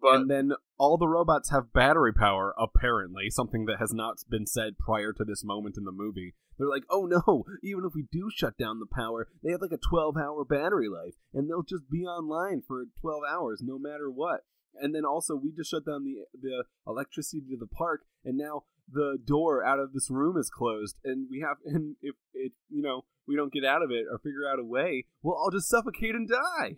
But 0.00 0.14
and 0.22 0.30
then 0.30 0.52
all 0.76 0.98
the 0.98 1.08
robots 1.08 1.50
have 1.50 1.72
battery 1.72 2.12
power, 2.12 2.52
apparently, 2.58 3.30
something 3.30 3.66
that 3.66 3.78
has 3.78 3.92
not 3.92 4.16
been 4.28 4.46
said 4.46 4.76
prior 4.78 5.12
to 5.12 5.24
this 5.24 5.44
moment 5.44 5.76
in 5.78 5.84
the 5.84 5.92
movie. 5.92 6.34
They're 6.58 6.68
like, 6.68 6.84
oh 6.90 7.06
no, 7.06 7.44
even 7.62 7.84
if 7.84 7.94
we 7.94 8.06
do 8.10 8.28
shut 8.34 8.56
down 8.58 8.80
the 8.80 8.86
power, 8.90 9.28
they 9.42 9.52
have 9.52 9.60
like 9.60 9.72
a 9.72 9.78
12 9.78 10.16
hour 10.16 10.44
battery 10.44 10.88
life, 10.88 11.14
and 11.32 11.48
they'll 11.48 11.62
just 11.62 11.88
be 11.88 12.04
online 12.04 12.62
for 12.66 12.84
12 13.00 13.22
hours 13.28 13.62
no 13.62 13.78
matter 13.78 14.10
what. 14.10 14.40
And 14.80 14.94
then 14.94 15.04
also, 15.04 15.36
we 15.36 15.52
just 15.52 15.70
shut 15.70 15.86
down 15.86 16.04
the 16.04 16.24
the 16.38 16.64
electricity 16.86 17.42
to 17.50 17.56
the 17.56 17.66
park, 17.66 18.02
and 18.24 18.36
now 18.36 18.64
the 18.90 19.18
door 19.24 19.64
out 19.64 19.78
of 19.78 19.92
this 19.92 20.10
room 20.10 20.36
is 20.36 20.50
closed, 20.50 20.96
and 21.04 21.28
we 21.30 21.40
have, 21.40 21.56
and 21.64 21.96
if 22.02 22.14
it, 22.32 22.52
you 22.68 22.82
know, 22.82 23.04
we 23.26 23.36
don't 23.36 23.52
get 23.52 23.64
out 23.64 23.82
of 23.82 23.90
it 23.90 24.04
or 24.10 24.18
figure 24.18 24.48
out 24.50 24.58
a 24.58 24.64
way, 24.64 25.06
we'll 25.22 25.36
all 25.36 25.50
just 25.50 25.68
suffocate 25.68 26.14
and 26.14 26.28
die. 26.28 26.76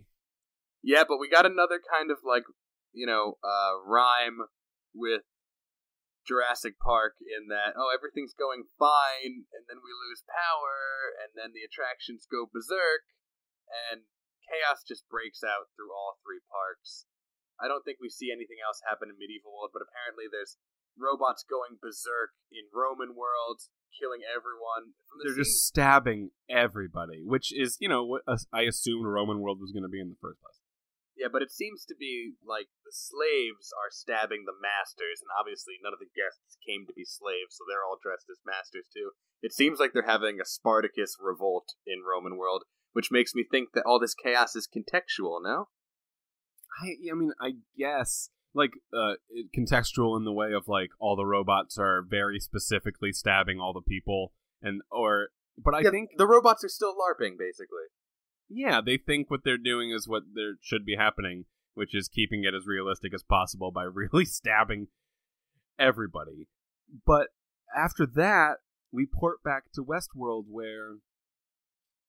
yeah, 0.83 1.03
but 1.07 1.19
we 1.19 1.29
got 1.29 1.45
another 1.45 1.79
kind 1.81 2.11
of 2.11 2.17
like 2.23 2.43
you 2.93 3.05
know 3.05 3.37
uh, 3.43 3.81
rhyme 3.85 4.47
with 4.93 5.23
Jurassic 6.25 6.79
Park 6.79 7.15
in 7.19 7.47
that 7.49 7.75
oh 7.75 7.91
everything's 7.93 8.33
going 8.33 8.63
fine, 8.79 9.47
and 9.51 9.63
then 9.67 9.83
we 9.83 9.91
lose 9.91 10.23
power, 10.27 11.17
and 11.19 11.35
then 11.35 11.51
the 11.51 11.67
attractions 11.67 12.27
go 12.29 12.47
berserk, 12.47 13.03
and 13.91 14.07
chaos 14.47 14.83
just 14.87 15.03
breaks 15.11 15.43
out 15.43 15.67
through 15.75 15.91
all 15.91 16.19
three 16.23 16.39
parks. 16.47 17.05
I 17.61 17.67
don't 17.67 17.81
think 17.83 17.97
we 17.99 18.09
see 18.09 18.29
anything 18.31 18.57
else 18.61 18.81
happen 18.85 19.09
in 19.09 19.17
medieval 19.17 19.53
world, 19.53 19.73
but 19.73 19.81
apparently 19.81 20.29
there's 20.29 20.57
robots 20.97 21.45
going 21.45 21.77
berserk 21.81 22.33
in 22.49 22.65
Roman 22.73 23.13
world, 23.13 23.61
killing 23.93 24.21
everyone. 24.25 24.97
The 25.17 25.29
They're 25.29 25.37
scene- 25.37 25.43
just 25.45 25.65
stabbing 25.65 26.21
everybody, 26.49 27.21
which 27.25 27.53
is, 27.53 27.77
you 27.79 27.89
know, 27.89 28.05
what 28.05 28.21
I 28.53 28.63
assumed 28.65 29.05
Roman 29.05 29.39
world 29.41 29.61
was 29.61 29.71
going 29.71 29.85
to 29.85 29.93
be 29.93 30.01
in 30.01 30.09
the 30.09 30.21
first 30.21 30.41
place. 30.41 30.57
Yeah, 31.17 31.33
but 31.33 31.41
it 31.41 31.49
seems 31.49 31.81
to 31.89 31.95
be 31.97 32.37
like 32.45 32.69
the 32.85 32.93
slaves 32.93 33.73
are 33.73 33.89
stabbing 33.89 34.45
the 34.45 34.53
masters, 34.53 35.17
and 35.17 35.33
obviously 35.33 35.81
none 35.81 35.93
of 35.93 35.97
the 35.97 36.13
guests 36.13 36.61
came 36.61 36.85
to 36.85 36.93
be 36.93 37.05
slaves, 37.05 37.57
so 37.57 37.65
they're 37.65 37.81
all 37.81 37.97
dressed 37.97 38.29
as 38.29 38.37
masters 38.45 38.85
too. 38.93 39.17
It 39.41 39.49
seems 39.53 39.79
like 39.81 39.93
they're 39.93 40.05
having 40.05 40.37
a 40.39 40.45
Spartacus 40.45 41.17
revolt 41.19 41.73
in 41.89 42.05
Roman 42.05 42.37
world, 42.37 42.65
which 42.93 43.09
makes 43.09 43.33
me 43.33 43.41
think 43.49 43.73
that 43.73 43.85
all 43.85 43.97
this 43.99 44.13
chaos 44.13 44.55
is 44.55 44.69
contextual, 44.69 45.41
no? 45.41 45.69
I, 46.81 46.87
I 47.11 47.15
mean, 47.15 47.31
I 47.41 47.53
guess 47.77 48.29
like 48.53 48.71
uh, 48.97 49.13
contextual 49.55 50.17
in 50.17 50.23
the 50.25 50.31
way 50.33 50.53
of 50.53 50.67
like 50.67 50.89
all 50.99 51.15
the 51.15 51.25
robots 51.25 51.77
are 51.77 52.01
very 52.07 52.39
specifically 52.39 53.11
stabbing 53.13 53.59
all 53.59 53.73
the 53.73 53.81
people, 53.81 54.33
and 54.61 54.81
or 54.91 55.29
but 55.57 55.73
I 55.73 55.81
Yeah, 55.81 55.91
think 55.91 56.11
the 56.17 56.27
robots 56.27 56.63
are 56.63 56.69
still 56.69 56.93
LARPing, 56.95 57.37
basically. 57.37 57.85
yeah, 58.49 58.81
they 58.81 58.97
think 58.97 59.29
what 59.29 59.41
they're 59.43 59.57
doing 59.57 59.91
is 59.91 60.07
what 60.07 60.23
there 60.33 60.55
should 60.61 60.85
be 60.85 60.95
happening, 60.95 61.45
which 61.73 61.93
is 61.95 62.07
keeping 62.07 62.43
it 62.43 62.53
as 62.55 62.65
realistic 62.65 63.13
as 63.13 63.23
possible 63.23 63.71
by 63.71 63.83
really 63.91 64.25
stabbing 64.25 64.87
everybody. 65.79 66.47
But 67.05 67.27
after 67.75 68.05
that, 68.05 68.57
we 68.91 69.05
port 69.05 69.43
back 69.43 69.63
to 69.73 69.83
Westworld 69.83 70.45
where 70.49 70.95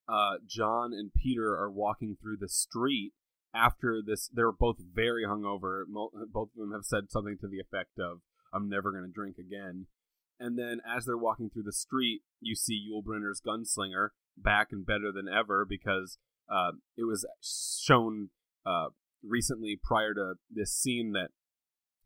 uh, 0.09 0.37
John 0.47 0.93
and 0.93 1.11
Peter 1.13 1.57
are 1.57 1.71
walking 1.71 2.17
through 2.21 2.37
the 2.41 2.49
street 2.49 3.13
after 3.55 4.01
this. 4.05 4.31
They're 4.33 4.53
both 4.53 4.77
very 4.79 5.25
hungover. 5.25 5.83
Both 5.87 6.51
of 6.55 6.59
them 6.59 6.73
have 6.73 6.85
said 6.85 7.11
something 7.11 7.39
to 7.41 7.49
the 7.49 7.61
effect 7.61 7.99
of, 7.99 8.21
I'm 8.53 8.69
never 8.69 8.91
going 8.91 9.05
to 9.05 9.13
drink 9.13 9.37
again. 9.39 9.87
And 10.41 10.59
then 10.59 10.81
as 10.89 11.05
they're 11.05 11.19
walking 11.19 11.51
through 11.51 11.65
the 11.65 11.73
street, 11.73 12.23
you 12.41 12.55
see 12.55 12.89
Yul 12.89 13.03
Brynner's 13.03 13.43
gunslinger 13.45 14.11
back 14.37 14.69
and 14.71 14.87
better 14.87 15.11
than 15.13 15.29
ever 15.29 15.67
because 15.69 16.19
uh, 16.49 16.73
it 16.97 17.05
was 17.05 17.27
shown 17.43 18.31
uh, 18.65 18.89
recently 19.23 19.79
prior 19.83 20.15
to 20.15 20.35
this 20.51 20.73
scene 20.73 21.13
that 21.13 21.31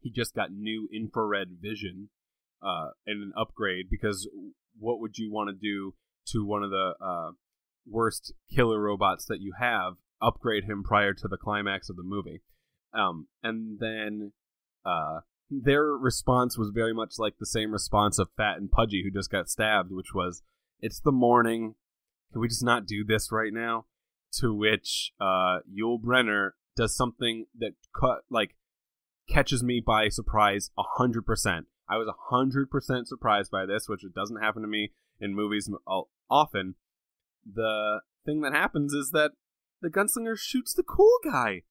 he 0.01 0.11
just 0.11 0.35
got 0.35 0.51
new 0.51 0.89
infrared 0.93 1.59
vision 1.61 2.09
uh, 2.63 2.91
and 3.07 3.23
an 3.23 3.33
upgrade 3.37 3.87
because 3.91 4.29
what 4.79 5.01
would 5.01 5.19
you 5.19 5.31
want 5.31 5.49
to 5.49 5.55
do 5.55 5.95
to 6.27 6.45
one 6.45 6.63
of 6.63 6.71
the 6.71 6.95
uh, 7.01 7.31
worst 7.87 8.33
killer 8.55 8.81
robots 8.81 9.27
that 9.27 9.41
you 9.41 9.53
have? 9.59 9.95
Upgrade 10.23 10.65
him 10.65 10.83
prior 10.83 11.13
to 11.15 11.29
the 11.29 11.37
climax 11.37 11.91
of 11.91 11.97
the 11.97 12.03
movie. 12.03 12.43
Um, 12.95 13.29
and 13.43 13.79
then 13.81 14.33
uh, 14.85 15.21
their 15.51 15.85
response 15.85 16.57
was 16.57 16.71
very 16.73 16.95
much 16.95 17.15
like 17.19 17.35
the 17.39 17.47
same 17.47 17.73
response 17.73 18.19
of 18.19 18.29
Fat 18.37 18.59
and 18.59 18.71
Pudgy, 18.71 19.03
who 19.03 19.11
just 19.11 19.31
got 19.31 19.49
stabbed, 19.49 19.91
which 19.91 20.15
was, 20.15 20.43
"It's 20.81 21.01
the 21.01 21.13
morning. 21.13 21.75
Can 22.33 22.41
we 22.41 22.49
just 22.49 22.65
not 22.65 22.87
do 22.87 23.05
this 23.05 23.33
right 23.33 23.53
now?" 23.53 23.87
To 24.41 24.55
which 24.55 25.13
uh, 25.21 25.61
Yul 25.71 26.01
Brynner 26.01 26.53
does 26.77 26.97
something 26.97 27.47
that 27.59 27.73
cut 27.99 28.23
like 28.31 28.57
catches 29.29 29.63
me 29.63 29.83
by 29.85 30.09
surprise 30.09 30.71
a 30.79 30.83
hundred 30.97 31.27
percent. 31.27 31.67
I 31.89 31.97
was 31.97 32.09
a 32.09 32.35
hundred 32.35 32.71
percent 32.71 33.09
surprised 33.09 33.51
by 33.51 33.67
this, 33.67 33.89
which 33.89 34.05
it 34.05 34.15
doesn't 34.15 34.41
happen 34.43 34.63
to 34.63 34.69
me 34.69 34.93
in 35.21 35.35
movies 35.35 35.71
often. 36.31 36.75
The 37.45 38.01
thing 38.25 38.41
that 38.43 38.55
happens 38.55 38.93
is 38.93 39.11
that 39.11 39.33
the 39.83 39.91
gunslinger 39.91 40.39
shoots 40.39 40.73
the 40.73 40.87
cool 40.87 41.19
guy. 41.27 41.67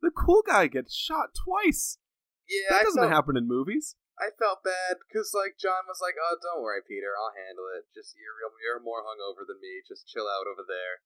The 0.00 0.14
cool 0.14 0.46
guy 0.46 0.70
gets 0.70 0.94
shot 0.94 1.34
twice. 1.34 1.98
Yeah, 2.46 2.70
that 2.70 2.80
I 2.80 2.84
doesn't 2.86 3.02
felt, 3.02 3.12
happen 3.12 3.36
in 3.36 3.50
movies. 3.50 3.98
I 4.16 4.30
felt 4.38 4.62
bad 4.64 5.02
because 5.04 5.34
like 5.34 5.58
John 5.58 5.84
was 5.90 6.00
like, 6.00 6.14
"Oh, 6.16 6.38
don't 6.40 6.62
worry, 6.62 6.80
Peter, 6.86 7.12
I'll 7.18 7.34
handle 7.34 7.66
it. 7.74 7.90
Just 7.92 8.14
you're 8.14 8.38
you're 8.62 8.80
more 8.80 9.02
hungover 9.02 9.44
than 9.44 9.60
me. 9.60 9.82
Just 9.84 10.08
chill 10.08 10.30
out 10.30 10.46
over 10.48 10.62
there." 10.62 11.04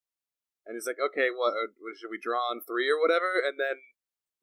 And 0.69 0.77
he's 0.77 0.87
like, 0.87 1.03
"Okay, 1.03 1.33
what, 1.35 1.57
uh, 1.57 1.75
what 1.81 1.99
should 1.99 2.13
we 2.13 2.23
draw 2.23 2.53
on 2.53 2.63
three 2.63 2.87
or 2.87 3.01
whatever?" 3.01 3.41
And 3.43 3.59
then 3.59 3.83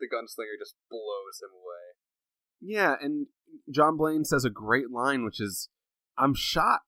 the 0.01 0.10
gunslinger 0.10 0.60
just 0.60 0.76
blows 0.89 1.39
him 1.39 1.53
away. 1.53 1.95
Yeah, 2.60 2.95
and 2.99 3.28
John 3.72 3.95
Blane 3.95 4.26
says 4.26 4.43
a 4.43 4.49
great 4.49 4.91
line, 4.91 5.24
which 5.24 5.39
is, 5.39 5.70
I'm 6.18 6.34
shot. 6.36 6.82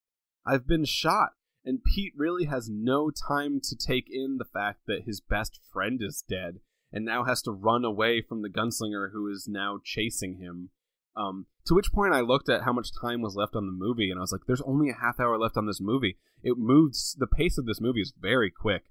I've 0.45 0.67
been 0.67 0.83
shot. 0.83 1.31
And 1.63 1.83
Pete 1.83 2.13
really 2.15 2.45
has 2.45 2.69
no 2.69 3.11
time 3.11 3.59
to 3.63 3.75
take 3.75 4.07
in 4.09 4.37
the 4.37 4.45
fact 4.45 4.81
that 4.87 5.03
his 5.05 5.21
best 5.21 5.59
friend 5.71 6.01
is 6.01 6.23
dead 6.27 6.59
and 6.91 7.05
now 7.05 7.23
has 7.23 7.41
to 7.43 7.51
run 7.51 7.85
away 7.85 8.21
from 8.21 8.41
the 8.41 8.49
gunslinger 8.49 9.11
who 9.11 9.27
is 9.27 9.47
now 9.47 9.79
chasing 9.83 10.37
him. 10.37 10.69
Um, 11.15 11.45
to 11.65 11.75
which 11.75 11.91
point 11.91 12.13
I 12.13 12.21
looked 12.21 12.49
at 12.49 12.63
how 12.63 12.73
much 12.73 12.89
time 12.99 13.21
was 13.21 13.35
left 13.35 13.55
on 13.55 13.65
the 13.65 13.71
movie 13.71 14.09
and 14.09 14.19
I 14.19 14.21
was 14.21 14.31
like, 14.31 14.41
there's 14.47 14.61
only 14.61 14.89
a 14.89 14.99
half 14.99 15.19
hour 15.19 15.37
left 15.37 15.57
on 15.57 15.67
this 15.67 15.81
movie. 15.81 16.17
It 16.41 16.57
moves, 16.57 17.15
the 17.19 17.27
pace 17.27 17.57
of 17.57 17.65
this 17.65 17.81
movie 17.81 18.01
is 18.01 18.13
very 18.19 18.49
quick. 18.49 18.83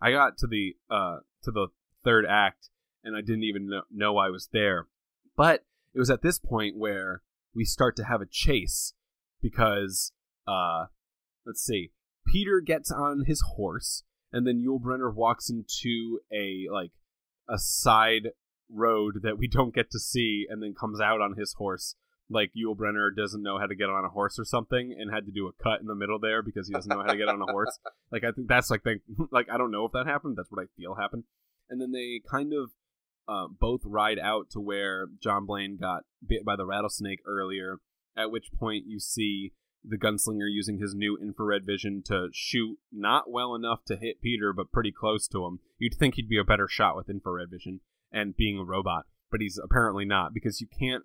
I 0.00 0.10
got 0.12 0.36
to 0.38 0.46
the, 0.46 0.76
uh, 0.90 1.18
to 1.44 1.50
the 1.50 1.68
third 2.04 2.26
act 2.28 2.68
and 3.02 3.16
I 3.16 3.20
didn't 3.20 3.44
even 3.44 3.68
know, 3.68 3.82
know 3.90 4.18
I 4.18 4.28
was 4.28 4.48
there. 4.52 4.86
But 5.36 5.64
it 5.94 5.98
was 5.98 6.10
at 6.10 6.22
this 6.22 6.38
point 6.38 6.76
where 6.76 7.22
we 7.54 7.64
start 7.64 7.96
to 7.96 8.04
have 8.04 8.20
a 8.20 8.26
chase 8.26 8.94
because 9.40 10.12
uh 10.46 10.86
let's 11.46 11.62
see 11.62 11.92
peter 12.30 12.60
gets 12.60 12.90
on 12.90 13.24
his 13.26 13.42
horse 13.56 14.04
and 14.32 14.46
then 14.46 14.62
yul 14.62 14.80
brynner 14.80 15.12
walks 15.12 15.50
into 15.50 16.20
a 16.32 16.66
like 16.72 16.92
a 17.48 17.58
side 17.58 18.30
road 18.70 19.20
that 19.22 19.38
we 19.38 19.48
don't 19.48 19.74
get 19.74 19.90
to 19.90 19.98
see 19.98 20.46
and 20.48 20.62
then 20.62 20.74
comes 20.78 21.00
out 21.00 21.20
on 21.20 21.34
his 21.36 21.54
horse 21.54 21.94
like 22.30 22.50
yul 22.56 22.76
brynner 22.76 23.08
doesn't 23.14 23.42
know 23.42 23.58
how 23.58 23.66
to 23.66 23.74
get 23.74 23.88
on 23.88 24.04
a 24.04 24.10
horse 24.10 24.38
or 24.38 24.44
something 24.44 24.94
and 24.98 25.12
had 25.12 25.24
to 25.24 25.32
do 25.32 25.48
a 25.48 25.62
cut 25.62 25.80
in 25.80 25.86
the 25.86 25.94
middle 25.94 26.18
there 26.18 26.42
because 26.42 26.68
he 26.68 26.74
doesn't 26.74 26.94
know 26.94 27.02
how 27.02 27.12
to 27.12 27.16
get 27.16 27.28
on 27.28 27.40
a 27.40 27.52
horse 27.52 27.78
like 28.12 28.24
i 28.24 28.30
think 28.32 28.48
that's 28.48 28.70
like 28.70 28.82
they, 28.82 28.96
like 29.30 29.48
i 29.50 29.56
don't 29.56 29.70
know 29.70 29.86
if 29.86 29.92
that 29.92 30.06
happened 30.06 30.36
that's 30.36 30.50
what 30.50 30.62
i 30.62 30.66
feel 30.76 30.94
happened 30.94 31.24
and 31.70 31.80
then 31.80 31.92
they 31.92 32.20
kind 32.30 32.52
of 32.52 32.70
uh, 33.28 33.46
both 33.46 33.82
ride 33.84 34.18
out 34.18 34.50
to 34.50 34.60
where 34.60 35.06
John 35.22 35.44
Blane 35.44 35.76
got 35.78 36.04
bit 36.26 36.44
by 36.44 36.56
the 36.56 36.64
rattlesnake 36.64 37.20
earlier. 37.26 37.78
At 38.16 38.32
which 38.32 38.50
point 38.58 38.84
you 38.86 38.98
see 38.98 39.52
the 39.84 39.98
gunslinger 39.98 40.48
using 40.48 40.78
his 40.78 40.94
new 40.94 41.16
infrared 41.16 41.64
vision 41.64 42.02
to 42.06 42.28
shoot 42.32 42.78
not 42.92 43.30
well 43.30 43.54
enough 43.54 43.84
to 43.86 43.96
hit 43.96 44.20
Peter, 44.20 44.52
but 44.52 44.72
pretty 44.72 44.92
close 44.92 45.28
to 45.28 45.46
him. 45.46 45.60
You'd 45.78 45.94
think 45.94 46.14
he'd 46.14 46.28
be 46.28 46.38
a 46.38 46.44
better 46.44 46.68
shot 46.68 46.96
with 46.96 47.08
infrared 47.08 47.50
vision 47.50 47.80
and 48.12 48.36
being 48.36 48.58
a 48.58 48.64
robot, 48.64 49.06
but 49.30 49.40
he's 49.40 49.58
apparently 49.62 50.04
not 50.04 50.34
because 50.34 50.60
you 50.60 50.66
can't. 50.66 51.04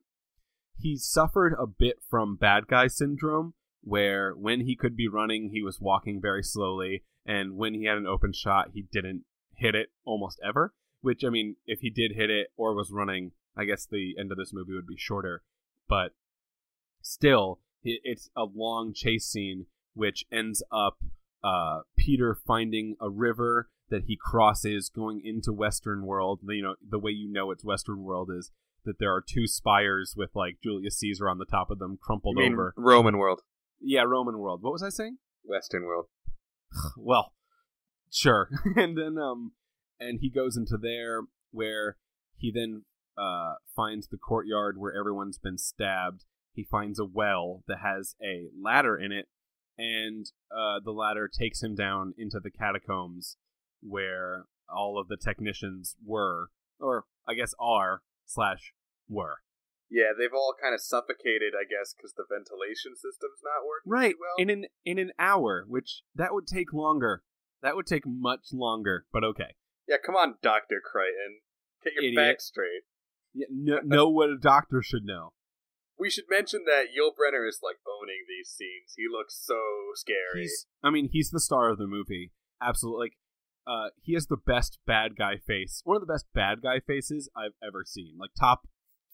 He 0.78 0.98
suffered 0.98 1.56
a 1.58 1.68
bit 1.68 1.98
from 2.10 2.36
bad 2.36 2.68
guy 2.68 2.88
syndrome, 2.88 3.54
where 3.82 4.34
when 4.34 4.62
he 4.62 4.76
could 4.76 4.96
be 4.96 5.08
running, 5.08 5.50
he 5.50 5.62
was 5.62 5.80
walking 5.80 6.22
very 6.22 6.44
slowly, 6.44 7.04
and 7.26 7.56
when 7.56 7.74
he 7.74 7.86
had 7.86 7.98
an 7.98 8.08
open 8.08 8.34
shot, 8.34 8.70
he 8.74 8.82
didn't 8.92 9.24
hit 9.56 9.76
it 9.76 9.90
almost 10.04 10.40
ever. 10.46 10.74
Which 11.02 11.24
I 11.24 11.30
mean, 11.30 11.58
if 11.66 11.82
he 11.82 11.90
did 11.90 12.14
hit 12.16 12.30
it 12.30 12.48
or 12.56 12.74
was 12.74 12.90
running, 12.92 13.32
I 13.58 13.66
guess 13.66 13.86
the 13.86 14.16
end 14.18 14.32
of 14.32 14.38
this 14.38 14.54
movie 14.54 14.74
would 14.74 14.88
be 14.88 14.98
shorter. 14.98 15.44
But 15.88 16.12
still, 17.02 17.60
it's 17.84 18.30
a 18.36 18.44
long 18.44 18.94
chase 18.94 19.26
scene, 19.26 19.66
which 19.94 20.26
ends 20.32 20.64
up 20.72 20.98
uh, 21.44 21.82
Peter 21.98 22.38
finding 22.48 22.96
a 23.02 23.10
river 23.10 23.70
that 23.90 24.04
he 24.08 24.18
crosses 24.20 24.90
going 24.90 25.22
into 25.24 25.54
Western 25.54 26.06
World. 26.06 26.40
You 26.48 26.64
know, 26.64 26.76
the 26.88 27.00
way 27.00 27.12
you 27.12 27.32
know 27.32 27.52
it's 27.52 27.64
Western 27.64 28.04
World 28.04 28.30
is 28.36 28.52
that 28.86 29.00
there 29.00 29.14
are 29.14 29.22
two 29.22 29.48
spires 29.48 30.14
with 30.18 30.32
like 30.36 30.58
Julius 30.64 30.98
Caesar 30.98 31.30
on 31.30 31.38
the 31.38 31.46
top 31.46 31.70
of 31.70 31.80
them, 31.80 31.98
crumpled 32.02 32.38
over. 32.38 32.74
Roman 32.76 33.18
world, 33.18 33.42
Yeah, 33.80 34.04
Roman 34.04 34.40
World. 34.40 34.62
What 34.62 34.74
was 34.74 34.84
I 34.84 34.90
saying? 34.90 35.18
Western 35.44 35.84
world. 35.84 36.06
well, 36.98 37.34
sure. 38.12 38.50
and 38.76 38.98
then 38.98 39.18
um 39.18 39.54
and 40.00 40.20
he 40.22 40.30
goes 40.30 40.58
into 40.58 40.78
there 40.78 41.22
where 41.52 41.98
he 42.36 42.52
then 42.52 42.84
uh 43.18 43.56
finds 43.76 44.08
the 44.08 44.18
courtyard 44.18 44.78
where 44.78 44.94
everyone's 44.98 45.38
been 45.38 45.58
stabbed. 45.58 46.26
He 46.54 46.64
finds 46.64 47.00
a 47.00 47.06
well 47.06 47.64
that 47.68 47.80
has 47.84 48.16
a 48.24 48.48
ladder 48.62 48.96
in 48.98 49.12
it 49.12 49.28
and 49.78 50.28
uh 50.56 50.80
the 50.84 50.92
ladder 50.92 51.28
takes 51.28 51.64
him 51.64 51.74
down 51.76 52.14
into 52.18 52.40
the 52.40 52.52
catacombs 52.52 53.38
where 53.82 54.46
all 54.74 55.00
of 55.00 55.08
the 55.08 55.18
technicians 55.18 55.96
were 56.06 56.50
or 56.80 57.06
I 57.28 57.34
guess 57.34 57.54
are 57.60 58.02
slash 58.26 58.74
were. 59.10 59.38
Yeah, 59.90 60.12
they've 60.18 60.34
all 60.34 60.56
kind 60.60 60.74
of 60.74 60.82
suffocated, 60.82 61.54
I 61.56 61.66
guess, 61.70 61.94
because 61.96 62.14
the 62.18 62.24
ventilation 62.28 62.96
system's 62.96 63.42
not 63.44 63.66
working 63.68 63.92
Right. 63.92 64.16
well. 64.20 64.34
In 64.40 64.50
an 64.50 64.66
in 64.86 64.98
an 64.98 65.12
hour, 65.20 65.66
which 65.68 66.02
that 66.16 66.34
would 66.34 66.48
take 66.48 66.74
longer. 66.74 67.24
That 67.62 67.76
would 67.76 67.86
take 67.86 68.04
much 68.06 68.48
longer, 68.52 69.06
but 69.14 69.24
okay. 69.24 69.56
yeah, 69.88 69.98
come 70.04 70.16
on, 70.16 70.36
Doctor 70.42 70.82
Crichton, 70.84 71.40
get 71.84 71.94
your 71.94 72.04
Idiot. 72.04 72.16
facts 72.18 72.46
straight. 72.46 72.84
Yeah, 73.34 73.48
know, 73.52 73.80
know 73.84 74.10
what 74.10 74.30
a 74.30 74.38
doctor 74.38 74.82
should 74.82 75.06
know. 75.06 75.34
We 76.04 76.10
should 76.10 76.26
mention 76.30 76.66
that 76.66 76.88
Yul 76.92 77.12
Brynner 77.16 77.48
is 77.48 77.62
like 77.64 77.78
owning 77.88 78.26
these 78.28 78.50
scenes. 78.50 78.94
He 78.98 79.04
looks 79.10 79.40
so 79.42 79.56
scary. 79.96 80.42
He's, 80.42 80.66
I 80.84 80.90
mean, 80.90 81.08
he's 81.14 81.30
the 81.30 81.40
star 81.40 81.70
of 81.70 81.78
the 81.78 81.88
movie. 81.88 82.34
Absolutely. 82.62 83.06
Like, 83.06 83.18
uh, 83.66 83.90
he 84.02 84.14
has 84.16 84.28
the 84.28 84.36
best 84.36 84.80
bad 84.86 85.16
guy 85.18 85.38
face. 85.38 85.82
One 85.86 85.96
of 85.96 86.02
the 86.02 86.14
best 86.14 86.26
bad 86.36 86.62
guy 86.62 86.82
faces 86.86 87.30
I've 87.38 87.56
ever 87.66 87.86
seen. 87.88 88.18
Like 88.20 88.32
top 88.38 88.68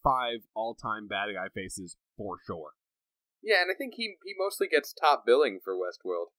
five 0.04 0.40
all 0.56 0.74
time 0.74 1.08
bad 1.08 1.28
guy 1.36 1.50
faces 1.54 1.96
for 2.18 2.38
sure. 2.48 2.72
Yeah, 3.44 3.62
and 3.62 3.70
I 3.70 3.78
think 3.78 3.94
he 3.96 4.16
he 4.26 4.34
mostly 4.36 4.68
gets 4.68 4.92
top 4.92 5.28
billing 5.28 5.60
for 5.64 5.76
Westworld. 5.76 6.34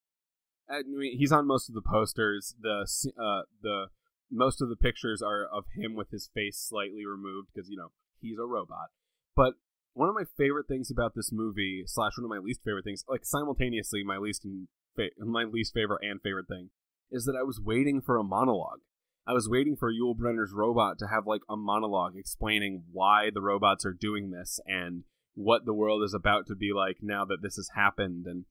I 0.68 0.82
mean, 0.82 1.16
he's 1.16 1.30
on 1.30 1.46
most 1.46 1.68
of 1.68 1.76
the 1.76 1.88
posters. 1.88 2.57
The 2.61 2.88
uh, 3.16 3.42
the 3.62 3.86
most 4.32 4.61
of 4.61 4.68
the 4.68 4.76
pictures 4.76 5.22
are 5.22 5.44
of 5.44 5.66
him 5.76 5.94
with 5.94 6.11
his 6.11 6.28
face 6.34 6.59
slightly 6.59 7.07
removed 7.07 7.51
because 7.55 7.70
you 7.70 7.76
know 7.76 7.92
he's 8.20 8.38
a 8.38 8.44
robot. 8.44 8.88
But 9.36 9.55
one 9.93 10.09
of 10.09 10.14
my 10.14 10.24
favorite 10.36 10.68
things 10.68 10.91
about 10.91 11.14
this 11.14 11.30
movie, 11.32 11.82
slash 11.86 12.12
one 12.16 12.24
of 12.24 12.30
my 12.30 12.45
least 12.45 12.61
favorite 12.64 12.84
things, 12.84 13.05
like 13.09 13.24
simultaneously 13.24 14.03
my 14.05 14.18
least 14.18 14.45
and 14.45 14.68
fa- 14.97 15.11
my 15.18 15.45
least 15.45 15.74
favorite 15.74 16.03
and 16.03 16.20
favorite 16.22 16.49
thing, 16.49 16.70
is 17.11 17.24
that 17.24 17.36
I 17.38 17.43
was 17.43 17.61
waiting 17.61 18.01
for 18.01 18.16
a 18.16 18.24
monologue. 18.24 18.80
I 19.26 19.32
was 19.32 19.49
waiting 19.49 19.76
for 19.76 19.93
Yul 19.93 20.16
Brynner's 20.16 20.53
robot 20.53 20.99
to 20.99 21.07
have 21.07 21.26
like 21.26 21.43
a 21.49 21.57
monologue 21.57 22.14
explaining 22.16 22.84
why 22.91 23.30
the 23.32 23.43
robots 23.43 23.84
are 23.84 23.93
doing 23.93 24.30
this 24.30 24.59
and 24.66 25.05
what 25.34 25.64
the 25.64 25.74
world 25.74 26.03
is 26.03 26.14
about 26.14 26.47
to 26.49 26.57
be 26.57 26.72
like 26.74 26.99
now 27.03 27.24
that 27.24 27.43
this 27.43 27.57
has 27.57 27.70
happened 27.74 28.26
and 28.26 28.45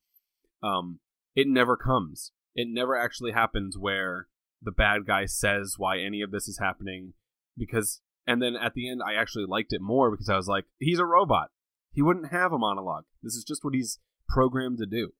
um 0.64 1.00
it 1.36 1.48
never 1.48 1.78
comes. 1.78 2.32
It 2.56 2.68
never 2.70 2.98
actually 2.98 3.32
happens 3.32 3.78
where 3.78 4.28
the 4.62 4.72
bad 4.72 5.06
guy 5.06 5.26
says 5.26 5.76
why 5.78 6.00
any 6.00 6.22
of 6.22 6.32
this 6.32 6.48
is 6.48 6.60
happening 6.60 7.14
because 7.58 8.02
and 8.30 8.41
then 8.41 8.55
at 8.55 8.73
the 8.75 8.89
end 8.89 9.01
I 9.01 9.15
actually 9.15 9.45
liked 9.47 9.73
it 9.73 9.82
more 9.82 10.11
because 10.11 10.30
I 10.30 10.38
was 10.38 10.47
like 10.47 10.65
he's 10.77 10.99
a 10.99 11.05
robot. 11.05 11.49
He 11.91 12.03
wouldn't 12.03 12.32
have 12.32 12.53
a 12.53 12.59
monologue. 12.59 13.05
This 13.23 13.34
is 13.34 13.43
just 13.43 13.63
what 13.63 13.73
he's 13.73 13.99
programmed 14.27 14.77
to 14.77 14.86
do. 14.86 15.11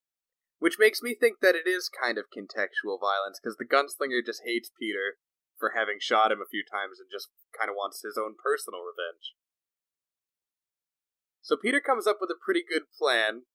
Which 0.60 0.78
makes 0.78 1.02
me 1.02 1.16
think 1.16 1.40
that 1.42 1.56
it 1.56 1.68
is 1.68 1.90
kind 1.90 2.18
of 2.18 2.30
contextual 2.36 3.00
violence, 3.00 3.40
because 3.42 3.58
the 3.58 3.66
gunslinger 3.66 4.20
just 4.24 4.44
hates 4.46 4.70
Peter 4.78 5.18
for 5.58 5.74
having 5.76 5.98
shot 6.00 6.32
him 6.32 6.44
a 6.44 6.52
few 6.52 6.64
times 6.68 7.00
and 7.00 7.10
just 7.12 7.32
kind 7.58 7.70
of 7.72 7.76
wants 7.76 8.04
his 8.04 8.20
own 8.20 8.36
personal 8.38 8.84
revenge. 8.84 9.34
So 11.42 11.56
Peter 11.56 11.80
comes 11.80 12.06
up 12.06 12.18
with 12.22 12.30
a 12.30 12.38
pretty 12.38 12.62
good 12.62 12.84
plan. 12.92 13.48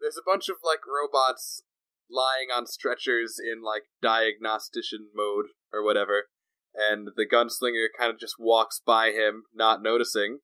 There's 0.00 0.16
a 0.16 0.24
bunch 0.24 0.48
of, 0.48 0.62
like, 0.62 0.86
robots 0.86 1.66
lying 2.08 2.54
on 2.54 2.70
stretchers 2.70 3.36
in, 3.38 3.60
like, 3.60 3.90
diagnostician 4.00 5.10
mode 5.12 5.52
or 5.74 5.84
whatever, 5.84 6.30
and 6.90 7.08
the 7.16 7.26
gunslinger 7.26 7.86
kind 7.98 8.12
of 8.12 8.18
just 8.18 8.36
walks 8.38 8.80
by 8.84 9.10
him, 9.10 9.44
not 9.54 9.82
noticing. 9.82 10.38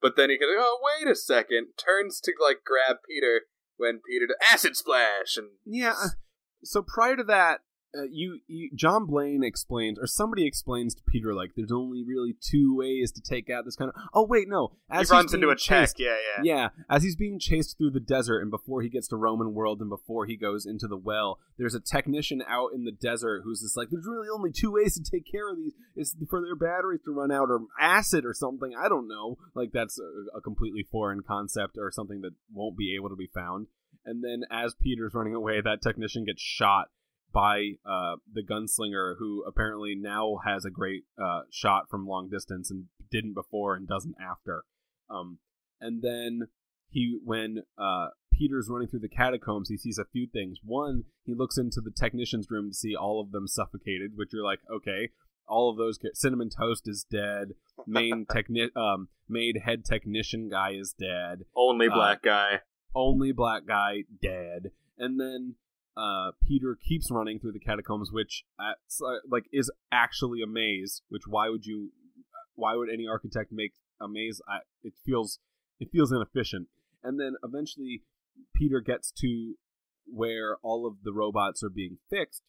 But 0.00 0.16
then 0.16 0.30
he 0.30 0.38
goes, 0.38 0.48
oh, 0.56 0.78
wait 0.82 1.10
a 1.10 1.14
second, 1.14 1.68
turns 1.76 2.20
to, 2.20 2.32
like, 2.40 2.58
grab 2.64 2.98
Peter 3.08 3.42
when 3.76 4.00
Peter 4.08 4.26
does 4.26 4.36
acid 4.52 4.76
splash 4.76 5.36
and 5.36 5.50
Yeah. 5.64 5.94
So 6.62 6.82
prior 6.82 7.16
to 7.16 7.24
that, 7.24 7.60
uh, 7.96 8.02
you, 8.10 8.40
you 8.46 8.70
John 8.74 9.06
Blane 9.06 9.42
explains, 9.42 9.98
or 9.98 10.06
somebody 10.06 10.46
explains 10.46 10.94
to 10.94 11.02
Peter 11.08 11.34
like, 11.34 11.52
there's 11.56 11.72
only 11.72 12.04
really 12.04 12.34
two 12.40 12.74
ways 12.76 13.12
to 13.12 13.20
take 13.20 13.48
out 13.48 13.64
this 13.64 13.76
kind 13.76 13.90
of. 13.94 14.00
Oh 14.12 14.26
wait, 14.26 14.48
no. 14.48 14.72
As 14.90 14.96
he 14.96 15.00
he's 15.02 15.10
runs 15.10 15.34
into 15.34 15.48
a 15.50 15.56
check. 15.56 15.82
chased- 15.88 16.00
Yeah, 16.00 16.16
yeah. 16.36 16.42
Yeah, 16.42 16.68
as 16.90 17.02
he's 17.02 17.16
being 17.16 17.38
chased 17.38 17.78
through 17.78 17.90
the 17.92 18.00
desert, 18.00 18.40
and 18.40 18.50
before 18.50 18.82
he 18.82 18.88
gets 18.88 19.08
to 19.08 19.16
Roman 19.16 19.54
world, 19.54 19.80
and 19.80 19.88
before 19.88 20.26
he 20.26 20.36
goes 20.36 20.66
into 20.66 20.86
the 20.86 20.96
well, 20.96 21.38
there's 21.58 21.74
a 21.74 21.80
technician 21.80 22.42
out 22.46 22.70
in 22.74 22.84
the 22.84 22.92
desert 22.92 23.42
who's 23.44 23.60
just 23.62 23.76
like, 23.76 23.88
"There's 23.90 24.06
really 24.06 24.28
only 24.28 24.52
two 24.52 24.72
ways 24.72 24.94
to 24.94 25.10
take 25.10 25.30
care 25.30 25.50
of 25.50 25.56
these: 25.56 25.72
is 25.96 26.16
for 26.28 26.40
their 26.40 26.56
batteries 26.56 27.00
to 27.04 27.12
run 27.12 27.30
out, 27.32 27.48
or 27.50 27.60
acid, 27.80 28.24
or 28.24 28.34
something. 28.34 28.72
I 28.78 28.88
don't 28.88 29.08
know. 29.08 29.38
Like 29.54 29.72
that's 29.72 29.98
a, 29.98 30.38
a 30.38 30.40
completely 30.40 30.82
foreign 30.90 31.22
concept, 31.22 31.78
or 31.78 31.90
something 31.90 32.20
that 32.22 32.32
won't 32.52 32.76
be 32.76 32.94
able 32.94 33.08
to 33.08 33.16
be 33.16 33.28
found." 33.32 33.68
And 34.04 34.22
then, 34.22 34.42
as 34.50 34.74
Peter's 34.80 35.14
running 35.14 35.34
away, 35.34 35.60
that 35.60 35.82
technician 35.82 36.24
gets 36.24 36.40
shot 36.40 36.88
by 37.36 37.72
uh, 37.84 38.16
the 38.32 38.42
gunslinger, 38.42 39.16
who 39.18 39.44
apparently 39.46 39.94
now 39.94 40.38
has 40.46 40.64
a 40.64 40.70
great 40.70 41.04
uh, 41.22 41.42
shot 41.50 41.82
from 41.90 42.06
long 42.06 42.30
distance 42.30 42.70
and 42.70 42.84
didn't 43.10 43.34
before 43.34 43.74
and 43.76 43.86
doesn't 43.86 44.14
after. 44.20 44.64
Um, 45.10 45.38
and 45.78 46.02
then 46.02 46.48
he, 46.88 47.18
when 47.22 47.58
uh, 47.76 48.08
Peter's 48.32 48.68
running 48.70 48.88
through 48.88 49.00
the 49.00 49.08
catacombs, 49.10 49.68
he 49.68 49.76
sees 49.76 49.98
a 49.98 50.06
few 50.10 50.26
things. 50.26 50.58
One, 50.64 51.04
he 51.24 51.34
looks 51.34 51.58
into 51.58 51.82
the 51.82 51.90
technician's 51.90 52.46
room 52.50 52.70
to 52.70 52.74
see 52.74 52.96
all 52.96 53.20
of 53.20 53.32
them 53.32 53.46
suffocated, 53.46 54.12
which 54.16 54.30
you're 54.32 54.42
like, 54.42 54.60
okay, 54.74 55.10
all 55.46 55.70
of 55.70 55.76
those. 55.76 55.98
Cinnamon 56.14 56.48
Toast 56.48 56.88
is 56.88 57.04
dead. 57.10 57.48
Main 57.86 58.24
techni- 58.30 58.74
um, 58.74 59.08
made 59.28 59.58
head 59.66 59.84
technician 59.84 60.48
guy 60.48 60.70
is 60.72 60.94
dead 60.98 61.42
Only 61.54 61.88
Uh, 61.88 61.94
black 61.94 62.22
guy. 62.22 62.60
only 62.94 63.30
black 63.32 63.66
guy 63.66 64.04
dead 64.22 64.70
and 64.96 65.20
then 65.20 65.56
uh 65.96 66.32
peter 66.46 66.76
keeps 66.86 67.10
running 67.10 67.38
through 67.38 67.52
the 67.52 67.58
catacombs 67.58 68.10
which 68.12 68.44
uh, 68.58 68.72
like 69.30 69.44
is 69.52 69.70
actually 69.90 70.42
a 70.42 70.46
maze 70.46 71.02
which 71.08 71.22
why 71.26 71.48
would 71.48 71.64
you 71.64 71.90
why 72.56 72.74
would 72.74 72.88
any 72.90 73.06
architect 73.06 73.52
make 73.52 73.74
a 74.00 74.08
maze? 74.08 74.40
I, 74.48 74.58
it 74.82 74.94
feels 75.04 75.38
it 75.78 75.90
feels 75.92 76.10
inefficient. 76.10 76.68
And 77.04 77.20
then 77.20 77.34
eventually 77.44 78.02
peter 78.54 78.80
gets 78.80 79.12
to 79.12 79.54
where 80.06 80.56
all 80.62 80.86
of 80.86 81.02
the 81.04 81.12
robots 81.12 81.62
are 81.62 81.70
being 81.70 81.98
fixed 82.10 82.42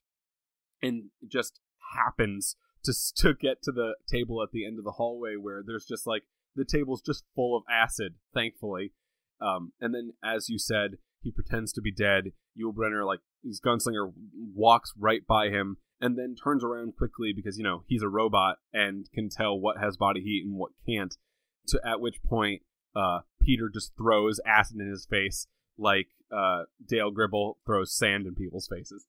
and 0.82 1.06
just 1.28 1.60
happens 1.96 2.56
to 2.84 2.94
to 3.18 3.34
get 3.34 3.62
to 3.64 3.72
the 3.72 3.96
table 4.12 4.42
at 4.42 4.52
the 4.52 4.66
end 4.66 4.80
of 4.80 4.86
the 4.86 4.92
hallway 4.92 5.36
where 5.36 5.62
there's 5.66 5.86
just 5.86 6.08
like 6.08 6.24
the 6.56 6.66
table's 6.66 7.02
just 7.02 7.24
full 7.36 7.56
of 7.56 7.64
acid 7.70 8.16
thankfully. 8.34 8.94
Um, 9.40 9.74
and 9.80 9.94
then, 9.94 10.14
as 10.24 10.50
you 10.50 10.58
said, 10.58 10.98
he 11.22 11.32
pretends 11.32 11.72
to 11.74 11.82
be 11.82 11.92
dead. 11.92 12.32
Yul 12.60 12.74
Brynner, 12.74 13.06
like 13.06 13.20
his 13.44 13.62
gunslinger, 13.62 14.12
walks 14.54 14.94
right 14.98 15.26
by 15.26 15.50
him 15.50 15.78
and 16.00 16.18
then 16.18 16.36
turns 16.36 16.64
around 16.64 16.96
quickly 16.98 17.34
because 17.34 17.58
you 17.58 17.64
know 17.64 17.84
he's 17.88 18.04
a 18.04 18.10
robot 18.10 18.58
and 18.74 19.10
can 19.14 19.30
tell 19.30 19.60
what 19.60 19.78
has 19.78 19.98
body 19.98 20.22
heat 20.22 20.44
and 20.46 20.56
what 20.56 20.72
can't. 20.86 21.16
To 21.70 21.82
at 21.86 22.00
which 22.00 22.24
point, 22.24 22.62
uh, 22.96 23.20
Peter 23.42 23.70
just 23.74 23.94
throws 23.98 24.40
acid 24.46 24.78
in 24.80 24.90
his 24.90 25.06
face 25.10 25.48
like 25.78 26.08
uh, 26.32 26.64
Dale 26.86 27.12
Gribble 27.12 27.58
throws 27.66 27.96
sand 27.96 28.26
in 28.26 28.36
people's 28.36 28.68
faces. 28.68 29.06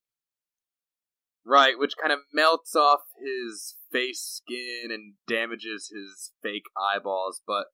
Right, 1.45 1.79
which 1.79 1.97
kind 1.97 2.13
of 2.13 2.21
melts 2.33 2.77
off 2.77 3.01
his 3.19 3.77
face 3.91 4.21
skin 4.21 4.91
and 4.91 5.15
damages 5.27 5.91
his 5.95 6.33
fake 6.43 6.67
eyeballs, 6.77 7.41
but 7.47 7.69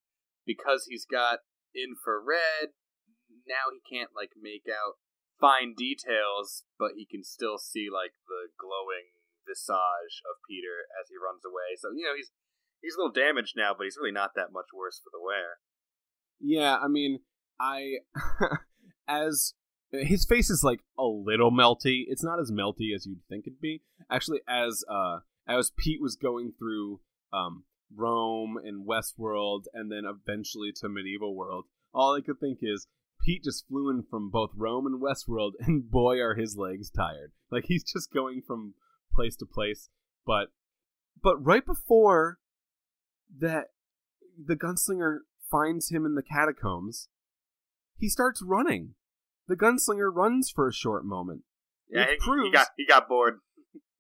because 0.47 0.87
he's 0.89 1.07
got 1.11 1.41
infrared, 1.75 2.71
now 3.49 3.73
he 3.73 3.81
can't 3.97 4.11
like 4.15 4.31
make 4.41 4.65
out 4.71 4.95
fine 5.41 5.75
details, 5.75 6.65
but 6.79 6.93
he 6.97 7.07
can 7.07 7.25
still 7.25 7.59
see 7.59 7.89
like 7.93 8.13
the 8.29 8.51
glowing 8.59 9.15
visage 9.47 10.23
of 10.25 10.41
Peter 10.49 10.89
as 11.01 11.09
he 11.09 11.17
runs 11.17 11.45
away. 11.45 11.77
So, 11.77 11.91
you 11.95 12.05
know, 12.05 12.17
he's 12.17 12.31
he's 12.81 12.95
a 12.95 12.99
little 12.99 13.13
damaged 13.13 13.55
now, 13.57 13.75
but 13.77 13.85
he's 13.85 13.99
really 13.99 14.13
not 14.13 14.33
that 14.37 14.53
much 14.53 14.73
worse 14.75 15.01
for 15.03 15.11
the 15.13 15.23
wear. 15.23 15.61
Yeah, 16.41 16.77
I 16.77 16.89
mean, 16.89 17.21
I 17.61 18.05
as 19.09 19.55
his 19.91 20.25
face 20.25 20.51
is 20.51 20.63
like 20.65 20.81
a 20.99 21.05
little 21.05 21.51
melty. 21.51 22.05
It's 22.09 22.25
not 22.25 22.41
as 22.41 22.51
melty 22.51 22.95
as 22.95 23.07
you'd 23.07 23.27
think 23.29 23.47
it'd 23.47 23.61
be. 23.61 23.83
Actually, 24.11 24.41
as 24.49 24.85
uh 24.89 25.21
as 25.47 25.73
Pete 25.77 26.01
was 26.01 26.17
going 26.17 26.53
through 26.59 27.01
um 27.33 27.65
Rome 27.95 28.59
and 28.63 28.87
Westworld 28.87 29.65
and 29.73 29.91
then 29.91 30.03
eventually 30.05 30.73
to 30.81 30.89
medieval 30.89 31.37
world, 31.37 31.67
all 31.93 32.17
I 32.17 32.21
could 32.21 32.41
think 32.41 32.59
is 32.63 32.87
Pete 33.25 33.45
just 33.45 33.67
flew 33.69 33.91
in 33.91 34.05
from 34.09 34.31
both 34.31 34.51
Rome 34.55 34.87
and 34.87 35.01
Westworld, 35.01 35.53
and 35.61 35.91
boy 35.91 36.21
are 36.21 36.35
his 36.35 36.57
legs 36.57 36.91
tired. 36.91 37.33
Like 37.51 37.65
he's 37.67 37.85
just 37.85 38.13
going 38.13 38.43
from 38.47 38.75
place 39.15 39.37
to 39.37 39.47
place 39.47 39.89
but 40.27 40.49
but 41.23 41.37
right 41.45 41.65
before 41.65 42.39
that 43.39 43.69
the 44.43 44.57
gunslinger 44.57 45.19
finds 45.51 45.91
him 45.91 46.05
in 46.05 46.15
the 46.15 46.23
catacombs, 46.23 47.09
he 47.97 48.09
starts 48.09 48.43
running. 48.43 48.95
The 49.47 49.57
gunslinger 49.57 50.15
runs 50.15 50.51
for 50.51 50.69
a 50.69 50.73
short 50.73 51.05
moment. 51.05 51.43
Yeah, 51.89 52.07
he, 52.11 52.17
proves 52.17 52.47
he 52.47 52.53
got 52.53 52.67
he 52.77 52.87
got 52.87 53.09
bored. 53.09 53.41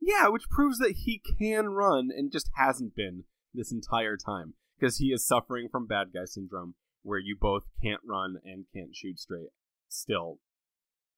yeah, 0.01 0.29
which 0.29 0.49
proves 0.49 0.79
that 0.79 0.97
he 1.05 1.21
can 1.39 1.69
run 1.69 2.11
and 2.15 2.33
just 2.33 2.51
hasn't 2.57 2.97
been 2.97 3.25
this 3.53 3.71
entire 3.71 4.17
time 4.17 4.55
because 4.79 4.99
he 4.99 5.07
is 5.07 5.27
suffering 5.27 5.69
from 5.71 5.87
bad 5.87 6.09
guy 6.13 6.25
syndrome, 6.25 6.75
where 7.05 7.21
you 7.21 7.37
both 7.41 7.63
can't 7.81 8.01
run 8.05 8.39
and 8.45 8.65
can't 8.75 8.95
shoot 8.95 9.21
straight 9.21 9.51
still. 9.89 10.39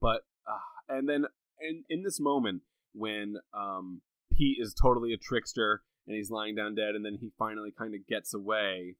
But 0.00 0.22
uh, 0.46 0.94
and 0.94 1.08
then 1.08 1.24
in 1.60 1.84
in 1.88 2.02
this 2.02 2.20
moment 2.20 2.62
when 2.92 3.36
um 3.54 4.02
Pete 4.36 4.58
is 4.60 4.74
totally 4.74 5.14
a 5.14 5.16
trickster 5.16 5.82
and 6.06 6.16
he's 6.16 6.30
lying 6.30 6.54
down 6.54 6.74
dead, 6.74 6.94
and 6.94 7.04
then 7.04 7.16
he 7.20 7.32
finally 7.38 7.72
kind 7.76 7.94
of 7.94 8.06
gets 8.06 8.34
away 8.34 8.96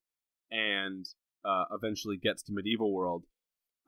and 0.50 1.06
uh, 1.44 1.64
eventually 1.72 2.16
gets 2.16 2.42
to 2.44 2.52
medieval 2.52 2.92
world. 2.92 3.24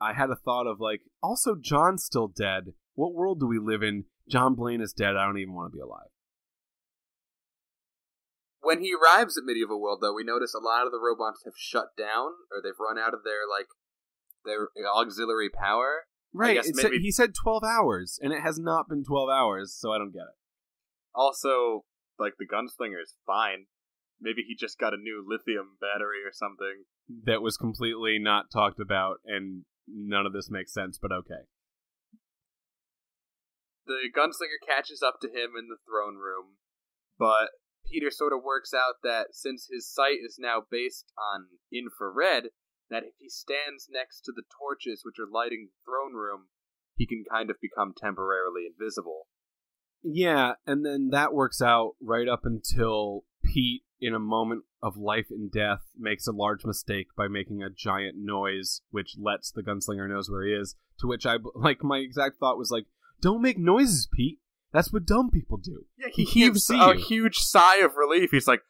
I 0.01 0.13
had 0.13 0.29
a 0.29 0.35
thought 0.35 0.67
of 0.67 0.79
like, 0.79 1.01
also 1.21 1.55
John's 1.59 2.05
still 2.05 2.27
dead. 2.27 2.73
What 2.95 3.13
world 3.13 3.39
do 3.39 3.47
we 3.47 3.59
live 3.59 3.83
in? 3.83 4.05
John 4.29 4.55
Blane 4.55 4.81
is 4.81 4.93
dead. 4.93 5.17
I 5.17 5.25
don't 5.25 5.37
even 5.37 5.53
want 5.53 5.71
to 5.71 5.75
be 5.75 5.81
alive. 5.81 6.07
When 8.69 8.83
he 8.83 8.93
arrives 8.93 9.35
at 9.35 9.45
medieval 9.45 9.81
world, 9.81 9.97
though, 9.99 10.13
we 10.13 10.23
notice 10.23 10.53
a 10.53 10.61
lot 10.63 10.85
of 10.85 10.91
the 10.91 11.01
robots 11.01 11.41
have 11.43 11.57
shut 11.57 11.97
down 11.97 12.37
or 12.53 12.61
they've 12.61 12.77
run 12.79 12.99
out 12.99 13.15
of 13.15 13.23
their 13.23 13.49
like 13.49 13.65
their 14.45 14.69
auxiliary 14.95 15.49
power. 15.49 16.05
Right. 16.31 16.63
said- 16.63 16.91
he 17.01 17.09
said 17.09 17.33
12 17.33 17.63
hours, 17.63 18.19
and 18.21 18.31
it 18.31 18.41
has 18.41 18.59
not 18.59 18.87
been 18.87 19.03
12 19.03 19.27
hours, 19.27 19.75
so 19.75 19.91
I 19.91 19.97
don't 19.97 20.13
get 20.13 20.29
it. 20.29 20.37
Also, 21.15 21.85
like 22.19 22.33
the 22.37 22.45
gunslinger 22.45 23.01
is 23.01 23.15
fine. 23.25 23.65
Maybe 24.21 24.43
he 24.47 24.53
just 24.55 24.77
got 24.77 24.93
a 24.93 24.97
new 24.97 25.25
lithium 25.27 25.77
battery 25.81 26.21
or 26.23 26.31
something. 26.31 26.85
That 27.25 27.41
was 27.41 27.57
completely 27.57 28.19
not 28.19 28.51
talked 28.53 28.79
about, 28.79 29.17
and 29.25 29.65
none 29.87 30.27
of 30.27 30.33
this 30.33 30.51
makes 30.51 30.71
sense, 30.71 30.99
but 31.01 31.11
okay. 31.11 31.49
The 33.87 34.11
gunslinger 34.15 34.61
catches 34.63 35.01
up 35.01 35.15
to 35.21 35.27
him 35.27 35.57
in 35.57 35.69
the 35.69 35.81
throne 35.87 36.17
room, 36.17 36.57
but 37.17 37.49
Peter 37.91 38.11
sort 38.11 38.33
of 38.33 38.43
works 38.43 38.73
out 38.73 38.95
that 39.03 39.27
since 39.33 39.67
his 39.71 39.91
sight 39.91 40.17
is 40.23 40.37
now 40.39 40.61
based 40.69 41.11
on 41.17 41.47
infrared, 41.71 42.49
that 42.89 43.03
if 43.03 43.13
he 43.17 43.29
stands 43.29 43.87
next 43.91 44.21
to 44.21 44.31
the 44.35 44.43
torches 44.57 45.01
which 45.03 45.19
are 45.19 45.31
lighting 45.31 45.67
the 45.67 45.83
throne 45.85 46.13
room, 46.13 46.47
he 46.95 47.05
can 47.05 47.23
kind 47.31 47.49
of 47.49 47.57
become 47.61 47.93
temporarily 47.95 48.63
invisible. 48.67 49.27
Yeah, 50.03 50.53
and 50.65 50.85
then 50.85 51.09
that 51.11 51.33
works 51.33 51.61
out 51.61 51.95
right 52.01 52.27
up 52.27 52.45
until 52.45 53.23
Pete, 53.43 53.83
in 54.01 54.13
a 54.13 54.19
moment 54.19 54.63
of 54.81 54.95
life 54.95 55.27
and 55.29 55.51
death, 55.51 55.81
makes 55.97 56.25
a 56.25 56.31
large 56.31 56.63
mistake 56.65 57.07
by 57.17 57.27
making 57.27 57.61
a 57.61 57.69
giant 57.69 58.15
noise, 58.17 58.81
which 58.91 59.15
lets 59.17 59.51
the 59.51 59.63
gunslinger 59.63 60.07
knows 60.07 60.29
where 60.29 60.45
he 60.45 60.53
is. 60.53 60.75
To 60.99 61.07
which 61.07 61.25
I 61.25 61.37
like 61.55 61.83
my 61.83 61.97
exact 61.97 62.37
thought 62.39 62.57
was 62.57 62.71
like, 62.71 62.85
"Don't 63.21 63.41
make 63.41 63.57
noises, 63.57 64.07
Pete. 64.11 64.39
That's 64.71 64.91
what 64.93 65.05
dumb 65.05 65.29
people 65.31 65.57
do." 65.57 65.85
Yeah, 65.97 66.07
he 66.13 66.23
he 66.23 66.41
heaves 66.41 66.69
a 66.69 66.75
you. 66.75 66.93
huge 66.93 67.37
sigh 67.37 67.77
of 67.77 67.95
relief. 67.95 68.31
He's 68.31 68.47
like, 68.47 68.61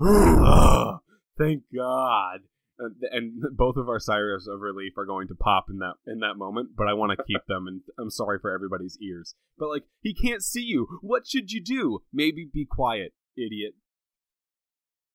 Ugh, 0.00 1.00
Thank 1.38 1.64
God. 1.74 2.40
And, 2.78 2.96
and 3.12 3.56
both 3.56 3.76
of 3.76 3.88
our 3.88 4.00
sirens 4.00 4.48
of 4.48 4.60
relief 4.60 4.94
are 4.96 5.06
going 5.06 5.28
to 5.28 5.34
pop 5.34 5.66
in 5.68 5.78
that 5.78 5.94
in 6.06 6.20
that 6.20 6.34
moment, 6.34 6.70
but 6.76 6.88
I 6.88 6.94
want 6.94 7.16
to 7.16 7.24
keep 7.24 7.46
them, 7.46 7.68
and 7.68 7.82
I'm 7.98 8.10
sorry 8.10 8.38
for 8.40 8.50
everybody's 8.50 8.98
ears. 9.00 9.34
But 9.58 9.68
like, 9.68 9.84
he 10.00 10.14
can't 10.14 10.42
see 10.42 10.62
you. 10.62 10.98
What 11.00 11.28
should 11.28 11.52
you 11.52 11.62
do? 11.62 12.02
Maybe 12.12 12.48
be 12.52 12.66
quiet, 12.66 13.12
idiot. 13.36 13.74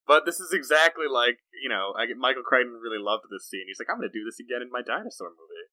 But 0.07 0.25
this 0.25 0.39
is 0.39 0.53
exactly 0.53 1.07
like 1.11 1.39
you 1.61 1.67
know, 1.67 1.93
I, 1.97 2.05
Michael 2.17 2.43
Crichton 2.43 2.79
really 2.81 3.01
loved 3.01 3.25
this 3.29 3.49
scene. 3.49 3.65
He's 3.67 3.79
like, 3.79 3.89
I'm 3.91 3.97
going 3.97 4.09
to 4.09 4.17
do 4.17 4.23
this 4.23 4.39
again 4.39 4.61
in 4.61 4.71
my 4.71 4.81
dinosaur 4.81 5.29
movie. 5.29 5.67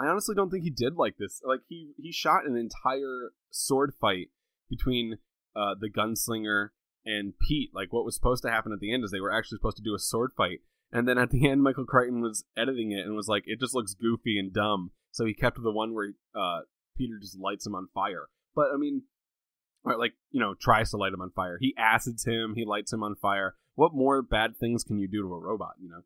I 0.00 0.06
honestly 0.06 0.34
don't 0.34 0.50
think 0.50 0.64
he 0.64 0.70
did 0.70 0.96
like 0.96 1.16
this. 1.18 1.42
Like 1.44 1.60
he 1.68 1.92
he 1.98 2.12
shot 2.12 2.46
an 2.46 2.56
entire 2.56 3.32
sword 3.50 3.92
fight 4.00 4.28
between 4.68 5.18
uh, 5.54 5.74
the 5.78 5.90
gunslinger 5.90 6.70
and 7.04 7.34
Pete. 7.38 7.70
Like 7.74 7.92
what 7.92 8.04
was 8.04 8.14
supposed 8.14 8.42
to 8.44 8.50
happen 8.50 8.72
at 8.72 8.80
the 8.80 8.92
end 8.94 9.04
is 9.04 9.10
they 9.10 9.20
were 9.20 9.36
actually 9.36 9.58
supposed 9.58 9.76
to 9.76 9.82
do 9.82 9.94
a 9.94 9.98
sword 9.98 10.32
fight, 10.36 10.60
and 10.92 11.06
then 11.06 11.18
at 11.18 11.30
the 11.30 11.48
end, 11.48 11.62
Michael 11.62 11.84
Crichton 11.84 12.22
was 12.22 12.44
editing 12.56 12.92
it 12.92 13.04
and 13.04 13.14
was 13.14 13.28
like, 13.28 13.44
it 13.46 13.60
just 13.60 13.74
looks 13.74 13.94
goofy 13.94 14.38
and 14.38 14.52
dumb. 14.52 14.92
So 15.12 15.26
he 15.26 15.34
kept 15.34 15.62
the 15.62 15.72
one 15.72 15.94
where 15.94 16.12
uh, 16.34 16.60
Peter 16.96 17.18
just 17.20 17.38
lights 17.38 17.66
him 17.66 17.74
on 17.74 17.88
fire. 17.92 18.28
But 18.54 18.68
I 18.72 18.78
mean, 18.78 19.02
or 19.84 19.98
like 19.98 20.14
you 20.30 20.40
know, 20.40 20.54
tries 20.54 20.90
to 20.90 20.96
light 20.96 21.12
him 21.12 21.20
on 21.20 21.30
fire. 21.30 21.58
He 21.60 21.74
acids 21.76 22.24
him. 22.24 22.54
He 22.56 22.64
lights 22.64 22.92
him 22.92 23.02
on 23.02 23.16
fire. 23.16 23.56
What 23.74 23.94
more 23.94 24.22
bad 24.22 24.56
things 24.56 24.82
can 24.82 24.98
you 24.98 25.08
do 25.08 25.22
to 25.22 25.34
a 25.34 25.38
robot? 25.38 25.74
You 25.80 25.90
know. 25.90 26.02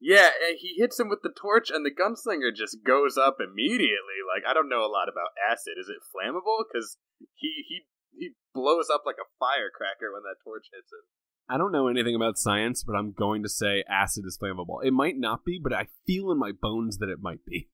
Yeah, 0.00 0.30
he 0.56 0.78
hits 0.78 0.98
him 0.98 1.08
with 1.08 1.22
the 1.22 1.34
torch, 1.34 1.70
and 1.70 1.84
the 1.84 1.90
gunslinger 1.90 2.54
just 2.54 2.84
goes 2.86 3.18
up 3.18 3.38
immediately. 3.42 4.22
Like 4.22 4.46
I 4.48 4.54
don't 4.54 4.68
know 4.68 4.86
a 4.86 4.90
lot 4.90 5.10
about 5.10 5.34
acid. 5.42 5.74
Is 5.74 5.90
it 5.90 6.06
flammable? 6.14 6.62
Because 6.66 6.98
he 7.34 7.64
he 7.66 7.82
he 8.14 8.30
blows 8.54 8.88
up 8.90 9.02
like 9.04 9.18
a 9.18 9.30
firecracker 9.38 10.12
when 10.12 10.22
that 10.22 10.42
torch 10.42 10.70
hits 10.72 10.92
him. 10.92 11.06
I 11.50 11.56
don't 11.56 11.72
know 11.72 11.88
anything 11.88 12.14
about 12.14 12.36
science, 12.36 12.84
but 12.84 12.94
I'm 12.94 13.12
going 13.12 13.42
to 13.42 13.48
say 13.48 13.82
acid 13.88 14.24
is 14.26 14.38
flammable. 14.38 14.84
It 14.84 14.92
might 14.92 15.16
not 15.16 15.44
be, 15.44 15.58
but 15.62 15.72
I 15.72 15.88
feel 16.06 16.30
in 16.30 16.38
my 16.38 16.52
bones 16.52 16.98
that 16.98 17.08
it 17.08 17.22
might 17.22 17.44
be. 17.46 17.70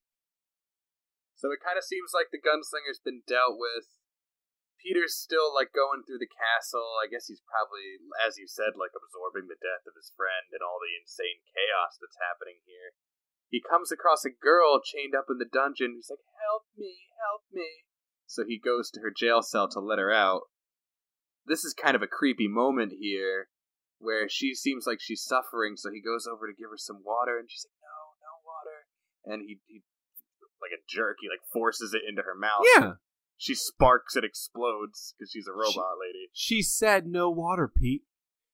So 1.35 1.51
it 1.51 1.59
kind 1.59 1.77
of 1.77 1.85
seems 1.85 2.13
like 2.15 2.31
the 2.31 2.39
gunslinger's 2.39 3.01
been 3.05 3.23
dealt 3.27 3.59
with. 3.59 3.85
Peter's 4.85 5.17
still 5.17 5.49
like 5.49 5.73
going 5.73 6.05
through 6.05 6.21
the 6.21 6.29
castle. 6.29 6.85
I 7.01 7.09
guess 7.09 7.25
he's 7.25 7.41
probably, 7.49 8.05
as 8.21 8.37
you 8.37 8.45
said, 8.45 8.77
like 8.77 8.93
absorbing 8.93 9.49
the 9.49 9.57
death 9.57 9.89
of 9.89 9.97
his 9.97 10.13
friend 10.13 10.53
and 10.53 10.61
all 10.61 10.77
the 10.77 10.93
insane 10.93 11.41
chaos 11.49 11.97
that's 11.97 12.21
happening 12.21 12.61
here. 12.69 12.93
He 13.49 13.65
comes 13.65 13.89
across 13.89 14.29
a 14.29 14.37
girl 14.37 14.85
chained 14.85 15.17
up 15.17 15.33
in 15.33 15.41
the 15.41 15.49
dungeon. 15.49 15.97
He's 15.97 16.13
like, 16.13 16.21
"Help 16.45 16.69
me, 16.77 17.09
help 17.17 17.49
me!" 17.49 17.89
So 18.29 18.45
he 18.45 18.61
goes 18.61 18.93
to 18.93 19.01
her 19.01 19.09
jail 19.09 19.41
cell 19.41 19.73
to 19.73 19.81
let 19.81 19.99
her 19.99 20.13
out. 20.13 20.53
This 21.49 21.65
is 21.65 21.73
kind 21.73 21.97
of 21.97 22.05
a 22.05 22.11
creepy 22.11 22.49
moment 22.49 22.93
here, 23.01 23.49
where 23.97 24.29
she 24.29 24.53
seems 24.53 24.85
like 24.85 25.01
she's 25.01 25.25
suffering. 25.25 25.81
So 25.81 25.89
he 25.89 26.05
goes 26.05 26.29
over 26.29 26.45
to 26.45 26.53
give 26.53 26.69
her 26.69 26.81
some 26.81 27.01
water, 27.01 27.41
and 27.41 27.49
she's 27.49 27.65
like, 27.65 27.81
"No, 27.81 28.21
no 28.21 28.33
water." 28.45 28.79
And 29.25 29.49
he, 29.49 29.61
he 29.65 29.81
like 30.61 30.77
a 30.77 30.85
jerk, 30.89 31.19
he 31.21 31.29
like 31.29 31.45
forces 31.53 31.95
it 31.95 32.03
into 32.09 32.23
her 32.23 32.35
mouth. 32.35 32.65
Yeah. 32.77 33.01
She 33.37 33.55
sparks 33.55 34.17
and 34.17 34.25
explodes 34.25 35.15
because 35.19 35.31
she's 35.31 35.49
a 35.49 35.53
robot 35.53 35.99
lady. 36.01 36.31
She 36.33 36.63
said 36.63 37.07
no 37.07 37.31
water, 37.31 37.69
Pete. 37.69 38.03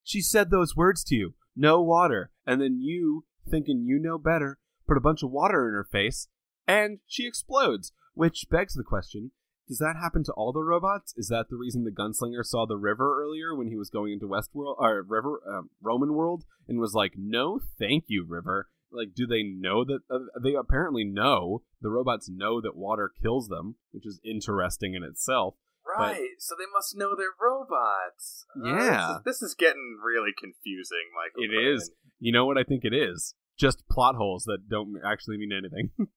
She 0.03 0.21
said 0.21 0.51
those 0.51 0.77
words 0.77 1.05
to 1.05 1.15
you. 1.15 1.35
No 1.55 1.83
water. 1.83 2.31
And 2.47 2.61
then 2.61 2.81
you, 2.81 3.25
thinking 3.49 3.85
you 3.85 3.99
know 3.99 4.19
better, 4.19 4.59
put 4.87 4.97
a 4.97 5.01
bunch 5.01 5.23
of 5.23 5.31
water 5.31 5.69
in 5.69 5.75
her 5.75 5.85
face, 5.91 6.29
and 6.67 6.99
she 7.07 7.27
explodes. 7.27 7.93
Which 8.15 8.47
begs 8.51 8.75
the 8.75 8.83
question 8.83 9.31
does 9.71 9.79
that 9.79 9.95
happen 10.03 10.25
to 10.25 10.33
all 10.33 10.53
the 10.53 10.65
robots? 10.65 11.15
Is 11.17 11.29
that 11.29 11.47
the 11.49 11.57
reason 11.57 11.85
the 11.85 11.93
gunslinger 11.93 12.45
saw 12.45 12.67
the 12.67 12.77
river 12.77 13.23
earlier 13.23 13.55
when 13.55 13.69
he 13.69 13.77
was 13.77 13.89
going 13.89 14.13
into 14.13 14.27
Westworld, 14.27 14.75
or 14.81 15.01
River, 15.01 15.41
um, 15.49 15.71
Roman 15.81 16.13
World, 16.13 16.43
and 16.67 16.81
was 16.81 16.93
like, 16.93 17.13
no, 17.17 17.61
thank 17.79 18.07
you, 18.09 18.27
River? 18.29 18.69
Like, 18.93 19.15
do 19.15 19.27
they 19.27 19.43
know 19.43 19.85
that? 19.85 20.01
Uh, 20.11 20.19
they 20.43 20.55
apparently 20.55 21.05
know. 21.05 21.63
The 21.81 21.91
robots 21.91 22.29
know 22.29 22.61
that 22.61 22.77
water 22.77 23.11
kills 23.23 23.49
them, 23.49 23.77
which 23.93 24.07
is 24.07 24.21
interesting 24.25 24.95
in 24.95 25.03
itself. 25.03 25.55
Right, 25.87 26.37
so 26.39 26.55
they 26.57 26.71
must 26.73 26.97
know 26.97 27.17
they're 27.17 27.35
robots. 27.41 28.45
Uh, 28.55 28.69
Yeah. 28.69 29.19
this, 29.25 29.37
is, 29.37 29.41
this 29.41 29.51
is 29.51 29.55
getting 29.55 29.99
really 30.05 30.31
confusing, 30.39 31.11
Michael. 31.17 31.43
It 31.51 31.75
is. 31.75 31.91
You 32.19 32.33
know 32.33 32.45
what 32.47 32.59
I 32.59 32.65
think 32.65 32.85
it 32.85 32.95
is? 32.95 33.35
Just 33.59 33.89
plot 33.91 34.15
holes 34.15 34.45
that 34.45 34.69
don't 34.69 35.01
actually 35.05 35.39
mean 35.39 35.53
anything. 35.53 35.91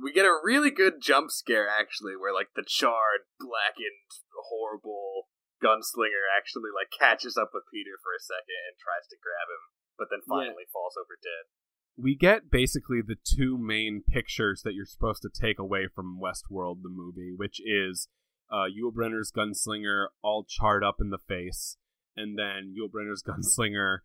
We 0.00 0.16
get 0.16 0.24
a 0.24 0.32
really 0.42 0.70
good 0.72 1.04
jump 1.04 1.28
scare, 1.30 1.68
actually, 1.68 2.16
where 2.16 2.32
like 2.32 2.56
the 2.56 2.64
charred, 2.64 3.28
blackened, 3.36 4.08
horrible 4.48 5.28
gunslinger 5.60 6.24
actually 6.32 6.72
like 6.72 6.88
catches 6.88 7.36
up 7.36 7.52
with 7.52 7.68
Peter 7.68 8.00
for 8.00 8.16
a 8.16 8.22
second 8.24 8.64
and 8.64 8.80
tries 8.80 9.04
to 9.12 9.20
grab 9.20 9.52
him, 9.52 9.62
but 10.00 10.08
then 10.10 10.20
Yeah. 10.26 10.48
finally 10.48 10.64
falls 10.72 10.96
over 10.96 11.14
dead. 11.22 11.52
we 11.96 12.14
get 12.16 12.50
basically 12.50 13.02
the 13.02 13.16
two 13.22 13.58
main 13.58 14.02
pictures 14.08 14.62
that 14.62 14.72
you're 14.72 14.86
supposed 14.86 15.20
to 15.20 15.28
take 15.28 15.58
away 15.58 15.86
from 15.86 16.18
Westworld, 16.18 16.80
the 16.82 16.88
movie, 16.88 17.30
which 17.36 17.60
is 17.60 18.08
uh, 18.50 18.64
Yul 18.64 18.90
Brynner's 18.92 19.30
gunslinger 19.30 20.06
all 20.22 20.42
charred 20.48 20.82
up 20.82 20.96
in 21.00 21.10
the 21.10 21.18
face, 21.18 21.76
and 22.16 22.38
then 22.38 22.74
Yul 22.74 22.90
Brynner's 22.90 23.22
gunslinger 23.28 23.98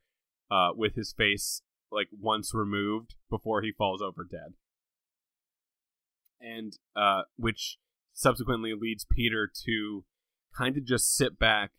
uh, 0.51 0.71
with 0.75 0.95
his 0.95 1.13
face 1.13 1.61
like 1.89 2.09
once 2.11 2.53
removed 2.53 3.15
before 3.29 3.61
he 3.61 3.71
falls 3.71 4.01
over 4.01 4.25
dead, 4.29 4.55
and 6.41 6.77
uh, 6.95 7.21
which 7.37 7.77
subsequently 8.13 8.73
leads 8.79 9.05
Peter 9.09 9.49
to 9.65 10.03
kind 10.57 10.77
of 10.77 10.83
just 10.85 11.15
sit 11.15 11.39
back. 11.39 11.71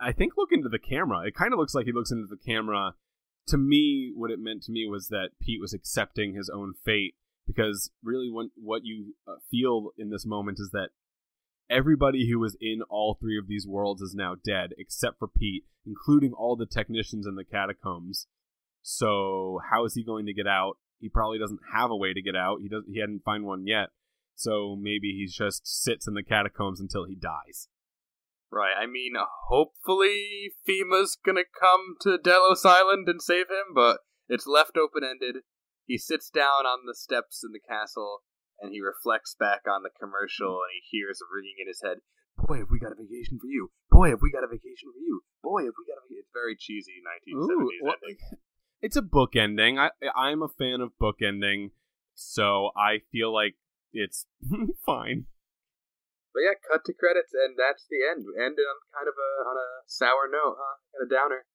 I 0.00 0.12
think 0.12 0.32
look 0.36 0.50
into 0.52 0.68
the 0.68 0.78
camera. 0.78 1.26
It 1.26 1.34
kind 1.34 1.52
of 1.52 1.58
looks 1.58 1.74
like 1.74 1.86
he 1.86 1.92
looks 1.92 2.10
into 2.10 2.26
the 2.28 2.36
camera 2.36 2.94
to 3.48 3.58
me, 3.58 4.12
what 4.14 4.30
it 4.30 4.38
meant 4.38 4.62
to 4.64 4.72
me 4.72 4.86
was 4.88 5.08
that 5.08 5.30
Pete 5.40 5.60
was 5.60 5.74
accepting 5.74 6.34
his 6.34 6.50
own 6.52 6.74
fate 6.84 7.14
because 7.46 7.90
really, 8.02 8.30
what 8.30 8.46
what 8.56 8.84
you 8.84 9.14
uh, 9.28 9.36
feel 9.50 9.90
in 9.98 10.10
this 10.10 10.24
moment 10.24 10.58
is 10.58 10.70
that 10.72 10.88
everybody 11.68 12.28
who 12.30 12.38
was 12.38 12.56
in 12.60 12.80
all 12.88 13.16
three 13.20 13.38
of 13.38 13.48
these 13.48 13.66
worlds 13.66 14.00
is 14.00 14.14
now 14.14 14.34
dead 14.42 14.70
except 14.78 15.18
for 15.18 15.28
Pete, 15.28 15.64
including 15.86 16.32
all 16.32 16.56
the 16.56 16.66
technicians 16.66 17.26
in 17.26 17.34
the 17.34 17.44
catacombs. 17.44 18.26
So 18.82 19.60
how 19.70 19.84
is 19.84 19.94
he 19.94 20.04
going 20.04 20.26
to 20.26 20.34
get 20.34 20.46
out? 20.46 20.78
He 21.00 21.08
probably 21.08 21.38
doesn't 21.38 21.60
have 21.72 21.90
a 21.90 21.96
way 21.96 22.12
to 22.14 22.22
get 22.22 22.36
out. 22.36 22.60
He 22.62 22.68
doesn't. 22.68 22.90
He 22.90 23.00
hadn't 23.00 23.24
found 23.24 23.44
one 23.44 23.66
yet. 23.66 23.88
So 24.34 24.76
maybe 24.80 25.12
he 25.12 25.26
just 25.26 25.66
sits 25.66 26.08
in 26.08 26.14
the 26.14 26.22
catacombs 26.22 26.80
until 26.80 27.04
he 27.04 27.14
dies. 27.14 27.68
Right. 28.54 28.74
I 28.78 28.86
mean, 28.86 29.14
hopefully 29.48 30.54
FEMA's 30.62 31.18
gonna 31.18 31.42
come 31.42 31.96
to 32.02 32.18
Delos 32.18 32.64
Island 32.64 33.08
and 33.08 33.20
save 33.20 33.50
him, 33.50 33.74
but 33.74 33.98
it's 34.28 34.46
left 34.46 34.78
open 34.78 35.02
ended. 35.02 35.42
He 35.86 35.98
sits 35.98 36.30
down 36.30 36.64
on 36.64 36.86
the 36.86 36.94
steps 36.94 37.42
in 37.42 37.50
the 37.50 37.58
castle 37.58 38.22
and 38.60 38.72
he 38.72 38.80
reflects 38.80 39.34
back 39.34 39.62
on 39.66 39.82
the 39.82 39.90
commercial 39.90 40.62
and 40.62 40.70
he 40.70 40.86
hears 40.86 41.18
a 41.20 41.26
ringing 41.26 41.58
in 41.58 41.66
his 41.66 41.82
head. 41.82 41.98
Boy, 42.38 42.58
have 42.58 42.70
we 42.70 42.78
got 42.78 42.92
a 42.92 42.94
vacation 42.94 43.38
for 43.40 43.50
you. 43.50 43.72
Boy, 43.90 44.10
have 44.10 44.22
we 44.22 44.30
got 44.30 44.44
a 44.44 44.48
vacation 44.48 44.94
for 44.94 45.02
you. 45.02 45.22
Boy, 45.42 45.64
have 45.66 45.74
we 45.74 45.84
got 45.90 45.98
a 45.98 46.06
vacation. 46.06 46.22
It's 46.22 46.30
very 46.32 46.54
cheesy 46.54 47.02
1970s 47.02 47.58
Ooh, 47.58 47.70
well. 47.82 47.94
It's 48.80 48.96
a 48.96 49.02
book 49.02 49.34
ending. 49.34 49.78
I 49.78 49.90
I'm 50.14 50.42
a 50.42 50.48
fan 50.48 50.80
of 50.80 50.96
book 50.98 51.16
ending, 51.26 51.70
so 52.14 52.70
I 52.76 53.02
feel 53.10 53.34
like 53.34 53.56
it's 53.92 54.26
fine. 54.86 55.26
But 56.34 56.42
yeah, 56.42 56.58
cut 56.58 56.84
to 56.84 56.92
credits, 56.92 57.30
and 57.32 57.54
that's 57.54 57.86
the 57.86 58.02
end. 58.02 58.26
Ended 58.34 58.66
on 58.66 58.78
kind 58.90 59.06
of 59.06 59.14
a 59.14 59.30
on 59.46 59.56
a 59.56 59.68
sour 59.86 60.26
note, 60.26 60.58
huh? 60.58 60.76
Kind 60.90 61.02
of 61.06 61.10
downer. 61.10 61.46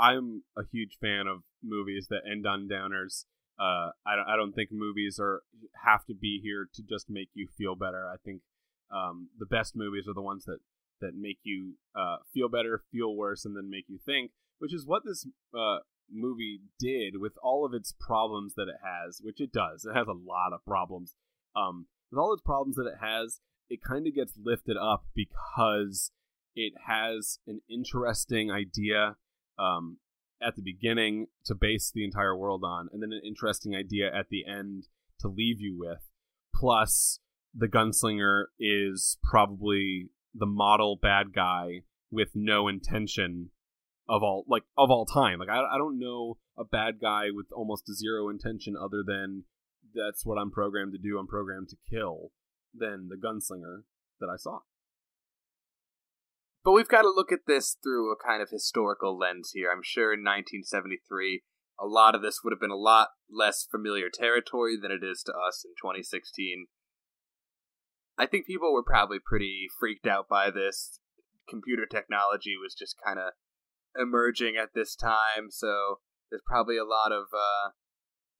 I'm 0.00 0.42
a 0.56 0.62
huge 0.70 0.98
fan 1.00 1.26
of 1.26 1.42
movies 1.62 2.08
that 2.10 2.26
end 2.30 2.46
on 2.46 2.68
downers. 2.68 3.24
Uh, 3.58 3.90
I 4.06 4.14
don't, 4.14 4.28
I 4.28 4.36
don't 4.36 4.52
think 4.52 4.70
movies 4.70 5.18
are 5.20 5.42
have 5.84 6.04
to 6.06 6.14
be 6.14 6.40
here 6.42 6.68
to 6.74 6.82
just 6.82 7.08
make 7.08 7.30
you 7.34 7.48
feel 7.56 7.74
better. 7.74 8.08
I 8.12 8.16
think 8.24 8.42
um, 8.90 9.28
the 9.38 9.46
best 9.46 9.74
movies 9.76 10.06
are 10.08 10.14
the 10.14 10.22
ones 10.22 10.44
that 10.44 10.58
that 11.00 11.14
make 11.14 11.38
you 11.44 11.74
uh, 11.94 12.16
feel 12.34 12.48
better, 12.48 12.82
feel 12.90 13.14
worse, 13.14 13.44
and 13.44 13.56
then 13.56 13.70
make 13.70 13.84
you 13.88 13.98
think. 14.04 14.32
Which 14.58 14.74
is 14.74 14.86
what 14.86 15.02
this 15.04 15.24
uh, 15.56 15.78
movie 16.10 16.60
did 16.80 17.20
with 17.20 17.34
all 17.42 17.64
of 17.64 17.74
its 17.74 17.94
problems 17.98 18.54
that 18.54 18.66
it 18.66 18.80
has, 18.82 19.20
which 19.22 19.40
it 19.40 19.52
does. 19.52 19.84
It 19.84 19.94
has 19.94 20.08
a 20.08 20.12
lot 20.12 20.52
of 20.52 20.64
problems. 20.64 21.14
Um, 21.54 21.86
with 22.10 22.18
all 22.18 22.32
its 22.32 22.42
problems 22.42 22.76
that 22.76 22.86
it 22.86 22.98
has, 23.00 23.40
it 23.68 23.80
kind 23.82 24.06
of 24.06 24.14
gets 24.14 24.32
lifted 24.42 24.76
up 24.76 25.06
because 25.14 26.12
it 26.54 26.72
has 26.86 27.38
an 27.46 27.60
interesting 27.70 28.50
idea 28.50 29.16
um, 29.58 29.98
at 30.42 30.56
the 30.56 30.62
beginning 30.62 31.26
to 31.44 31.54
base 31.54 31.90
the 31.94 32.04
entire 32.04 32.36
world 32.36 32.62
on, 32.64 32.88
and 32.92 33.02
then 33.02 33.12
an 33.12 33.20
interesting 33.24 33.74
idea 33.74 34.06
at 34.06 34.28
the 34.30 34.44
end 34.46 34.84
to 35.20 35.28
leave 35.28 35.60
you 35.60 35.76
with. 35.76 36.10
Plus, 36.54 37.20
the 37.54 37.68
gunslinger 37.68 38.44
is 38.58 39.18
probably 39.22 40.10
the 40.34 40.46
model 40.46 40.98
bad 41.00 41.32
guy 41.34 41.82
with 42.10 42.30
no 42.34 42.68
intention 42.68 43.50
of 44.08 44.22
all 44.22 44.44
like 44.48 44.62
of 44.76 44.90
all 44.90 45.04
time. 45.04 45.38
Like 45.38 45.48
I, 45.48 45.60
I 45.74 45.78
don't 45.78 45.98
know 45.98 46.38
a 46.56 46.64
bad 46.64 47.00
guy 47.00 47.26
with 47.30 47.46
almost 47.52 47.92
zero 47.92 48.28
intention 48.28 48.74
other 48.76 49.02
than 49.06 49.44
that's 49.98 50.24
what 50.24 50.38
I'm 50.38 50.50
programmed 50.50 50.92
to 50.92 50.98
do. 50.98 51.18
I'm 51.18 51.26
programmed 51.26 51.68
to 51.70 51.76
kill. 51.90 52.30
Than 52.74 53.08
the 53.08 53.16
gunslinger 53.16 53.84
that 54.20 54.28
I 54.32 54.36
saw. 54.36 54.60
But 56.64 56.72
we've 56.72 56.88
got 56.88 57.02
to 57.02 57.08
look 57.10 57.32
at 57.32 57.46
this 57.46 57.76
through 57.82 58.12
a 58.12 58.16
kind 58.16 58.42
of 58.42 58.50
historical 58.50 59.16
lens 59.18 59.52
here. 59.54 59.70
I'm 59.72 59.82
sure 59.82 60.12
in 60.12 60.20
1973, 60.20 61.42
a 61.80 61.86
lot 61.86 62.14
of 62.14 62.22
this 62.22 62.40
would 62.44 62.52
have 62.52 62.60
been 62.60 62.70
a 62.70 62.76
lot 62.76 63.08
less 63.30 63.66
familiar 63.68 64.08
territory 64.12 64.76
than 64.80 64.90
it 64.90 65.02
is 65.02 65.22
to 65.24 65.32
us 65.32 65.64
in 65.64 65.72
2016. 65.80 66.66
I 68.18 68.26
think 68.26 68.46
people 68.46 68.72
were 68.72 68.84
probably 68.84 69.18
pretty 69.24 69.66
freaked 69.80 70.06
out 70.06 70.28
by 70.28 70.50
this. 70.50 71.00
Computer 71.48 71.86
technology 71.86 72.54
was 72.60 72.74
just 72.74 72.96
kind 73.04 73.18
of 73.18 73.32
emerging 73.98 74.56
at 74.60 74.74
this 74.74 74.94
time, 74.94 75.50
so 75.50 76.00
there's 76.30 76.42
probably 76.46 76.76
a 76.76 76.84
lot 76.84 77.12
of 77.12 77.28
uh, 77.32 77.70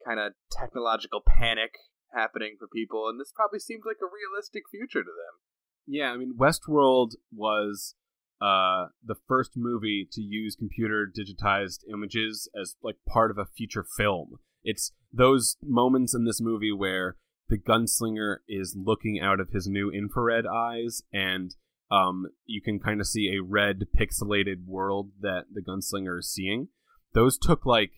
kind 0.07 0.21
of 0.21 0.33
technological 0.51 1.23
panic 1.27 1.73
happening 2.15 2.57
for 2.59 2.69
people, 2.69 3.09
and 3.09 3.21
this 3.21 3.33
probably 3.35 3.59
seemed 3.59 3.83
like 3.87 3.99
a 4.03 4.07
realistic 4.07 4.65
future 4.71 5.03
to 5.03 5.11
them. 5.11 5.41
Yeah, 5.87 6.13
I 6.13 6.17
mean, 6.17 6.35
Westworld 6.39 7.13
was 7.35 7.95
uh, 8.41 8.87
the 9.05 9.17
first 9.27 9.53
movie 9.57 10.07
to 10.13 10.23
use 10.23 10.55
computer 10.55 11.11
digitized 11.11 11.81
images 11.93 12.49
as 12.61 12.77
like 12.83 12.97
part 13.09 13.31
of 13.31 13.39
a 13.39 13.47
feature 13.47 13.85
film. 13.97 14.37
It's 14.63 14.93
those 15.13 15.57
moments 15.63 16.15
in 16.15 16.25
this 16.25 16.41
movie 16.41 16.73
where 16.73 17.17
the 17.49 17.59
gunslinger 17.59 18.39
is 18.49 18.77
looking 18.77 19.19
out 19.21 19.41
of 19.41 19.51
his 19.51 19.67
new 19.67 19.91
infrared 19.91 20.47
eyes 20.47 21.03
and 21.13 21.55
um, 21.91 22.27
you 22.45 22.61
can 22.61 22.79
kind 22.79 23.01
of 23.01 23.07
see 23.07 23.35
a 23.35 23.43
red 23.43 23.87
pixelated 23.99 24.67
world 24.67 25.11
that 25.21 25.45
the 25.53 25.63
gunslinger 25.63 26.19
is 26.19 26.31
seeing. 26.31 26.69
Those 27.15 27.39
took 27.39 27.65
like 27.65 27.93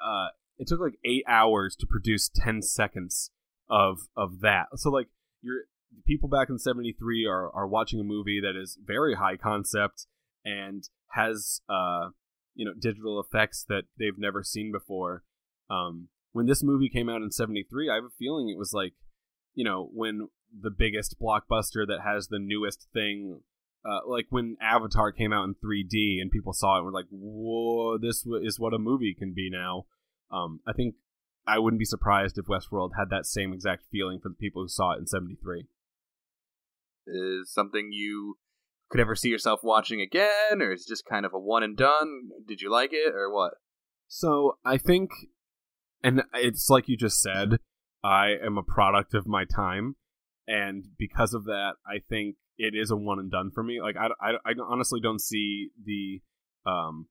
uh, 0.00 0.28
it 0.58 0.66
took 0.66 0.80
like 0.80 0.98
eight 1.04 1.24
hours 1.28 1.76
to 1.76 1.86
produce 1.86 2.28
ten 2.28 2.62
seconds 2.62 3.30
of 3.68 4.08
of 4.16 4.40
that. 4.40 4.66
So 4.76 4.90
like 4.90 5.08
you're 5.42 5.62
people 6.04 6.28
back 6.28 6.48
in 6.48 6.58
73 6.58 7.26
are, 7.26 7.50
are 7.50 7.66
watching 7.66 8.00
a 8.00 8.04
movie 8.04 8.40
that 8.40 8.60
is 8.60 8.78
very 8.82 9.14
high 9.14 9.36
concept 9.36 10.06
and 10.44 10.88
has 11.12 11.60
uh 11.68 12.10
you 12.54 12.64
know 12.64 12.72
digital 12.78 13.20
effects 13.20 13.64
that 13.68 13.84
they've 13.98 14.18
never 14.18 14.42
seen 14.42 14.70
before 14.72 15.24
um 15.70 16.08
when 16.32 16.46
this 16.46 16.62
movie 16.62 16.88
came 16.88 17.08
out 17.08 17.22
in 17.22 17.30
73 17.30 17.90
i 17.90 17.94
have 17.94 18.04
a 18.04 18.18
feeling 18.18 18.48
it 18.48 18.58
was 18.58 18.72
like 18.72 18.94
you 19.54 19.64
know 19.64 19.88
when 19.92 20.28
the 20.60 20.70
biggest 20.70 21.16
blockbuster 21.20 21.86
that 21.86 22.00
has 22.04 22.28
the 22.28 22.38
newest 22.38 22.86
thing 22.92 23.40
uh, 23.84 24.00
like 24.06 24.26
when 24.30 24.56
avatar 24.60 25.12
came 25.12 25.32
out 25.32 25.44
in 25.44 25.54
3d 25.54 26.20
and 26.20 26.30
people 26.30 26.52
saw 26.52 26.78
it 26.78 26.82
were 26.82 26.92
like 26.92 27.06
whoa 27.10 27.98
this 27.98 28.24
is 28.42 28.60
what 28.60 28.74
a 28.74 28.78
movie 28.78 29.14
can 29.14 29.32
be 29.32 29.48
now 29.50 29.86
um 30.30 30.60
i 30.66 30.72
think 30.72 30.94
i 31.46 31.58
wouldn't 31.58 31.78
be 31.78 31.84
surprised 31.84 32.38
if 32.38 32.46
westworld 32.46 32.90
had 32.98 33.10
that 33.10 33.26
same 33.26 33.52
exact 33.52 33.84
feeling 33.90 34.18
for 34.20 34.28
the 34.28 34.34
people 34.34 34.62
who 34.62 34.68
saw 34.68 34.92
it 34.92 34.98
in 34.98 35.06
73 35.06 35.66
is 37.08 37.52
something 37.52 37.90
you 37.92 38.36
could 38.90 39.00
ever 39.00 39.14
see 39.14 39.28
yourself 39.28 39.60
watching 39.62 40.00
again, 40.00 40.60
or 40.60 40.72
is 40.72 40.82
it 40.82 40.88
just 40.88 41.04
kind 41.04 41.26
of 41.26 41.34
a 41.34 41.38
one 41.38 41.62
and 41.62 41.76
done? 41.76 42.30
Did 42.46 42.60
you 42.60 42.70
like 42.70 42.90
it, 42.92 43.14
or 43.14 43.32
what? 43.32 43.54
So 44.06 44.58
I 44.64 44.78
think, 44.78 45.10
and 46.02 46.22
it's 46.34 46.70
like 46.70 46.88
you 46.88 46.96
just 46.96 47.20
said, 47.20 47.58
I 48.02 48.34
am 48.42 48.56
a 48.56 48.62
product 48.62 49.14
of 49.14 49.26
my 49.26 49.44
time, 49.44 49.96
and 50.46 50.86
because 50.98 51.34
of 51.34 51.44
that, 51.44 51.74
I 51.86 51.98
think 52.08 52.36
it 52.56 52.74
is 52.74 52.90
a 52.90 52.96
one 52.96 53.18
and 53.18 53.30
done 53.30 53.50
for 53.54 53.62
me. 53.62 53.80
Like 53.80 53.96
I, 53.96 54.08
I, 54.20 54.32
I 54.44 54.52
honestly 54.66 55.00
don't 55.00 55.20
see 55.20 55.68
the 55.84 56.22
um 56.68 57.06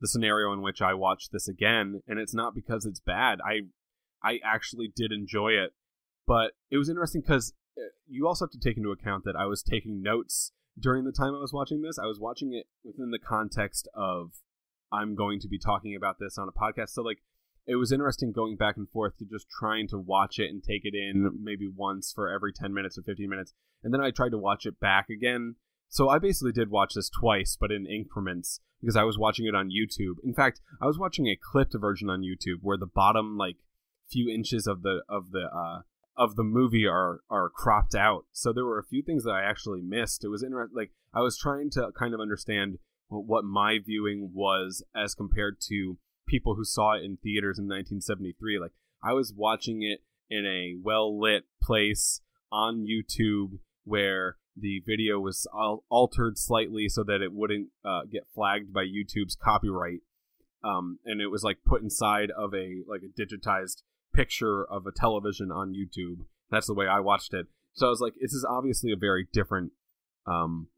the 0.00 0.08
scenario 0.08 0.52
in 0.52 0.62
which 0.62 0.82
I 0.82 0.94
watched 0.94 1.32
this 1.32 1.48
again, 1.48 2.02
and 2.06 2.18
it's 2.18 2.34
not 2.34 2.54
because 2.54 2.84
it's 2.84 3.00
bad. 3.00 3.40
I 3.44 3.62
I 4.22 4.40
actually 4.44 4.92
did 4.94 5.12
enjoy 5.12 5.50
it, 5.50 5.72
but 6.26 6.52
it 6.70 6.78
was 6.78 6.88
interesting 6.88 7.20
because 7.20 7.54
uh, 7.78 7.82
you 8.06 8.26
also 8.26 8.46
have 8.46 8.52
to 8.52 8.58
take 8.58 8.76
into 8.76 8.90
account 8.90 9.24
that 9.24 9.36
I 9.36 9.46
was 9.46 9.62
taking 9.62 10.02
notes 10.02 10.52
during 10.78 11.04
the 11.04 11.12
time 11.12 11.34
I 11.34 11.38
was 11.38 11.52
watching 11.52 11.82
this. 11.82 11.98
I 11.98 12.06
was 12.06 12.20
watching 12.20 12.52
it 12.52 12.66
within 12.84 13.10
the 13.10 13.18
context 13.18 13.88
of 13.94 14.32
I'm 14.92 15.14
going 15.14 15.40
to 15.40 15.48
be 15.48 15.58
talking 15.58 15.96
about 15.96 16.18
this 16.18 16.38
on 16.38 16.48
a 16.48 16.52
podcast. 16.52 16.90
So 16.90 17.02
like 17.02 17.18
it 17.66 17.76
was 17.76 17.92
interesting 17.92 18.32
going 18.32 18.56
back 18.56 18.76
and 18.76 18.88
forth 18.88 19.16
to 19.18 19.24
just 19.24 19.48
trying 19.48 19.88
to 19.88 19.98
watch 19.98 20.38
it 20.38 20.50
and 20.50 20.62
take 20.62 20.82
it 20.84 20.94
in 20.94 21.30
maybe 21.42 21.68
once 21.68 22.12
for 22.12 22.30
every 22.30 22.52
10 22.52 22.72
minutes 22.72 22.96
or 22.96 23.02
15 23.02 23.28
minutes. 23.28 23.52
And 23.82 23.92
then 23.92 24.00
I 24.00 24.10
tried 24.10 24.30
to 24.30 24.38
watch 24.38 24.66
it 24.66 24.78
back 24.78 25.08
again. 25.10 25.56
So 25.88 26.08
I 26.08 26.18
basically 26.18 26.52
did 26.52 26.70
watch 26.70 26.94
this 26.94 27.08
twice, 27.08 27.56
but 27.58 27.72
in 27.72 27.86
increments 27.86 28.60
because 28.80 28.96
I 28.96 29.04
was 29.04 29.18
watching 29.18 29.46
it 29.46 29.54
on 29.54 29.70
YouTube. 29.70 30.14
In 30.24 30.34
fact, 30.34 30.60
I 30.80 30.86
was 30.86 30.98
watching 30.98 31.26
a 31.26 31.38
clipped 31.40 31.74
version 31.78 32.10
on 32.10 32.20
YouTube 32.20 32.60
where 32.62 32.76
the 32.76 32.86
bottom 32.86 33.36
like 33.36 33.56
few 34.10 34.28
inches 34.28 34.66
of 34.66 34.82
the 34.82 35.02
of 35.08 35.32
the 35.32 35.48
uh 35.52 35.82
of 36.16 36.36
the 36.36 36.44
movie 36.44 36.86
are 36.86 37.20
are 37.30 37.50
cropped 37.50 37.94
out. 37.94 38.24
So 38.32 38.52
there 38.52 38.64
were 38.64 38.78
a 38.78 38.86
few 38.86 39.02
things 39.02 39.24
that 39.24 39.32
I 39.32 39.42
actually 39.42 39.80
missed. 39.82 40.24
It 40.24 40.28
was 40.28 40.42
interesting. 40.42 40.76
Like 40.76 40.92
I 41.14 41.20
was 41.20 41.38
trying 41.38 41.70
to 41.70 41.90
kind 41.98 42.14
of 42.14 42.20
understand 42.20 42.78
what 43.08 43.44
my 43.44 43.78
viewing 43.84 44.30
was 44.34 44.84
as 44.94 45.14
compared 45.14 45.60
to 45.68 45.98
people 46.26 46.56
who 46.56 46.64
saw 46.64 46.92
it 46.92 47.04
in 47.04 47.18
theaters 47.18 47.58
in 47.58 47.64
1973. 47.64 48.58
Like 48.58 48.72
I 49.02 49.12
was 49.12 49.32
watching 49.34 49.82
it 49.82 50.00
in 50.28 50.44
a 50.44 50.76
well 50.82 51.18
lit 51.18 51.44
place 51.62 52.20
on 52.50 52.86
YouTube 52.86 53.58
where 53.84 54.36
the 54.56 54.82
video 54.86 55.18
was 55.18 55.46
altered 55.90 56.38
slightly 56.38 56.88
so 56.88 57.04
that 57.04 57.20
it 57.20 57.32
wouldn't 57.32 57.68
uh, 57.84 58.02
get 58.10 58.26
flagged 58.34 58.72
by 58.72 58.84
YouTube's 58.84 59.36
copyright. 59.36 60.00
Um, 60.64 60.98
and 61.04 61.20
it 61.20 61.28
was 61.28 61.44
like 61.44 61.58
put 61.64 61.82
inside 61.82 62.30
of 62.30 62.54
a 62.54 62.82
like 62.88 63.02
a 63.02 63.20
digitized 63.20 63.82
picture 64.14 64.64
of 64.64 64.86
a 64.86 64.92
television 64.92 65.50
on 65.52 65.74
YouTube. 65.74 66.24
That's 66.50 66.66
the 66.66 66.74
way 66.74 66.86
I 66.86 67.00
watched 67.00 67.34
it. 67.34 67.46
So 67.74 67.86
I 67.86 67.90
was 67.90 68.00
like, 68.00 68.14
this 68.20 68.32
is 68.32 68.46
obviously 68.48 68.90
a 68.90 68.96
very 68.96 69.28
different 69.32 69.72
um, 70.26 70.68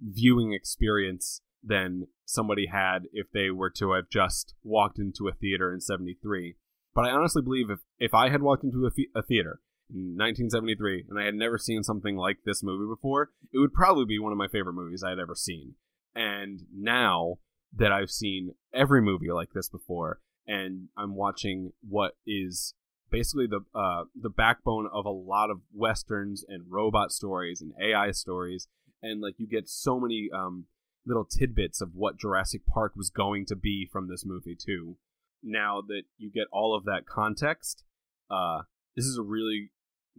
viewing 0.00 0.52
experience 0.52 1.40
than 1.64 2.08
somebody 2.26 2.66
had 2.66 3.08
if 3.12 3.30
they 3.32 3.50
were 3.50 3.70
to 3.70 3.92
have 3.92 4.10
just 4.10 4.54
walked 4.62 4.98
into 4.98 5.28
a 5.28 5.32
theater 5.32 5.72
in 5.72 5.80
73. 5.80 6.56
But 6.94 7.06
I 7.06 7.10
honestly 7.10 7.42
believe 7.42 7.70
if, 7.70 7.80
if 7.98 8.14
I 8.14 8.28
had 8.28 8.42
walked 8.42 8.64
into 8.64 8.86
a, 8.86 9.18
a 9.18 9.22
theater 9.22 9.60
in 9.90 10.16
1973 10.16 11.06
and 11.08 11.18
I 11.18 11.24
had 11.24 11.34
never 11.34 11.58
seen 11.58 11.82
something 11.82 12.16
like 12.16 12.38
this 12.44 12.62
movie 12.62 12.88
before, 12.88 13.30
it 13.52 13.58
would 13.58 13.72
probably 13.72 14.04
be 14.04 14.18
one 14.18 14.32
of 14.32 14.38
my 14.38 14.48
favorite 14.48 14.74
movies 14.74 15.02
I 15.04 15.10
had 15.10 15.18
ever 15.18 15.34
seen. 15.34 15.74
And 16.14 16.62
now 16.74 17.38
that 17.74 17.92
I've 17.92 18.10
seen 18.10 18.54
every 18.72 19.02
movie 19.02 19.30
like 19.30 19.52
this 19.52 19.68
before, 19.68 20.20
and 20.46 20.88
I'm 20.96 21.14
watching 21.14 21.72
what 21.88 22.12
is 22.26 22.74
basically 23.10 23.46
the 23.46 23.60
uh, 23.74 24.04
the 24.20 24.30
backbone 24.30 24.88
of 24.92 25.04
a 25.04 25.10
lot 25.10 25.50
of 25.50 25.60
westerns 25.74 26.44
and 26.48 26.64
robot 26.68 27.12
stories 27.12 27.60
and 27.60 27.72
AI 27.80 28.12
stories, 28.12 28.68
and 29.02 29.20
like 29.20 29.34
you 29.38 29.46
get 29.46 29.68
so 29.68 30.00
many 30.00 30.28
um, 30.32 30.66
little 31.04 31.24
tidbits 31.24 31.80
of 31.80 31.94
what 31.94 32.18
Jurassic 32.18 32.62
Park 32.66 32.92
was 32.96 33.10
going 33.10 33.46
to 33.46 33.56
be 33.56 33.88
from 33.90 34.08
this 34.08 34.24
movie 34.24 34.56
too. 34.56 34.96
Now 35.42 35.82
that 35.86 36.02
you 36.18 36.30
get 36.30 36.46
all 36.50 36.74
of 36.74 36.84
that 36.84 37.06
context, 37.06 37.84
uh, 38.30 38.62
this 38.96 39.04
is 39.04 39.18
a 39.18 39.22
really 39.22 39.70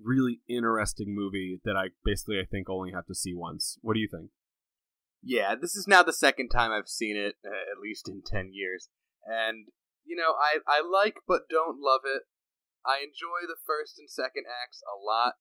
really 0.02 0.42
interesting 0.48 1.14
movie 1.16 1.60
that 1.66 1.76
I 1.76 1.90
basically 2.04 2.40
I 2.40 2.46
think 2.46 2.70
only 2.70 2.92
have 2.92 3.06
to 3.08 3.16
see 3.16 3.34
once. 3.34 3.78
What 3.82 3.94
do 3.94 4.00
you 4.00 4.10
think? 4.12 4.32
Yeah, 5.24 5.56
this 5.60 5.76
is 5.76 5.88
now 5.88 6.04
the 6.04 6.14
second 6.14 6.50
time 6.50 6.72
I've 6.72 6.88
seen 6.88 7.18
it, 7.18 7.36
uh, 7.46 7.66
at 7.72 7.82
least 7.82 8.08
in 8.08 8.22
10 8.26 8.52
years. 8.54 8.90
And, 9.26 9.68
you 10.06 10.16
know, 10.16 10.38
I, 10.38 10.62
I 10.68 10.80
like 10.82 11.26
but 11.28 11.50
don't 11.50 11.82
love 11.82 12.02
it. 12.06 12.24
I 12.86 13.04
enjoy 13.04 13.44
the 13.44 13.60
first 13.66 14.00
and 14.00 14.10
second 14.10 14.46
acts 14.48 14.80
a 14.88 14.96
lot. 14.96 15.36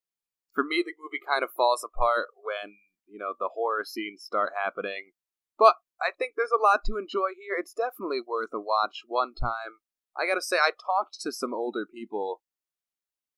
For 0.54 0.64
me, 0.64 0.82
the 0.82 0.96
movie 0.98 1.22
kind 1.22 1.44
of 1.44 1.54
falls 1.54 1.84
apart 1.84 2.32
when, 2.34 2.80
you 3.07 3.20
know, 3.20 3.36
the 3.38 3.52
horror 3.54 3.84
scenes 3.84 4.24
start 4.24 4.57
happening. 4.57 5.12
But 5.59 5.76
I 6.00 6.11
think 6.16 6.34
there's 6.34 6.52
a 6.52 6.61
lot 6.61 6.82
to 6.88 6.98
enjoy 6.98 7.36
here. 7.36 7.54
It's 7.54 7.76
definitely 7.76 8.24
worth 8.24 8.50
a 8.52 8.61
watch 8.61 9.04
one 9.07 9.36
time. 9.36 9.84
I 10.16 10.26
gotta 10.26 10.42
say, 10.42 10.57
I 10.57 10.72
talked 10.72 11.20
to 11.22 11.30
some 11.30 11.52
older 11.52 11.84
people 11.84 12.40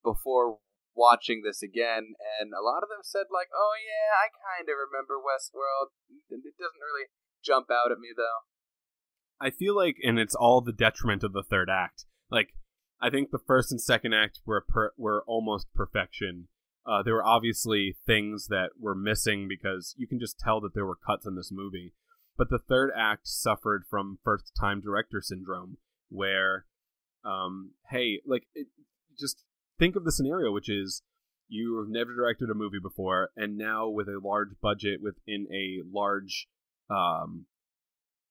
before 0.03 0.63
watching 0.99 1.47
this 1.47 1.63
again, 1.63 2.19
and 2.43 2.51
a 2.51 2.67
lot 2.67 2.83
of 2.83 2.91
them 2.91 3.07
said 3.07 3.31
like, 3.31 3.49
"Oh 3.55 3.75
yeah, 3.79 4.19
I 4.19 4.35
kind 4.35 4.67
of 4.67 4.75
remember 4.75 5.23
Westworld." 5.23 5.95
It 6.29 6.43
doesn't 6.59 6.83
really 6.83 7.07
jump 7.47 7.71
out 7.71 7.95
at 7.95 8.03
me 8.03 8.11
though. 8.11 8.43
I 9.41 9.51
feel 9.51 9.77
like, 9.77 9.97
and 10.03 10.19
it's 10.19 10.35
all 10.35 10.61
the 10.61 10.73
detriment 10.73 11.23
of 11.23 11.33
the 11.33 11.45
third 11.45 11.71
act. 11.71 12.05
Like, 12.31 12.55
I 13.01 13.11
think 13.11 13.31
the 13.31 13.39
first 13.39 13.71
and 13.71 13.81
second 13.81 14.13
act 14.13 14.41
were 14.45 14.65
per- 14.67 14.93
were 14.97 15.23
almost 15.27 15.73
perfection. 15.75 16.49
Uh, 16.85 17.03
there 17.03 17.15
were 17.15 17.25
obviously 17.25 17.97
things 18.07 18.49
that 18.49 18.71
were 18.81 18.95
missing 18.95 19.47
because 19.47 19.95
you 19.97 20.09
can 20.09 20.19
just 20.19 20.39
tell 20.39 20.61
that 20.63 20.75
there 20.75 20.87
were 20.87 20.97
cuts 20.97 21.27
in 21.27 21.37
this 21.37 21.53
movie. 21.53 21.93
But 22.37 22.51
the 22.51 22.59
third 22.59 22.91
act 22.97 23.27
suffered 23.29 23.85
from 23.89 24.19
first 24.25 24.53
time 24.59 24.81
director 24.81 25.21
syndrome, 25.21 25.77
where, 26.09 26.67
um, 27.25 27.73
hey, 27.91 28.21
like, 28.27 28.45
it, 28.55 28.69
just 29.19 29.45
think 29.79 29.97
of 29.97 30.05
the 30.05 30.13
scenario, 30.13 30.53
which 30.53 30.69
is 30.69 31.03
you 31.49 31.79
have 31.79 31.89
never 31.89 32.15
directed 32.15 32.51
a 32.51 32.55
movie 32.55 32.81
before, 32.81 33.31
and 33.37 33.57
now 33.57 33.89
with 33.89 34.09
a 34.09 34.21
large 34.23 34.51
budget 34.61 35.01
within 35.03 35.47
a 35.53 35.83
large 35.91 36.47
um, 36.91 37.47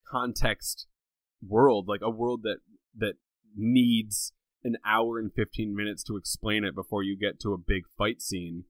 context 0.10 0.88
world, 1.46 1.88
like 1.88 2.02
a 2.04 2.10
world 2.10 2.44
that 2.44 2.58
that 2.96 3.16
needs 3.56 4.34
an 4.64 4.78
hour 4.86 5.20
and 5.20 5.32
15 5.34 5.76
minutes 5.76 6.04
to 6.04 6.18
explain 6.18 6.64
it 6.64 6.76
before 6.76 7.04
you 7.04 7.18
get 7.18 7.40
to 7.40 7.54
a 7.54 7.58
big 7.58 7.84
fight 7.98 8.22
scene 8.22 8.66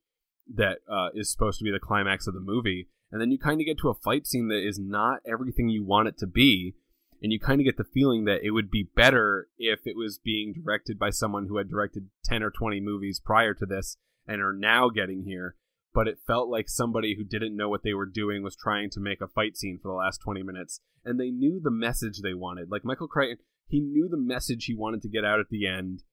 that 0.54 0.80
uh, 0.90 1.10
is 1.14 1.32
supposed 1.32 1.60
to 1.60 1.66
be 1.66 1.72
the 1.72 1.80
climax 1.80 2.28
of 2.28 2.34
the 2.34 2.40
movie. 2.40 2.88
And 3.12 3.22
then 3.22 3.32
you 3.32 3.40
kind 3.40 3.60
of 3.60 3.66
get 3.66 3.78
to 3.80 3.90
a 3.90 3.94
fight 3.94 4.28
scene 4.28 4.50
that 4.50 4.66
is 4.66 4.80
not 4.80 5.20
everything 5.26 5.70
you 5.70 5.86
want 5.86 6.10
it 6.10 6.18
to 6.20 6.28
be 6.28 6.76
and 7.22 7.32
you 7.32 7.40
kind 7.40 7.60
of 7.60 7.66
get 7.66 7.78
the 7.78 7.84
feeling 7.84 8.26
that 8.26 8.44
it 8.44 8.52
would 8.52 8.70
be 8.70 8.90
better 8.96 9.48
if 9.58 9.82
it 9.86 9.96
was 9.96 10.20
being 10.20 10.54
directed 10.54 11.00
by 11.00 11.10
someone 11.10 11.48
who 11.48 11.58
had 11.58 11.70
directed 11.70 12.10
10 12.26 12.44
or 12.44 12.52
20 12.52 12.80
movies 12.80 13.20
prior 13.24 13.54
to 13.54 13.66
this 13.66 13.98
and 14.28 14.42
are 14.42 14.54
now 14.54 14.90
getting 14.90 15.24
here 15.24 15.56
but 15.94 16.08
it 16.08 16.20
felt 16.28 16.50
like 16.50 16.70
somebody 16.70 17.16
who 17.16 17.24
didn't 17.24 17.56
know 17.56 17.70
what 17.70 17.82
they 17.82 17.94
were 17.94 18.06
doing 18.06 18.44
was 18.44 18.56
trying 18.56 18.90
to 18.90 19.00
make 19.00 19.20
a 19.20 19.28
fight 19.28 19.58
scene 19.58 19.80
for 19.82 19.88
the 19.88 19.96
last 19.96 20.20
20 20.20 20.44
minutes 20.44 20.80
and 21.04 21.20
they 21.20 21.32
knew 21.32 21.60
the 21.64 21.72
message 21.72 22.22
they 22.22 22.34
wanted. 22.34 22.70
Like 22.70 22.86
michael 22.86 23.08
crichton 23.08 23.38
he 23.68 23.80
knew 23.80 24.08
the 24.10 24.18
message 24.18 24.66
he 24.66 24.76
wanted 24.76 25.02
to 25.02 25.10
get 25.10 25.26
out 25.26 25.40
at 25.40 25.50
the 25.50 25.68
end 25.68 26.04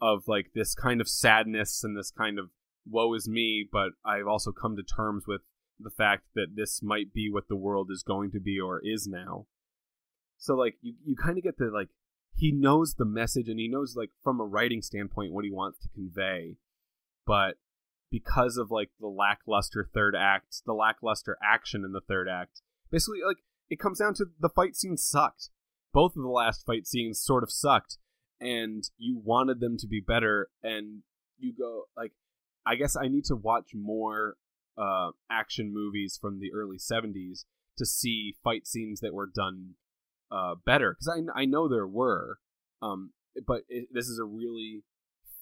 of 0.00 0.24
like 0.26 0.50
this 0.54 0.74
kind 0.74 1.00
of 1.00 1.08
sadness 1.08 1.82
and 1.82 1.96
this 1.96 2.10
kind 2.10 2.38
of 2.38 2.50
woe 2.88 3.14
is 3.14 3.28
me 3.28 3.66
but 3.70 3.90
i've 4.04 4.26
also 4.26 4.52
come 4.52 4.76
to 4.76 4.82
terms 4.82 5.24
with 5.26 5.40
the 5.78 5.90
fact 5.90 6.24
that 6.34 6.54
this 6.54 6.82
might 6.82 7.12
be 7.12 7.30
what 7.30 7.48
the 7.48 7.56
world 7.56 7.88
is 7.90 8.02
going 8.02 8.30
to 8.30 8.40
be 8.40 8.58
or 8.60 8.80
is 8.82 9.06
now 9.06 9.46
so 10.46 10.54
like 10.54 10.76
you, 10.80 10.94
you 11.04 11.16
kind 11.16 11.36
of 11.36 11.42
get 11.42 11.58
the 11.58 11.70
like 11.74 11.88
he 12.36 12.52
knows 12.52 12.94
the 12.94 13.04
message 13.04 13.48
and 13.48 13.58
he 13.58 13.66
knows 13.66 13.96
like 13.96 14.10
from 14.22 14.40
a 14.40 14.44
writing 14.44 14.80
standpoint 14.80 15.32
what 15.32 15.44
he 15.44 15.50
wants 15.50 15.78
to 15.80 15.88
convey, 15.88 16.56
but 17.26 17.56
because 18.12 18.56
of 18.56 18.70
like 18.70 18.90
the 19.00 19.08
lackluster 19.08 19.88
third 19.92 20.14
act, 20.14 20.62
the 20.64 20.72
lackluster 20.72 21.36
action 21.42 21.84
in 21.84 21.90
the 21.90 22.00
third 22.00 22.28
act, 22.28 22.62
basically 22.92 23.18
like 23.26 23.38
it 23.68 23.80
comes 23.80 23.98
down 23.98 24.14
to 24.14 24.26
the 24.38 24.48
fight 24.48 24.76
scenes 24.76 25.04
sucked. 25.04 25.50
Both 25.92 26.14
of 26.14 26.22
the 26.22 26.28
last 26.28 26.64
fight 26.64 26.86
scenes 26.86 27.20
sort 27.20 27.42
of 27.42 27.50
sucked, 27.50 27.98
and 28.40 28.84
you 28.98 29.20
wanted 29.24 29.58
them 29.58 29.76
to 29.78 29.88
be 29.88 30.00
better, 30.00 30.50
and 30.62 31.02
you 31.38 31.54
go 31.58 31.84
like, 31.96 32.12
I 32.64 32.76
guess 32.76 32.96
I 32.96 33.08
need 33.08 33.24
to 33.24 33.34
watch 33.34 33.70
more 33.74 34.36
uh, 34.78 35.10
action 35.28 35.72
movies 35.74 36.16
from 36.20 36.38
the 36.38 36.52
early 36.54 36.76
'70s 36.76 37.46
to 37.78 37.84
see 37.84 38.36
fight 38.44 38.66
scenes 38.66 39.00
that 39.00 39.14
were 39.14 39.26
done 39.26 39.74
uh, 40.30 40.54
better 40.64 40.94
because 40.98 41.08
I 41.08 41.42
I 41.42 41.44
know 41.44 41.68
there 41.68 41.86
were, 41.86 42.38
um, 42.82 43.12
but 43.46 43.62
it, 43.68 43.88
this 43.92 44.08
is 44.08 44.18
a 44.18 44.24
really 44.24 44.82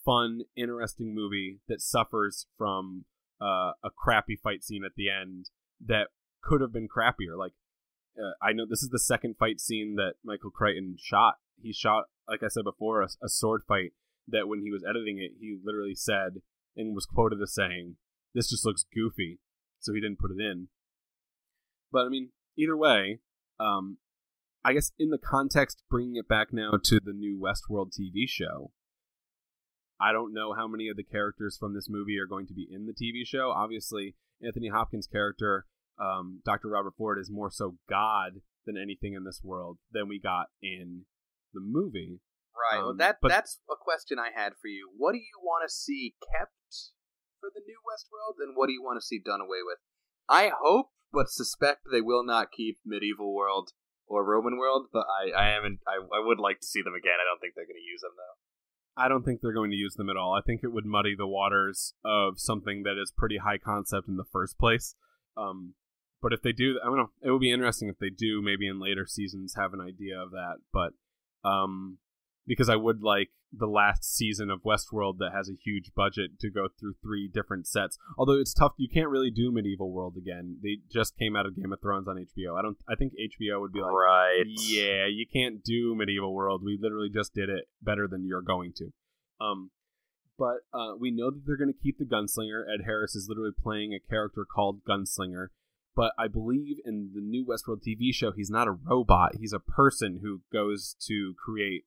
fun, 0.05 0.43
interesting 0.57 1.15
movie 1.15 1.61
that 1.69 1.81
suffers 1.81 2.47
from 2.59 3.05
uh, 3.41 3.73
a 3.83 3.91
crappy 3.97 4.37
fight 4.37 4.63
scene 4.63 4.85
at 4.85 4.95
the 4.97 5.11
end 5.11 5.51
that 5.85 6.09
could 6.43 6.61
have 6.61 6.73
been 6.73 6.89
crappier. 6.89 7.37
Like 7.37 7.53
uh, 8.19 8.33
I 8.43 8.53
know 8.53 8.67
this 8.69 8.83
is 8.83 8.91
the 8.91 8.99
second 8.99 9.37
fight 9.39 9.61
scene 9.61 9.97
that 9.97 10.15
Michael 10.25 10.51
Crichton 10.51 10.97
shot. 10.99 11.35
He 11.61 11.73
shot, 11.73 12.05
like 12.29 12.43
I 12.43 12.49
said 12.49 12.65
before, 12.65 13.03
a, 13.03 13.09
a 13.23 13.29
sword 13.29 13.63
fight 13.67 13.93
that 14.29 14.49
when 14.49 14.61
he 14.61 14.71
was 14.71 14.85
editing 14.89 15.19
it, 15.19 15.33
he 15.41 15.57
literally 15.63 15.95
said 15.95 16.43
and 16.77 16.95
was 16.95 17.07
quoted 17.07 17.41
as 17.43 17.55
saying, 17.55 17.97
"This 18.35 18.51
just 18.51 18.65
looks 18.65 18.85
goofy," 18.95 19.39
so 19.81 19.93
he 19.93 20.01
didn't 20.01 20.19
put 20.19 20.31
it 20.31 20.41
in. 20.41 20.69
But 21.93 22.07
I 22.07 22.09
mean, 22.09 22.31
either 22.57 22.77
way, 22.77 23.21
um, 23.59 23.99
I 24.65 24.73
guess 24.73 24.93
in 24.99 25.11
the 25.11 25.19
context, 25.19 25.83
bringing 25.91 26.17
it 26.17 26.27
back 26.27 26.49
now 26.53 26.73
to 26.85 27.01
the 27.05 27.13
new 27.13 27.39
Westworld 27.39 27.91
TV 27.93 28.27
show, 28.27 28.73
I 30.01 30.13
don't 30.13 30.33
know 30.33 30.55
how 30.55 30.67
many 30.67 30.89
of 30.89 30.97
the 30.97 31.05
characters 31.05 31.57
from 31.59 31.75
this 31.75 31.89
movie 31.89 32.19
are 32.19 32.27
going 32.27 32.47
to 32.47 32.55
be 32.55 32.67
in 32.71 32.87
the 32.87 32.93
TV 32.93 33.27
show. 33.27 33.51
Obviously, 33.51 34.17
Anthony 34.43 34.69
Hopkins' 34.69 35.07
character, 35.07 35.67
um, 36.01 36.41
Dr. 36.45 36.69
Robert 36.69 36.95
Ford, 36.97 37.19
is 37.19 37.31
more 37.31 37.51
so 37.51 37.77
God 37.89 38.41
than 38.67 38.77
anything 38.79 39.13
in 39.13 39.25
this 39.25 39.41
world 39.45 39.79
than 39.93 40.09
we 40.09 40.19
got 40.19 40.47
in 40.63 41.03
the 41.53 41.61
movie. 41.61 42.21
Right. 42.57 42.79
Um, 42.79 42.85
well, 42.85 42.97
that 42.97 43.19
but, 43.21 43.29
that's 43.29 43.61
a 43.71 43.77
question 43.79 44.19
I 44.19 44.31
had 44.35 44.55
for 44.61 44.69
you. 44.69 44.91
What 44.97 45.13
do 45.13 45.19
you 45.19 45.41
want 45.43 45.69
to 45.69 45.73
see 45.73 46.15
kept 46.33 46.53
for 47.41 47.51
the 47.55 47.61
new 47.67 47.79
Westworld, 47.85 48.43
and 48.43 48.57
what 48.57 48.69
do 48.69 48.73
you 48.73 48.83
want 48.83 48.97
to 48.97 49.07
see 49.07 49.21
done 49.23 49.41
away 49.41 49.61
with? 49.65 49.79
I 50.29 50.51
hope, 50.59 50.89
but 51.13 51.29
suspect 51.29 51.83
they 51.93 52.01
will 52.01 52.25
not 52.25 52.51
keep 52.51 52.79
Medieval 52.87 53.35
World 53.35 53.73
or 54.07 54.25
Roman 54.25 54.59
World, 54.59 54.87
but 54.93 55.07
I 55.09 55.33
I 55.37 55.47
haven't 55.53 55.81
I, 55.87 55.97
I 55.97 56.25
would 56.25 56.39
like 56.39 56.61
to 56.61 56.67
see 56.67 56.83
them 56.83 56.95
again. 56.95 57.19
I 57.21 57.25
don't 57.25 57.41
think 57.41 57.55
they're 57.55 57.67
going 57.67 57.81
to 57.81 57.91
use 57.91 58.01
them 58.01 58.13
though. 58.17 58.37
I 58.97 59.09
don't 59.09 59.25
think 59.25 59.41
they're 59.41 59.53
going 59.53 59.71
to 59.71 59.77
use 59.77 59.95
them 59.95 60.09
at 60.09 60.17
all. 60.17 60.35
I 60.35 60.41
think 60.41 60.61
it 60.63 60.73
would 60.73 60.87
muddy 60.87 61.15
the 61.17 61.27
waters 61.27 61.95
of 62.05 62.39
something 62.39 62.85
that 62.85 63.01
is 63.01 63.13
pretty 63.17 63.39
high 63.39 63.59
concept 63.59 64.07
in 64.09 64.17
the 64.17 64.31
first 64.31 64.57
place. 64.57 64.95
Um, 65.37 65.75
but 66.23 66.33
if 66.33 66.43
they 66.43 66.53
do, 66.53 66.79
I 66.81 66.87
don't 66.87 66.97
know. 66.97 67.11
It 67.21 67.31
would 67.31 67.41
be 67.41 67.51
interesting 67.51 67.89
if 67.89 67.99
they 67.99 68.11
do, 68.11 68.41
maybe 68.41 68.69
in 68.69 68.81
later 68.81 69.05
seasons, 69.05 69.57
have 69.57 69.75
an 69.75 69.81
idea 69.81 70.19
of 70.19 70.31
that. 70.31 70.59
But 70.73 70.93
um, 71.47 71.99
because 72.47 72.69
I 72.69 72.77
would 72.77 73.03
like 73.03 73.31
the 73.57 73.67
last 73.67 74.17
season 74.17 74.51
of 74.51 74.63
Westworld 74.63 75.19
that 75.19 75.33
has 75.33 75.49
a 75.49 75.59
huge 75.65 75.93
budget 75.95 76.39
to 76.41 76.51
go 76.51 76.69
through 76.79 76.95
three 77.03 77.29
different 77.33 77.67
sets. 77.67 77.99
Although 78.19 78.41
it's 78.41 78.53
tough, 78.53 78.73
you 78.77 78.89
can't 78.93 79.09
really 79.09 79.31
do 79.31 79.53
Medieval 79.53 79.91
World 79.91 80.17
again. 80.17 80.59
They 80.63 80.79
just 80.93 81.17
came 81.17 81.37
out 81.37 81.47
of 81.47 81.57
Game 81.57 81.73
of 81.73 81.81
Thrones 81.81 82.09
on 82.09 82.17
HBO. 82.17 82.59
I 82.59 82.63
don't. 82.63 82.77
I 82.89 82.95
think 82.97 83.13
HBO 83.13 83.61
would 83.61 83.73
be 83.73 83.81
like, 83.81 83.93
right, 83.93 84.45
yeah, 84.47 85.07
you 85.07 85.27
can't 85.31 85.63
do 85.63 85.95
Medieval 85.95 86.35
World. 86.35 86.63
We 86.65 86.79
literally 86.81 87.11
just 87.13 87.35
did 87.35 87.49
it 87.49 87.69
better 87.81 88.09
than 88.09 88.27
you're 88.27 88.43
going 88.43 88.73
to. 88.79 88.93
Um, 89.41 89.71
but 90.39 90.59
uh, 90.73 90.95
we 90.99 91.11
know 91.11 91.31
that 91.31 91.43
they're 91.47 91.57
going 91.57 91.73
to 91.73 91.79
keep 91.81 91.99
the 91.99 92.05
gunslinger. 92.05 92.65
Ed 92.73 92.85
Harris 92.85 93.15
is 93.15 93.29
literally 93.29 93.53
playing 93.57 93.95
a 93.95 94.01
character 94.01 94.45
called 94.45 94.85
Gunslinger. 94.85 95.49
But 95.97 96.13
I 96.19 96.27
believe 96.27 96.79
in 96.85 97.11
the 97.15 97.21
new 97.21 97.47
Westworld 97.47 97.83
TV 97.87 98.13
show, 98.13 98.33
he's 98.33 98.51
not 98.51 98.67
a 98.67 98.73
robot. 98.73 99.37
He's 99.39 99.53
a 99.53 99.61
person 99.61 100.19
who 100.23 100.41
goes 100.53 100.97
to 101.07 101.35
create 101.45 101.85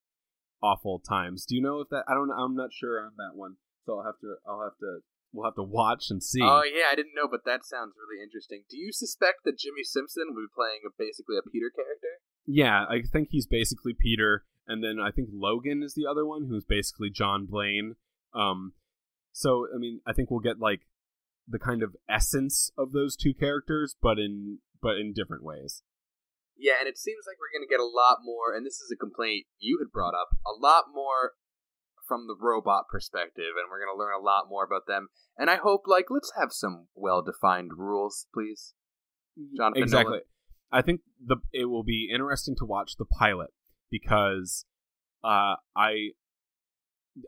awful 0.61 0.99
times. 0.99 1.45
Do 1.45 1.55
you 1.55 1.61
know 1.61 1.79
if 1.81 1.89
that? 1.89 2.03
I 2.07 2.13
don't. 2.13 2.31
I'm 2.31 2.55
not 2.55 2.73
sure 2.73 2.99
on 3.01 3.13
that 3.17 3.35
one. 3.35 3.55
So 3.85 3.99
I'll 3.99 4.05
have 4.05 4.19
to. 4.21 4.35
I'll 4.47 4.63
have 4.63 4.77
to. 4.79 4.99
We'll 5.33 5.45
have 5.45 5.55
to 5.55 5.63
watch 5.63 6.09
and 6.09 6.23
see. 6.23 6.41
Oh 6.41 6.63
yeah, 6.63 6.85
I 6.91 6.95
didn't 6.95 7.13
know, 7.15 7.27
but 7.29 7.41
that 7.45 7.65
sounds 7.65 7.93
really 7.97 8.23
interesting. 8.23 8.63
Do 8.69 8.77
you 8.77 8.91
suspect 8.91 9.43
that 9.43 9.57
Jimmy 9.59 9.83
Simpson 9.83 10.23
will 10.29 10.43
be 10.43 10.55
playing 10.55 10.81
a, 10.87 10.89
basically 10.97 11.35
a 11.37 11.47
Peter 11.49 11.69
character? 11.69 12.23
Yeah, 12.45 12.85
I 12.89 13.01
think 13.01 13.29
he's 13.31 13.45
basically 13.45 13.93
Peter, 13.93 14.45
and 14.67 14.83
then 14.83 14.99
I 14.99 15.11
think 15.11 15.29
Logan 15.31 15.83
is 15.83 15.93
the 15.93 16.07
other 16.09 16.25
one, 16.25 16.47
who's 16.49 16.63
basically 16.63 17.09
John 17.09 17.45
Blane. 17.45 17.95
Um, 18.33 18.73
So 19.33 19.67
I 19.73 19.77
mean, 19.77 20.01
I 20.07 20.13
think 20.13 20.31
we'll 20.31 20.39
get 20.39 20.59
like 20.59 20.81
the 21.47 21.59
kind 21.59 21.83
of 21.83 21.95
essence 22.09 22.71
of 22.77 22.91
those 22.91 23.15
two 23.15 23.33
characters, 23.33 23.95
but 24.01 24.17
in 24.17 24.59
but 24.81 24.97
in 24.97 25.13
different 25.13 25.43
ways. 25.43 25.83
Yeah, 26.57 26.81
and 26.81 26.89
it 26.89 26.97
seems 26.97 27.25
like 27.27 27.37
we're 27.37 27.53
going 27.53 27.67
to 27.67 27.71
get 27.71 27.79
a 27.79 27.85
lot 27.85 28.25
more, 28.25 28.55
and 28.55 28.65
this 28.65 28.81
is 28.81 28.89
a 28.91 28.97
complaint 28.97 29.45
you 29.59 29.77
had 29.79 29.91
brought 29.91 30.17
up, 30.17 30.29
a 30.45 30.57
lot 30.57 30.85
more 30.93 31.37
from 32.07 32.25
the 32.27 32.35
robot 32.39 32.87
perspective, 32.89 33.53
and 33.59 33.69
we're 33.69 33.83
going 33.83 33.93
to 33.93 33.99
learn 33.99 34.15
a 34.17 34.23
lot 34.23 34.49
more 34.49 34.63
about 34.63 34.87
them. 34.87 35.09
And 35.37 35.49
I 35.49 35.57
hope, 35.57 35.83
like, 35.85 36.05
let's 36.09 36.31
have 36.39 36.51
some 36.51 36.87
well 36.95 37.21
defined 37.21 37.71
rules, 37.77 38.25
please. 38.33 38.73
Jonathan 39.55 39.83
exactly. 39.83 40.11
Nolan. 40.11 40.21
I 40.71 40.81
think 40.81 41.01
the 41.23 41.37
it 41.53 41.65
will 41.65 41.83
be 41.83 42.09
interesting 42.13 42.55
to 42.57 42.65
watch 42.65 42.93
the 42.97 43.05
pilot 43.05 43.51
because 43.89 44.65
uh, 45.23 45.55
I 45.75 46.11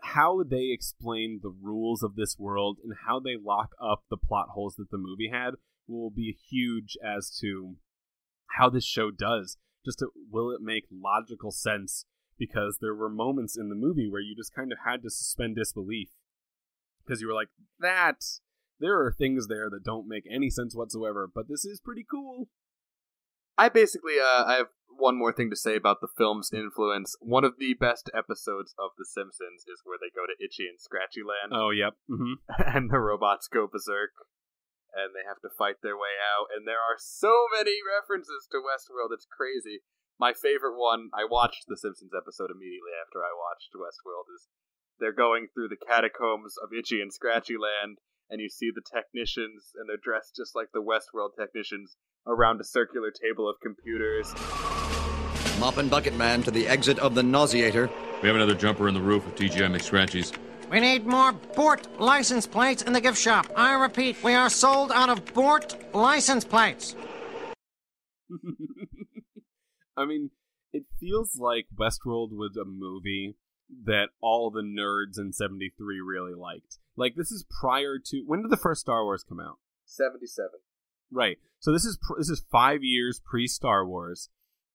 how 0.03 0.43
they 0.43 0.71
explain 0.71 1.39
the 1.41 1.53
rules 1.61 2.03
of 2.03 2.15
this 2.15 2.37
world 2.37 2.77
and 2.83 2.93
how 3.07 3.19
they 3.19 3.35
lock 3.41 3.71
up 3.81 4.03
the 4.09 4.17
plot 4.17 4.49
holes 4.51 4.75
that 4.75 4.91
the 4.91 4.97
movie 4.97 5.29
had 5.31 5.53
will 5.87 6.11
be 6.11 6.37
huge 6.49 6.97
as 7.03 7.35
to 7.41 7.75
how 8.57 8.69
this 8.69 8.85
show 8.85 9.11
does. 9.11 9.57
Just 9.85 9.99
to, 9.99 10.09
will 10.31 10.51
it 10.51 10.61
make 10.61 10.85
logical 10.91 11.51
sense? 11.51 12.05
Because 12.37 12.77
there 12.81 12.95
were 12.95 13.09
moments 13.09 13.57
in 13.57 13.69
the 13.69 13.75
movie 13.75 14.07
where 14.09 14.21
you 14.21 14.35
just 14.35 14.53
kind 14.53 14.71
of 14.71 14.79
had 14.85 15.03
to 15.03 15.09
suspend 15.09 15.55
disbelief 15.55 16.09
because 17.09 17.21
you 17.21 17.27
were 17.27 17.33
like, 17.33 17.49
that 17.79 18.23
there 18.79 18.99
are 18.99 19.11
things 19.11 19.47
there 19.47 19.69
that 19.69 19.83
don't 19.83 20.07
make 20.07 20.23
any 20.31 20.49
sense 20.49 20.75
whatsoever, 20.75 21.29
but 21.33 21.47
this 21.49 21.65
is 21.65 21.81
pretty 21.83 22.05
cool. 22.09 22.49
I 23.57 23.67
basically, 23.67 24.19
uh, 24.19 24.45
I 24.45 24.55
have 24.57 24.67
one 24.87 25.17
more 25.17 25.33
thing 25.33 25.49
to 25.49 25.55
say 25.55 25.75
about 25.75 26.01
the 26.01 26.07
film's 26.17 26.51
influence. 26.53 27.15
One 27.19 27.43
of 27.43 27.55
the 27.57 27.73
best 27.73 28.09
episodes 28.13 28.73
of 28.77 28.91
The 28.97 29.05
Simpsons 29.05 29.65
is 29.67 29.81
where 29.83 29.97
they 29.99 30.11
go 30.15 30.25
to 30.27 30.43
Itchy 30.43 30.67
and 30.67 30.79
Scratchy 30.79 31.21
Land, 31.25 31.51
Oh, 31.51 31.71
yep. 31.71 31.95
hmm 32.07 32.33
and 32.57 32.91
the 32.91 32.99
robots 32.99 33.47
go 33.51 33.67
berserk, 33.67 34.11
and 34.93 35.13
they 35.13 35.25
have 35.27 35.41
to 35.41 35.53
fight 35.53 35.81
their 35.81 35.97
way 35.97 36.17
out. 36.19 36.49
And 36.53 36.67
there 36.67 36.81
are 36.81 36.97
so 36.97 37.49
many 37.53 37.79
references 37.81 38.47
to 38.51 38.63
Westworld, 38.63 39.13
it's 39.13 39.29
crazy. 39.29 39.85
My 40.19 40.33
favorite 40.33 40.75
one, 40.75 41.09
I 41.15 41.23
watched 41.23 41.65
The 41.67 41.77
Simpsons 41.79 42.11
episode 42.11 42.51
immediately 42.51 42.91
after 42.95 43.23
I 43.23 43.31
watched 43.31 43.71
Westworld, 43.71 44.27
is 44.35 44.51
they're 44.99 45.15
going 45.15 45.47
through 45.53 45.69
the 45.69 45.79
catacombs 45.79 46.55
of 46.61 46.75
Itchy 46.75 46.99
and 46.99 47.13
Scratchy 47.13 47.55
Land, 47.55 47.99
and 48.29 48.41
you 48.41 48.49
see 48.49 48.69
the 48.73 48.83
technicians, 48.83 49.71
and 49.75 49.87
they're 49.87 50.01
dressed 50.01 50.35
just 50.35 50.55
like 50.55 50.67
the 50.73 50.83
Westworld 50.83 51.39
technicians 51.39 51.95
around 52.27 52.59
a 52.59 52.65
circular 52.65 53.11
table 53.11 53.49
of 53.49 53.55
computers. 53.63 54.33
Mop 55.59 55.77
and 55.77 55.89
Bucket 55.89 56.15
Man 56.15 56.43
to 56.43 56.51
the 56.51 56.67
exit 56.67 56.99
of 56.99 57.15
the 57.15 57.21
Nauseator. 57.21 57.89
We 58.21 58.27
have 58.27 58.35
another 58.35 58.55
jumper 58.55 58.87
in 58.87 58.93
the 58.93 59.01
roof 59.01 59.25
of 59.25 59.35
TGI 59.35 59.73
McScratchies. 59.73 60.37
We 60.69 60.79
need 60.79 61.05
more 61.05 61.31
Bort 61.31 61.87
license 61.99 62.45
plates 62.45 62.83
in 62.83 62.93
the 62.93 63.01
gift 63.01 63.17
shop. 63.17 63.47
I 63.55 63.73
repeat, 63.73 64.23
we 64.23 64.33
are 64.33 64.49
sold 64.49 64.91
out 64.91 65.09
of 65.09 65.33
Bort 65.33 65.75
license 65.93 66.45
plates. 66.45 66.95
I 69.97 70.05
mean, 70.05 70.29
it 70.71 70.83
feels 70.99 71.37
like 71.39 71.65
Westworld 71.75 72.31
was 72.31 72.55
a 72.55 72.65
movie 72.65 73.35
that 73.85 74.09
all 74.21 74.51
the 74.51 74.61
nerds 74.61 75.19
in 75.19 75.33
73 75.33 75.99
really 76.01 76.35
liked. 76.35 76.77
Like, 76.95 77.15
this 77.15 77.31
is 77.31 77.45
prior 77.59 77.97
to. 78.05 78.23
When 78.25 78.43
did 78.43 78.51
the 78.51 78.57
first 78.57 78.81
Star 78.81 79.03
Wars 79.03 79.25
come 79.27 79.39
out? 79.39 79.57
77. 79.85 80.49
Right. 81.11 81.37
So 81.59 81.73
this 81.73 81.85
is 81.85 81.97
pr- 82.01 82.17
this 82.17 82.29
is 82.29 82.45
five 82.51 82.83
years 82.83 83.21
pre 83.23 83.47
Star 83.47 83.85
Wars, 83.85 84.29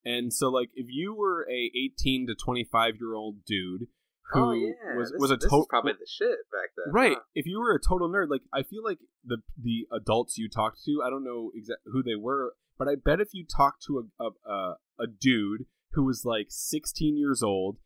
and 0.04 0.32
so 0.32 0.50
like 0.50 0.70
if 0.74 0.86
you 0.90 1.14
were 1.14 1.46
a 1.50 1.70
eighteen 1.74 2.26
to 2.26 2.34
twenty 2.34 2.64
five 2.64 2.96
year 3.00 3.14
old 3.14 3.44
dude 3.46 3.86
who 4.32 4.40
oh 4.40 4.52
yeah, 4.52 4.96
was 4.96 5.12
this, 5.12 5.20
was 5.20 5.30
a 5.30 5.36
total 5.36 5.66
probably 5.68 5.92
the 5.92 6.06
shit 6.06 6.38
back 6.50 6.70
then. 6.76 6.92
right, 6.92 7.16
huh? 7.16 7.22
if 7.34 7.46
you 7.46 7.58
were 7.58 7.74
a 7.74 7.80
total 7.80 8.08
nerd, 8.08 8.28
like 8.28 8.42
I 8.52 8.62
feel 8.62 8.82
like 8.82 8.98
the 9.24 9.38
the 9.60 9.86
adults 9.92 10.38
you 10.38 10.48
talked 10.48 10.82
to, 10.84 11.02
I 11.04 11.10
don't 11.10 11.24
know 11.24 11.50
exactly 11.54 11.92
who 11.92 12.02
they 12.02 12.16
were, 12.16 12.54
but 12.78 12.88
I 12.88 12.94
bet 12.94 13.20
if 13.20 13.28
you 13.32 13.44
talked 13.44 13.84
to 13.86 14.08
a 14.20 14.24
a, 14.24 14.50
a 14.50 14.76
a 15.00 15.06
dude 15.06 15.66
who 15.92 16.04
was 16.04 16.24
like 16.24 16.46
sixteen 16.48 17.16
years 17.16 17.42
old, 17.42 17.78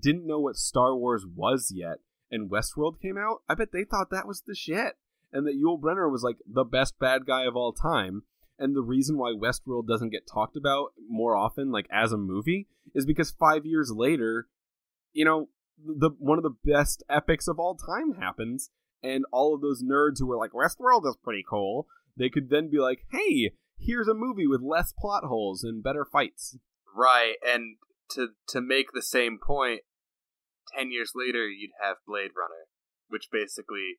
didn't 0.00 0.26
know 0.26 0.40
what 0.40 0.56
Star 0.56 0.96
Wars 0.96 1.24
was 1.26 1.72
yet, 1.74 1.98
and 2.30 2.50
Westworld 2.50 3.00
came 3.00 3.16
out, 3.16 3.42
I 3.48 3.54
bet 3.54 3.68
they 3.72 3.84
thought 3.84 4.10
that 4.10 4.26
was 4.26 4.42
the 4.46 4.54
shit 4.54 4.96
and 5.34 5.46
that 5.46 5.60
Yul 5.60 5.80
Brynner 5.80 6.10
was 6.10 6.22
like 6.22 6.36
the 6.46 6.64
best 6.64 6.98
bad 6.98 7.26
guy 7.26 7.44
of 7.44 7.56
all 7.56 7.72
time. 7.72 8.22
And 8.56 8.74
the 8.74 8.82
reason 8.82 9.18
why 9.18 9.32
Westworld 9.32 9.88
doesn't 9.88 10.10
get 10.10 10.28
talked 10.32 10.56
about 10.56 10.92
more 11.08 11.36
often, 11.36 11.72
like 11.72 11.88
as 11.92 12.12
a 12.12 12.16
movie, 12.16 12.68
is 12.94 13.04
because 13.04 13.32
five 13.32 13.66
years 13.66 13.92
later, 13.94 14.46
you 15.12 15.24
know, 15.24 15.48
the 15.78 16.10
one 16.18 16.38
of 16.38 16.44
the 16.44 16.72
best 16.72 17.02
epics 17.08 17.48
of 17.48 17.58
all 17.58 17.76
time 17.76 18.14
happens, 18.20 18.70
and 19.02 19.24
all 19.32 19.54
of 19.54 19.60
those 19.60 19.82
nerds 19.82 20.18
who 20.18 20.26
were 20.26 20.36
like 20.36 20.52
Westworld 20.52 21.06
is 21.06 21.16
pretty 21.22 21.44
cool, 21.48 21.86
they 22.16 22.28
could 22.28 22.50
then 22.50 22.70
be 22.70 22.78
like, 22.78 23.00
hey, 23.10 23.52
here's 23.78 24.08
a 24.08 24.14
movie 24.14 24.46
with 24.46 24.62
less 24.62 24.92
plot 24.92 25.24
holes 25.24 25.62
and 25.62 25.82
better 25.82 26.04
fights. 26.04 26.56
Right, 26.96 27.34
and 27.46 27.76
to 28.10 28.28
to 28.48 28.60
make 28.60 28.92
the 28.92 29.02
same 29.02 29.38
point, 29.44 29.80
ten 30.76 30.90
years 30.90 31.12
later, 31.14 31.48
you'd 31.48 31.72
have 31.82 31.96
Blade 32.06 32.30
Runner, 32.36 32.68
which 33.08 33.28
basically 33.32 33.98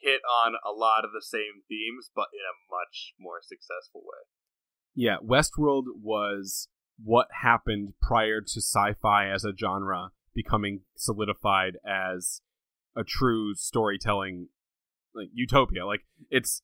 hit 0.00 0.22
on 0.44 0.54
a 0.66 0.72
lot 0.72 1.04
of 1.04 1.12
the 1.12 1.22
same 1.22 1.62
themes, 1.68 2.10
but 2.14 2.28
in 2.32 2.40
a 2.40 2.60
much 2.70 3.12
more 3.18 3.40
successful 3.42 4.00
way. 4.00 4.24
Yeah, 4.94 5.16
Westworld 5.22 5.84
was 6.02 6.68
what 7.02 7.28
happened 7.42 7.94
prior 8.00 8.40
to 8.40 8.60
sci-fi 8.60 9.30
as 9.30 9.44
a 9.44 9.56
genre 9.56 10.10
becoming 10.42 10.80
solidified 10.96 11.76
as 11.86 12.40
a 12.96 13.04
true 13.04 13.54
storytelling 13.54 14.48
like 15.14 15.28
utopia. 15.32 15.86
Like 15.86 16.02
it's 16.30 16.62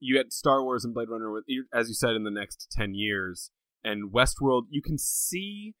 you 0.00 0.16
had 0.16 0.32
Star 0.32 0.62
Wars 0.62 0.84
and 0.84 0.94
Blade 0.94 1.08
Runner 1.08 1.30
with 1.30 1.44
as 1.72 1.88
you 1.88 1.94
said 1.94 2.14
in 2.14 2.24
the 2.24 2.30
next 2.30 2.72
10 2.72 2.94
years 2.94 3.50
and 3.84 4.12
Westworld 4.12 4.62
you 4.70 4.80
can 4.80 4.98
see 4.98 5.74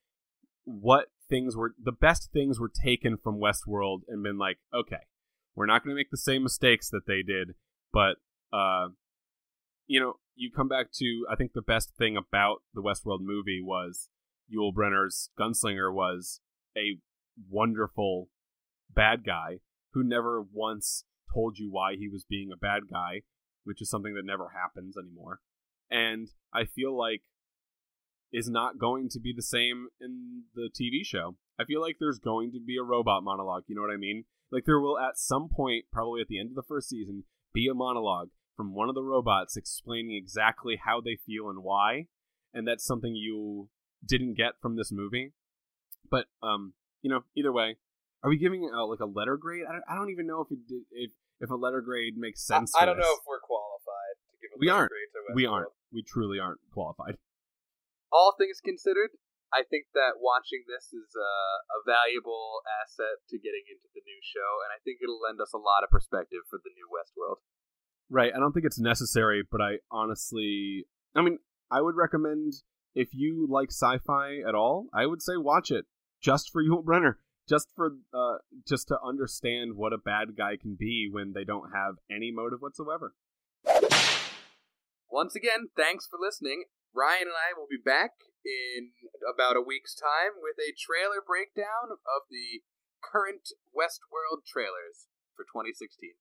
what 0.64 1.06
things 1.30 1.56
were 1.56 1.74
the 1.82 1.92
best 1.92 2.30
things 2.32 2.60
were 2.60 2.70
taken 2.70 3.16
from 3.16 3.40
Westworld 3.40 4.00
and 4.08 4.22
been 4.22 4.38
like, 4.38 4.58
okay, 4.74 5.06
we're 5.54 5.66
not 5.66 5.82
going 5.82 5.94
to 5.94 5.98
make 5.98 6.10
the 6.10 6.16
same 6.16 6.42
mistakes 6.42 6.90
that 6.90 7.06
they 7.06 7.22
did, 7.22 7.54
but 7.92 8.16
uh 8.52 8.88
you 9.86 9.98
know, 9.98 10.14
you 10.36 10.50
come 10.54 10.68
back 10.68 10.92
to 10.96 11.26
I 11.30 11.36
think 11.36 11.52
the 11.54 11.62
best 11.62 11.96
thing 11.96 12.16
about 12.16 12.58
the 12.74 12.82
Westworld 12.82 13.20
movie 13.20 13.62
was 13.62 14.10
Yul 14.52 14.74
Brynner's 14.74 15.30
gunslinger 15.38 15.92
was 15.92 16.40
a 16.78 16.98
wonderful 17.50 18.28
bad 18.94 19.24
guy 19.24 19.58
who 19.92 20.02
never 20.04 20.42
once 20.52 21.04
told 21.32 21.58
you 21.58 21.70
why 21.70 21.96
he 21.96 22.08
was 22.08 22.24
being 22.24 22.50
a 22.52 22.56
bad 22.56 22.82
guy, 22.90 23.22
which 23.64 23.82
is 23.82 23.90
something 23.90 24.14
that 24.14 24.24
never 24.24 24.50
happens 24.54 24.96
anymore. 24.96 25.40
And 25.90 26.28
I 26.52 26.64
feel 26.64 26.96
like 26.96 27.22
is 28.32 28.48
not 28.48 28.78
going 28.78 29.08
to 29.08 29.20
be 29.20 29.32
the 29.34 29.42
same 29.42 29.88
in 30.00 30.42
the 30.54 30.68
TV 30.68 31.04
show. 31.04 31.36
I 31.58 31.64
feel 31.64 31.80
like 31.80 31.96
there's 31.98 32.18
going 32.18 32.52
to 32.52 32.60
be 32.60 32.76
a 32.76 32.82
robot 32.82 33.22
monologue, 33.22 33.64
you 33.66 33.74
know 33.74 33.82
what 33.82 33.92
I 33.92 33.96
mean? 33.96 34.24
Like 34.50 34.64
there 34.66 34.80
will 34.80 34.98
at 34.98 35.18
some 35.18 35.48
point, 35.48 35.86
probably 35.92 36.20
at 36.20 36.28
the 36.28 36.38
end 36.38 36.50
of 36.50 36.54
the 36.54 36.62
first 36.66 36.88
season, 36.88 37.24
be 37.54 37.68
a 37.70 37.74
monologue 37.74 38.28
from 38.56 38.74
one 38.74 38.88
of 38.88 38.94
the 38.94 39.02
robots 39.02 39.56
explaining 39.56 40.16
exactly 40.16 40.80
how 40.84 41.00
they 41.00 41.18
feel 41.24 41.48
and 41.48 41.62
why. 41.62 42.06
And 42.52 42.66
that's 42.66 42.84
something 42.84 43.14
you 43.14 43.68
didn't 44.06 44.36
get 44.36 44.54
from 44.60 44.76
this 44.76 44.92
movie. 44.92 45.32
But 46.10 46.26
um, 46.42 46.74
you 47.02 47.10
know, 47.10 47.22
either 47.36 47.52
way, 47.52 47.76
are 48.22 48.30
we 48.30 48.38
giving 48.38 48.68
uh, 48.72 48.86
like 48.86 49.00
a 49.00 49.06
letter 49.06 49.36
grade? 49.36 49.64
I 49.68 49.72
don't, 49.72 49.84
I 49.88 49.94
don't 49.94 50.10
even 50.10 50.26
know 50.26 50.40
if 50.42 50.48
did, 50.48 50.82
if 50.90 51.10
if 51.40 51.50
a 51.50 51.54
letter 51.54 51.80
grade 51.80 52.14
makes 52.16 52.44
sense. 52.46 52.74
I, 52.74 52.82
I 52.82 52.86
don't 52.86 52.96
this. 52.96 53.06
know 53.06 53.14
if 53.14 53.24
we're 53.26 53.40
qualified 53.40 54.16
to 54.30 54.34
give 54.42 54.50
a 54.54 54.58
We 54.58 54.66
letter 54.68 54.78
aren't. 54.78 54.90
grade 54.90 55.10
to 55.14 55.34
we 55.34 55.46
aren't. 55.46 55.72
We 55.92 56.02
truly 56.02 56.38
aren't 56.38 56.60
qualified. 56.72 57.16
All 58.12 58.34
things 58.40 58.60
considered, 58.64 59.12
I 59.52 59.64
think 59.68 59.86
that 59.92 60.16
watching 60.20 60.64
this 60.64 60.92
is 60.92 61.12
a, 61.16 61.32
a 61.72 61.78
valuable 61.84 62.60
asset 62.80 63.20
to 63.28 63.36
getting 63.36 63.64
into 63.68 63.88
the 63.92 64.00
new 64.04 64.20
show, 64.24 64.64
and 64.64 64.72
I 64.72 64.80
think 64.84 64.98
it'll 65.00 65.20
lend 65.20 65.40
us 65.40 65.52
a 65.52 65.60
lot 65.60 65.84
of 65.84 65.90
perspective 65.90 66.44
for 66.48 66.58
the 66.58 66.72
new 66.72 66.88
Westworld. 66.88 67.40
Right. 68.10 68.32
I 68.34 68.40
don't 68.40 68.52
think 68.52 68.64
it's 68.64 68.80
necessary, 68.80 69.44
but 69.44 69.60
I 69.60 69.84
honestly, 69.92 70.86
I 71.14 71.20
mean, 71.20 71.38
I 71.70 71.82
would 71.82 71.96
recommend 71.96 72.54
if 72.94 73.08
you 73.12 73.46
like 73.48 73.68
sci-fi 73.70 74.40
at 74.46 74.54
all, 74.54 74.88
I 74.92 75.04
would 75.04 75.20
say 75.20 75.36
watch 75.36 75.70
it 75.70 75.84
just 76.20 76.50
for 76.52 76.62
Yul 76.62 76.84
Brynner, 76.84 77.14
just 77.48 77.68
for 77.74 77.96
uh, 78.12 78.38
just 78.66 78.88
to 78.88 78.98
understand 79.04 79.76
what 79.76 79.92
a 79.92 79.98
bad 79.98 80.36
guy 80.36 80.56
can 80.60 80.76
be 80.78 81.08
when 81.10 81.32
they 81.32 81.44
don't 81.44 81.70
have 81.74 81.96
any 82.10 82.30
motive 82.30 82.60
whatsoever. 82.60 83.14
Once 85.10 85.34
again, 85.34 85.68
thanks 85.76 86.06
for 86.06 86.18
listening. 86.20 86.64
Ryan 86.94 87.28
and 87.28 87.38
I 87.38 87.56
will 87.56 87.66
be 87.68 87.80
back 87.82 88.12
in 88.44 88.90
about 89.22 89.56
a 89.56 89.64
week's 89.64 89.94
time 89.94 90.40
with 90.40 90.56
a 90.58 90.76
trailer 90.76 91.22
breakdown 91.24 91.92
of 91.92 92.28
the 92.30 92.62
current 93.02 93.48
Westworld 93.72 94.44
trailers 94.46 95.08
for 95.34 95.44
2016. 95.44 96.12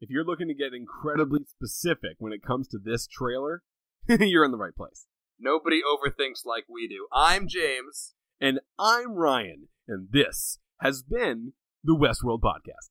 If 0.00 0.10
you're 0.10 0.24
looking 0.24 0.48
to 0.48 0.54
get 0.54 0.74
incredibly 0.74 1.44
specific 1.46 2.16
when 2.18 2.32
it 2.32 2.42
comes 2.42 2.68
to 2.68 2.78
this 2.78 3.06
trailer, 3.06 3.62
you're 4.08 4.44
in 4.44 4.50
the 4.50 4.58
right 4.58 4.74
place. 4.76 5.06
Nobody 5.38 5.80
overthinks 5.80 6.44
like 6.44 6.64
we 6.68 6.86
do. 6.88 7.06
I'm 7.12 7.48
James. 7.48 8.14
And 8.40 8.60
I'm 8.78 9.12
Ryan, 9.12 9.68
and 9.86 10.08
this 10.10 10.58
has 10.80 11.02
been 11.02 11.52
the 11.82 11.94
Westworld 11.94 12.40
Podcast. 12.40 12.90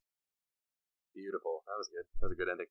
Beautiful. 1.13 1.63
that 1.67 1.77
was 1.77 1.89
good. 1.89 2.05
That 2.21 2.27
was 2.27 2.33
a 2.33 2.35
good 2.35 2.49
ending. 2.49 2.67